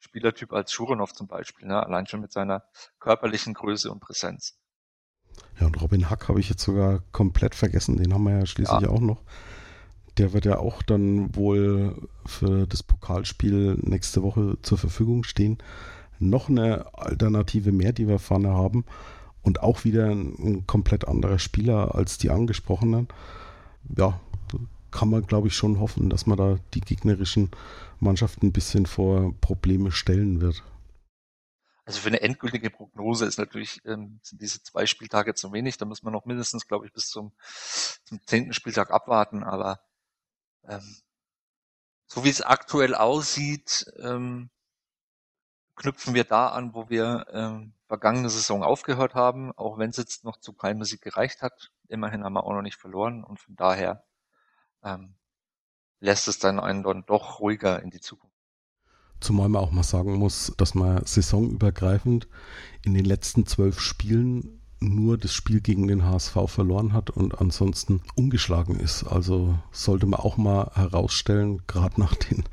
Spielertyp 0.00 0.52
als 0.52 0.72
Schuranov 0.72 1.12
zum 1.12 1.28
Beispiel, 1.28 1.68
ne? 1.68 1.80
allein 1.84 2.06
schon 2.06 2.20
mit 2.20 2.32
seiner 2.32 2.64
körperlichen 2.98 3.54
Größe 3.54 3.90
und 3.90 4.00
Präsenz. 4.00 4.58
Ja, 5.60 5.66
und 5.66 5.80
Robin 5.80 6.10
Hack 6.10 6.28
habe 6.28 6.40
ich 6.40 6.48
jetzt 6.48 6.62
sogar 6.62 7.00
komplett 7.12 7.54
vergessen, 7.54 7.96
den 7.96 8.12
haben 8.12 8.24
wir 8.24 8.40
ja 8.40 8.46
schließlich 8.46 8.80
ja. 8.80 8.88
auch 8.88 9.00
noch. 9.00 9.22
Der 10.18 10.32
wird 10.32 10.44
ja 10.44 10.58
auch 10.58 10.82
dann 10.82 11.34
wohl 11.34 12.08
für 12.26 12.66
das 12.66 12.82
Pokalspiel 12.82 13.78
nächste 13.80 14.22
Woche 14.22 14.58
zur 14.62 14.76
Verfügung 14.76 15.24
stehen. 15.24 15.58
Noch 16.18 16.48
eine 16.48 16.92
Alternative 16.94 17.70
mehr, 17.72 17.92
die 17.92 18.08
wir 18.08 18.18
vorne 18.18 18.50
haben 18.50 18.84
und 19.42 19.62
auch 19.62 19.84
wieder 19.84 20.06
ein, 20.06 20.34
ein 20.38 20.66
komplett 20.66 21.06
anderer 21.06 21.38
Spieler 21.38 21.94
als 21.94 22.18
die 22.18 22.30
angesprochenen. 22.30 23.08
Ja, 23.96 24.20
kann 24.90 25.10
man, 25.10 25.26
glaube 25.26 25.48
ich, 25.48 25.54
schon 25.54 25.80
hoffen, 25.80 26.10
dass 26.10 26.26
man 26.26 26.38
da 26.38 26.58
die 26.74 26.80
gegnerischen 26.80 27.50
Mannschaften 28.00 28.46
ein 28.46 28.52
bisschen 28.52 28.86
vor 28.86 29.34
Probleme 29.40 29.92
stellen 29.92 30.40
wird. 30.40 30.62
Also 31.84 32.00
für 32.00 32.08
eine 32.08 32.20
endgültige 32.20 32.68
Prognose 32.68 33.24
ist 33.24 33.38
natürlich, 33.38 33.80
ähm, 33.86 34.20
sind 34.22 34.42
diese 34.42 34.62
zwei 34.62 34.84
Spieltage 34.84 35.34
zu 35.34 35.52
wenig. 35.52 35.78
Da 35.78 35.86
muss 35.86 36.02
man 36.02 36.12
noch 36.12 36.26
mindestens, 36.26 36.66
glaube 36.66 36.86
ich, 36.86 36.92
bis 36.92 37.08
zum, 37.08 37.32
zum 38.04 38.20
zehnten 38.26 38.52
Spieltag 38.52 38.90
abwarten. 38.90 39.42
Aber 39.42 39.80
ähm, 40.68 40.96
so 42.06 42.24
wie 42.24 42.30
es 42.30 42.42
aktuell 42.42 42.94
aussieht, 42.94 43.86
ähm, 43.98 44.50
knüpfen 45.76 46.14
wir 46.14 46.24
da 46.24 46.48
an, 46.48 46.74
wo 46.74 46.88
wir 46.88 47.26
ähm, 47.32 47.74
vergangene 47.86 48.30
Saison 48.30 48.62
aufgehört 48.62 49.14
haben, 49.14 49.52
auch 49.52 49.78
wenn 49.78 49.90
es 49.90 49.96
jetzt 49.96 50.24
noch 50.24 50.38
zu 50.38 50.52
keinem 50.52 50.84
Sieg 50.84 51.00
gereicht 51.00 51.42
hat. 51.42 51.70
Immerhin 51.88 52.24
haben 52.24 52.34
wir 52.34 52.44
auch 52.44 52.52
noch 52.52 52.62
nicht 52.62 52.76
verloren 52.76 53.24
und 53.24 53.40
von 53.40 53.56
daher 53.56 54.04
ähm, 54.82 55.14
lässt 56.00 56.28
es 56.28 56.38
dann 56.38 56.60
einen 56.60 56.82
dann 56.82 57.04
doch 57.06 57.40
ruhiger 57.40 57.82
in 57.82 57.90
die 57.90 58.00
Zukunft. 58.00 58.36
Zumal 59.20 59.48
man 59.48 59.62
auch 59.62 59.72
mal 59.72 59.82
sagen 59.82 60.14
muss, 60.14 60.52
dass 60.58 60.74
man 60.74 61.04
saisonübergreifend 61.04 62.28
in 62.82 62.94
den 62.94 63.04
letzten 63.04 63.46
zwölf 63.46 63.80
Spielen 63.80 64.57
nur 64.80 65.18
das 65.18 65.32
Spiel 65.32 65.60
gegen 65.60 65.88
den 65.88 66.04
HSV 66.04 66.36
verloren 66.46 66.92
hat 66.92 67.10
und 67.10 67.40
ansonsten 67.40 68.02
ungeschlagen 68.14 68.78
ist. 68.78 69.04
Also 69.04 69.58
sollte 69.72 70.06
man 70.06 70.20
auch 70.20 70.36
mal 70.36 70.70
herausstellen, 70.74 71.62
gerade 71.66 72.00
nach 72.00 72.14
den 72.14 72.44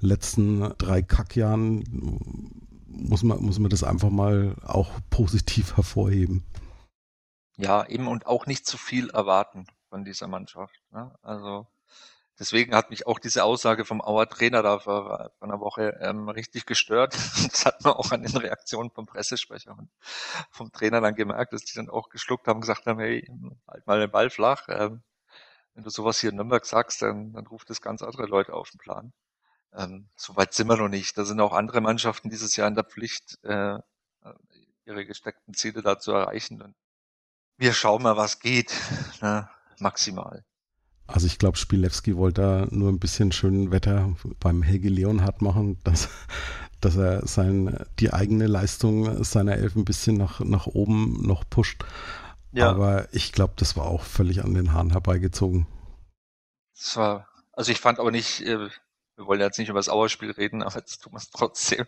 letzten 0.00 0.72
drei 0.78 1.02
Kackjahren 1.02 1.84
muss 2.86 3.22
man, 3.22 3.42
muss 3.42 3.58
man 3.58 3.70
das 3.70 3.82
einfach 3.82 4.10
mal 4.10 4.54
auch 4.64 4.90
positiv 5.10 5.76
hervorheben. 5.76 6.44
Ja, 7.56 7.86
eben 7.86 8.08
und 8.08 8.26
auch 8.26 8.46
nicht 8.46 8.66
zu 8.66 8.78
viel 8.78 9.10
erwarten 9.10 9.66
von 9.88 10.04
dieser 10.04 10.28
Mannschaft. 10.28 10.80
Ne? 10.92 11.12
Also 11.22 11.66
deswegen 12.38 12.74
hat 12.74 12.90
mich 12.90 13.06
auch 13.06 13.18
diese 13.18 13.44
Aussage 13.44 13.84
vom 13.84 14.00
Auer 14.00 14.28
Trainer 14.28 14.62
da 14.62 14.78
vor, 14.78 15.32
einer 15.40 15.60
Woche 15.60 15.98
ähm, 16.00 16.28
richtig 16.28 16.66
gestört. 16.66 17.14
Das 17.50 17.66
hat 17.66 17.84
man 17.84 17.94
auch 17.94 18.10
an 18.10 18.22
den 18.22 18.36
Reaktionen 18.36 18.90
vom 18.90 19.06
Pressesprecher 19.06 19.76
und 19.76 19.90
vom 20.50 20.72
Trainer 20.72 21.00
dann 21.00 21.14
gemerkt, 21.14 21.52
dass 21.52 21.64
die 21.64 21.74
dann 21.74 21.88
auch 21.88 22.08
geschluckt 22.08 22.48
haben, 22.48 22.60
gesagt 22.60 22.86
haben, 22.86 22.98
hey, 22.98 23.26
halt 23.68 23.86
mal 23.86 24.00
den 24.00 24.10
Ball 24.10 24.30
flach. 24.30 24.66
Ähm, 24.68 25.02
wenn 25.74 25.84
du 25.84 25.90
sowas 25.90 26.20
hier 26.20 26.30
in 26.30 26.36
Nürnberg 26.36 26.64
sagst, 26.66 27.02
dann, 27.02 27.32
dann 27.32 27.46
ruft 27.46 27.70
das 27.70 27.80
ganz 27.80 28.02
andere 28.02 28.26
Leute 28.26 28.54
auf 28.54 28.70
den 28.70 28.78
Plan. 28.78 29.12
Ähm, 29.72 30.08
Soweit 30.16 30.54
sind 30.54 30.68
wir 30.68 30.76
noch 30.76 30.88
nicht. 30.88 31.18
Da 31.18 31.24
sind 31.24 31.40
auch 31.40 31.52
andere 31.52 31.80
Mannschaften 31.80 32.30
dieses 32.30 32.56
Jahr 32.56 32.68
in 32.68 32.74
der 32.74 32.84
Pflicht, 32.84 33.38
äh, 33.44 33.78
ihre 34.86 35.06
gesteckten 35.06 35.54
Ziele 35.54 35.82
da 35.82 35.98
zu 35.98 36.12
erreichen. 36.12 36.62
Und 36.62 36.74
wir 37.56 37.72
schauen 37.72 38.02
mal, 38.02 38.16
was 38.16 38.40
geht, 38.40 38.72
ne? 39.20 39.48
maximal. 39.78 40.44
Also 41.06 41.26
ich 41.26 41.38
glaube, 41.38 41.58
Spilewski 41.58 42.16
wollte 42.16 42.40
da 42.40 42.66
nur 42.70 42.90
ein 42.90 42.98
bisschen 42.98 43.30
schönen 43.30 43.70
Wetter 43.70 44.16
beim 44.40 44.62
Helge 44.62 44.88
Leonhardt 44.88 45.42
machen, 45.42 45.78
dass, 45.84 46.08
dass 46.80 46.96
er 46.96 47.26
sein, 47.26 47.84
die 47.98 48.12
eigene 48.12 48.46
Leistung 48.46 49.22
seiner 49.22 49.56
Elf 49.56 49.76
ein 49.76 49.84
bisschen 49.84 50.16
nach, 50.16 50.40
nach 50.40 50.66
oben 50.66 51.26
noch 51.26 51.48
pusht. 51.48 51.84
Ja. 52.52 52.70
Aber 52.70 53.12
ich 53.12 53.32
glaube, 53.32 53.54
das 53.56 53.76
war 53.76 53.86
auch 53.86 54.02
völlig 54.02 54.44
an 54.44 54.54
den 54.54 54.72
Haaren 54.72 54.92
herbeigezogen. 54.92 55.66
Das 56.74 56.96
war, 56.96 57.28
also 57.52 57.70
ich 57.70 57.80
fand 57.80 57.98
aber 57.98 58.10
nicht, 58.10 58.40
äh, 58.42 58.70
wir 59.16 59.26
wollen 59.26 59.40
jetzt 59.40 59.58
nicht 59.58 59.68
über 59.68 59.78
das 59.78 59.88
Auerspiel 59.88 60.30
reden, 60.30 60.62
aber 60.64 60.76
jetzt 60.76 61.02
tun 61.02 61.12
wir 61.12 61.18
es 61.18 61.30
trotzdem. 61.30 61.86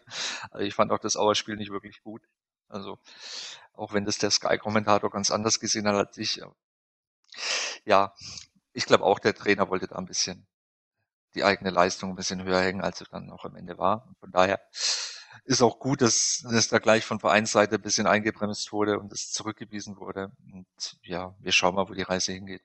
Also 0.51 0.65
ich 0.65 0.75
fand 0.75 0.93
auch 0.93 0.99
das 0.99 1.17
Auerspiel 1.17 1.57
nicht 1.57 1.71
wirklich 1.71 2.03
gut. 2.03 2.23
Also 2.69 2.99
auch 3.73 3.93
wenn 3.93 4.05
das 4.05 4.19
der 4.19 4.31
Sky-Kommentator 4.31 5.11
ganz 5.11 5.31
anders 5.31 5.61
gesehen 5.61 5.87
hat 5.87 5.95
als 5.95 6.19
ich. 6.19 6.43
Ja, 7.85 8.15
ich 8.77 8.87
glaube 8.87 9.05
auch, 9.05 9.19
der 9.19 9.35
Trainer 9.35 9.69
wollte 9.71 9.89
da 9.89 9.97
ein 9.97 10.07
bisschen 10.07 10.47
die 11.35 11.45
eigene 11.45 11.71
Leistung 11.71 12.11
ein 12.11 12.17
bisschen 12.17 12.45
höher 12.45 12.61
hängen, 12.61 12.83
als 12.83 12.99
sie 12.99 13.05
dann 13.11 13.31
auch 13.31 13.45
am 13.45 13.57
Ende 13.57 13.79
war. 13.79 14.07
Und 14.07 14.19
von 14.19 14.31
daher 14.31 14.61
ist 15.45 15.63
auch 15.63 15.79
gut, 15.79 16.03
dass 16.03 16.45
es 16.51 16.69
da 16.69 16.79
gleich 16.79 17.05
von 17.05 17.21
Vereinsseite 17.21 17.77
ein 17.77 17.83
bisschen 17.83 18.07
eingebremst 18.07 18.73
wurde 18.73 18.99
und 18.99 19.13
es 19.13 19.31
zurückgewiesen 19.33 19.97
wurde. 19.97 20.33
Und 20.53 20.67
ja, 21.03 21.35
wir 21.41 21.53
schauen 21.53 21.75
mal, 21.75 21.89
wo 21.89 21.95
die 21.95 22.03
Reise 22.03 22.33
hingeht. 22.33 22.63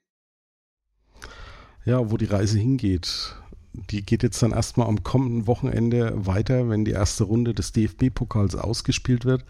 Ja, 1.86 2.12
wo 2.12 2.18
die 2.18 2.26
Reise 2.26 2.59
hingeht 2.59 3.36
die 3.74 4.05
geht 4.05 4.24
jetzt 4.24 4.41
dann 4.43 4.51
erstmal 4.51 4.88
am 4.88 5.03
kommenden 5.03 5.47
Wochenende 5.47 6.14
weiter, 6.26 6.70
wenn 6.70 6.86
die 6.86 6.91
erste 6.91 7.24
Runde 7.24 7.53
des 7.53 7.72
DFB-Pokals 7.72 8.55
ausgespielt 8.55 9.26
wird. 9.26 9.45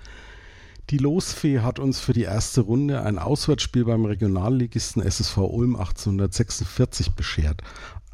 Die 0.92 0.98
Losfee 0.98 1.62
hat 1.62 1.80
uns 1.80 2.02
für 2.02 2.12
die 2.12 2.24
erste 2.24 2.60
Runde 2.60 3.02
ein 3.02 3.18
Auswärtsspiel 3.18 3.86
beim 3.86 4.04
Regionalligisten 4.04 5.02
SSV 5.02 5.38
Ulm 5.38 5.78
1846 5.78 7.12
beschert. 7.12 7.62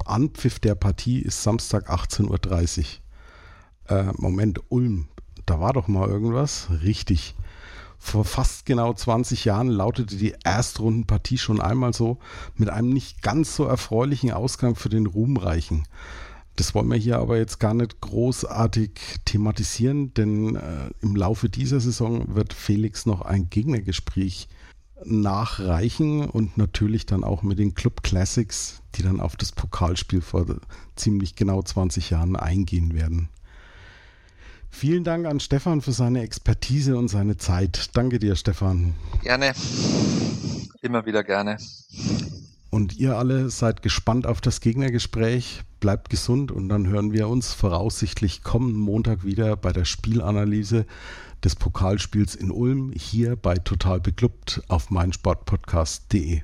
Anpfiff 0.04 0.60
der 0.60 0.76
Partie 0.76 1.20
ist 1.20 1.42
Samstag 1.42 1.90
18.30 1.90 2.78
Uhr. 3.90 3.96
Äh, 3.96 4.12
Moment, 4.16 4.60
Ulm, 4.68 5.08
da 5.44 5.58
war 5.58 5.72
doch 5.72 5.88
mal 5.88 6.08
irgendwas. 6.08 6.68
Richtig. 6.84 7.34
Vor 7.98 8.24
fast 8.24 8.64
genau 8.64 8.92
20 8.92 9.44
Jahren 9.44 9.66
lautete 9.66 10.16
die 10.16 10.36
Erstrundenpartie 10.44 11.38
schon 11.38 11.60
einmal 11.60 11.92
so 11.92 12.18
mit 12.54 12.70
einem 12.70 12.90
nicht 12.90 13.22
ganz 13.22 13.56
so 13.56 13.64
erfreulichen 13.64 14.30
Ausgang 14.30 14.76
für 14.76 14.88
den 14.88 15.06
Ruhmreichen. 15.06 15.82
Das 16.58 16.74
wollen 16.74 16.88
wir 16.88 16.96
hier 16.96 17.20
aber 17.20 17.38
jetzt 17.38 17.60
gar 17.60 17.72
nicht 17.72 18.00
großartig 18.00 18.90
thematisieren, 19.24 20.12
denn 20.14 20.56
äh, 20.56 20.90
im 21.00 21.14
Laufe 21.14 21.48
dieser 21.48 21.78
Saison 21.78 22.34
wird 22.34 22.52
Felix 22.52 23.06
noch 23.06 23.20
ein 23.20 23.48
Gegnergespräch 23.48 24.48
nachreichen 25.04 26.28
und 26.28 26.58
natürlich 26.58 27.06
dann 27.06 27.22
auch 27.22 27.44
mit 27.44 27.60
den 27.60 27.74
Club 27.74 28.02
Classics, 28.02 28.82
die 28.96 29.04
dann 29.04 29.20
auf 29.20 29.36
das 29.36 29.52
Pokalspiel 29.52 30.20
vor 30.20 30.46
ziemlich 30.96 31.36
genau 31.36 31.62
20 31.62 32.10
Jahren 32.10 32.34
eingehen 32.34 32.92
werden. 32.92 33.28
Vielen 34.68 35.04
Dank 35.04 35.26
an 35.26 35.38
Stefan 35.38 35.80
für 35.80 35.92
seine 35.92 36.22
Expertise 36.22 36.98
und 36.98 37.06
seine 37.06 37.36
Zeit. 37.36 37.90
Danke 37.92 38.18
dir, 38.18 38.34
Stefan. 38.34 38.94
Gerne. 39.22 39.52
Immer 40.82 41.06
wieder 41.06 41.22
gerne. 41.22 41.58
Und 42.70 42.98
ihr 42.98 43.16
alle 43.16 43.50
seid 43.50 43.82
gespannt 43.82 44.26
auf 44.26 44.40
das 44.40 44.60
Gegnergespräch. 44.60 45.62
Bleibt 45.80 46.10
gesund 46.10 46.52
und 46.52 46.68
dann 46.68 46.86
hören 46.86 47.12
wir 47.12 47.28
uns 47.28 47.54
voraussichtlich 47.54 48.42
kommenden 48.42 48.80
Montag 48.80 49.24
wieder 49.24 49.56
bei 49.56 49.72
der 49.72 49.84
Spielanalyse 49.84 50.86
des 51.44 51.56
Pokalspiels 51.56 52.34
in 52.34 52.50
Ulm 52.50 52.92
hier 52.94 53.36
bei 53.36 53.54
Total 53.54 54.00
Beklubbt 54.00 54.62
auf 54.68 54.90
meinsportpodcast.de. 54.90 56.42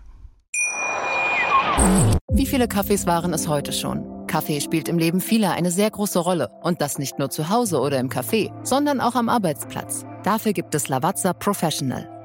Wie 2.32 2.46
viele 2.46 2.68
Kaffees 2.68 3.06
waren 3.06 3.34
es 3.34 3.48
heute 3.48 3.72
schon? 3.72 4.26
Kaffee 4.26 4.60
spielt 4.60 4.88
im 4.88 4.98
Leben 4.98 5.20
vieler 5.20 5.52
eine 5.52 5.70
sehr 5.70 5.90
große 5.90 6.18
Rolle. 6.18 6.48
Und 6.62 6.80
das 6.80 6.98
nicht 6.98 7.18
nur 7.18 7.30
zu 7.30 7.50
Hause 7.50 7.80
oder 7.80 7.98
im 7.98 8.08
Café, 8.08 8.52
sondern 8.64 9.00
auch 9.00 9.14
am 9.14 9.28
Arbeitsplatz. 9.28 10.04
Dafür 10.22 10.52
gibt 10.52 10.74
es 10.74 10.88
Lavazza 10.88 11.32
Professional. 11.32 12.13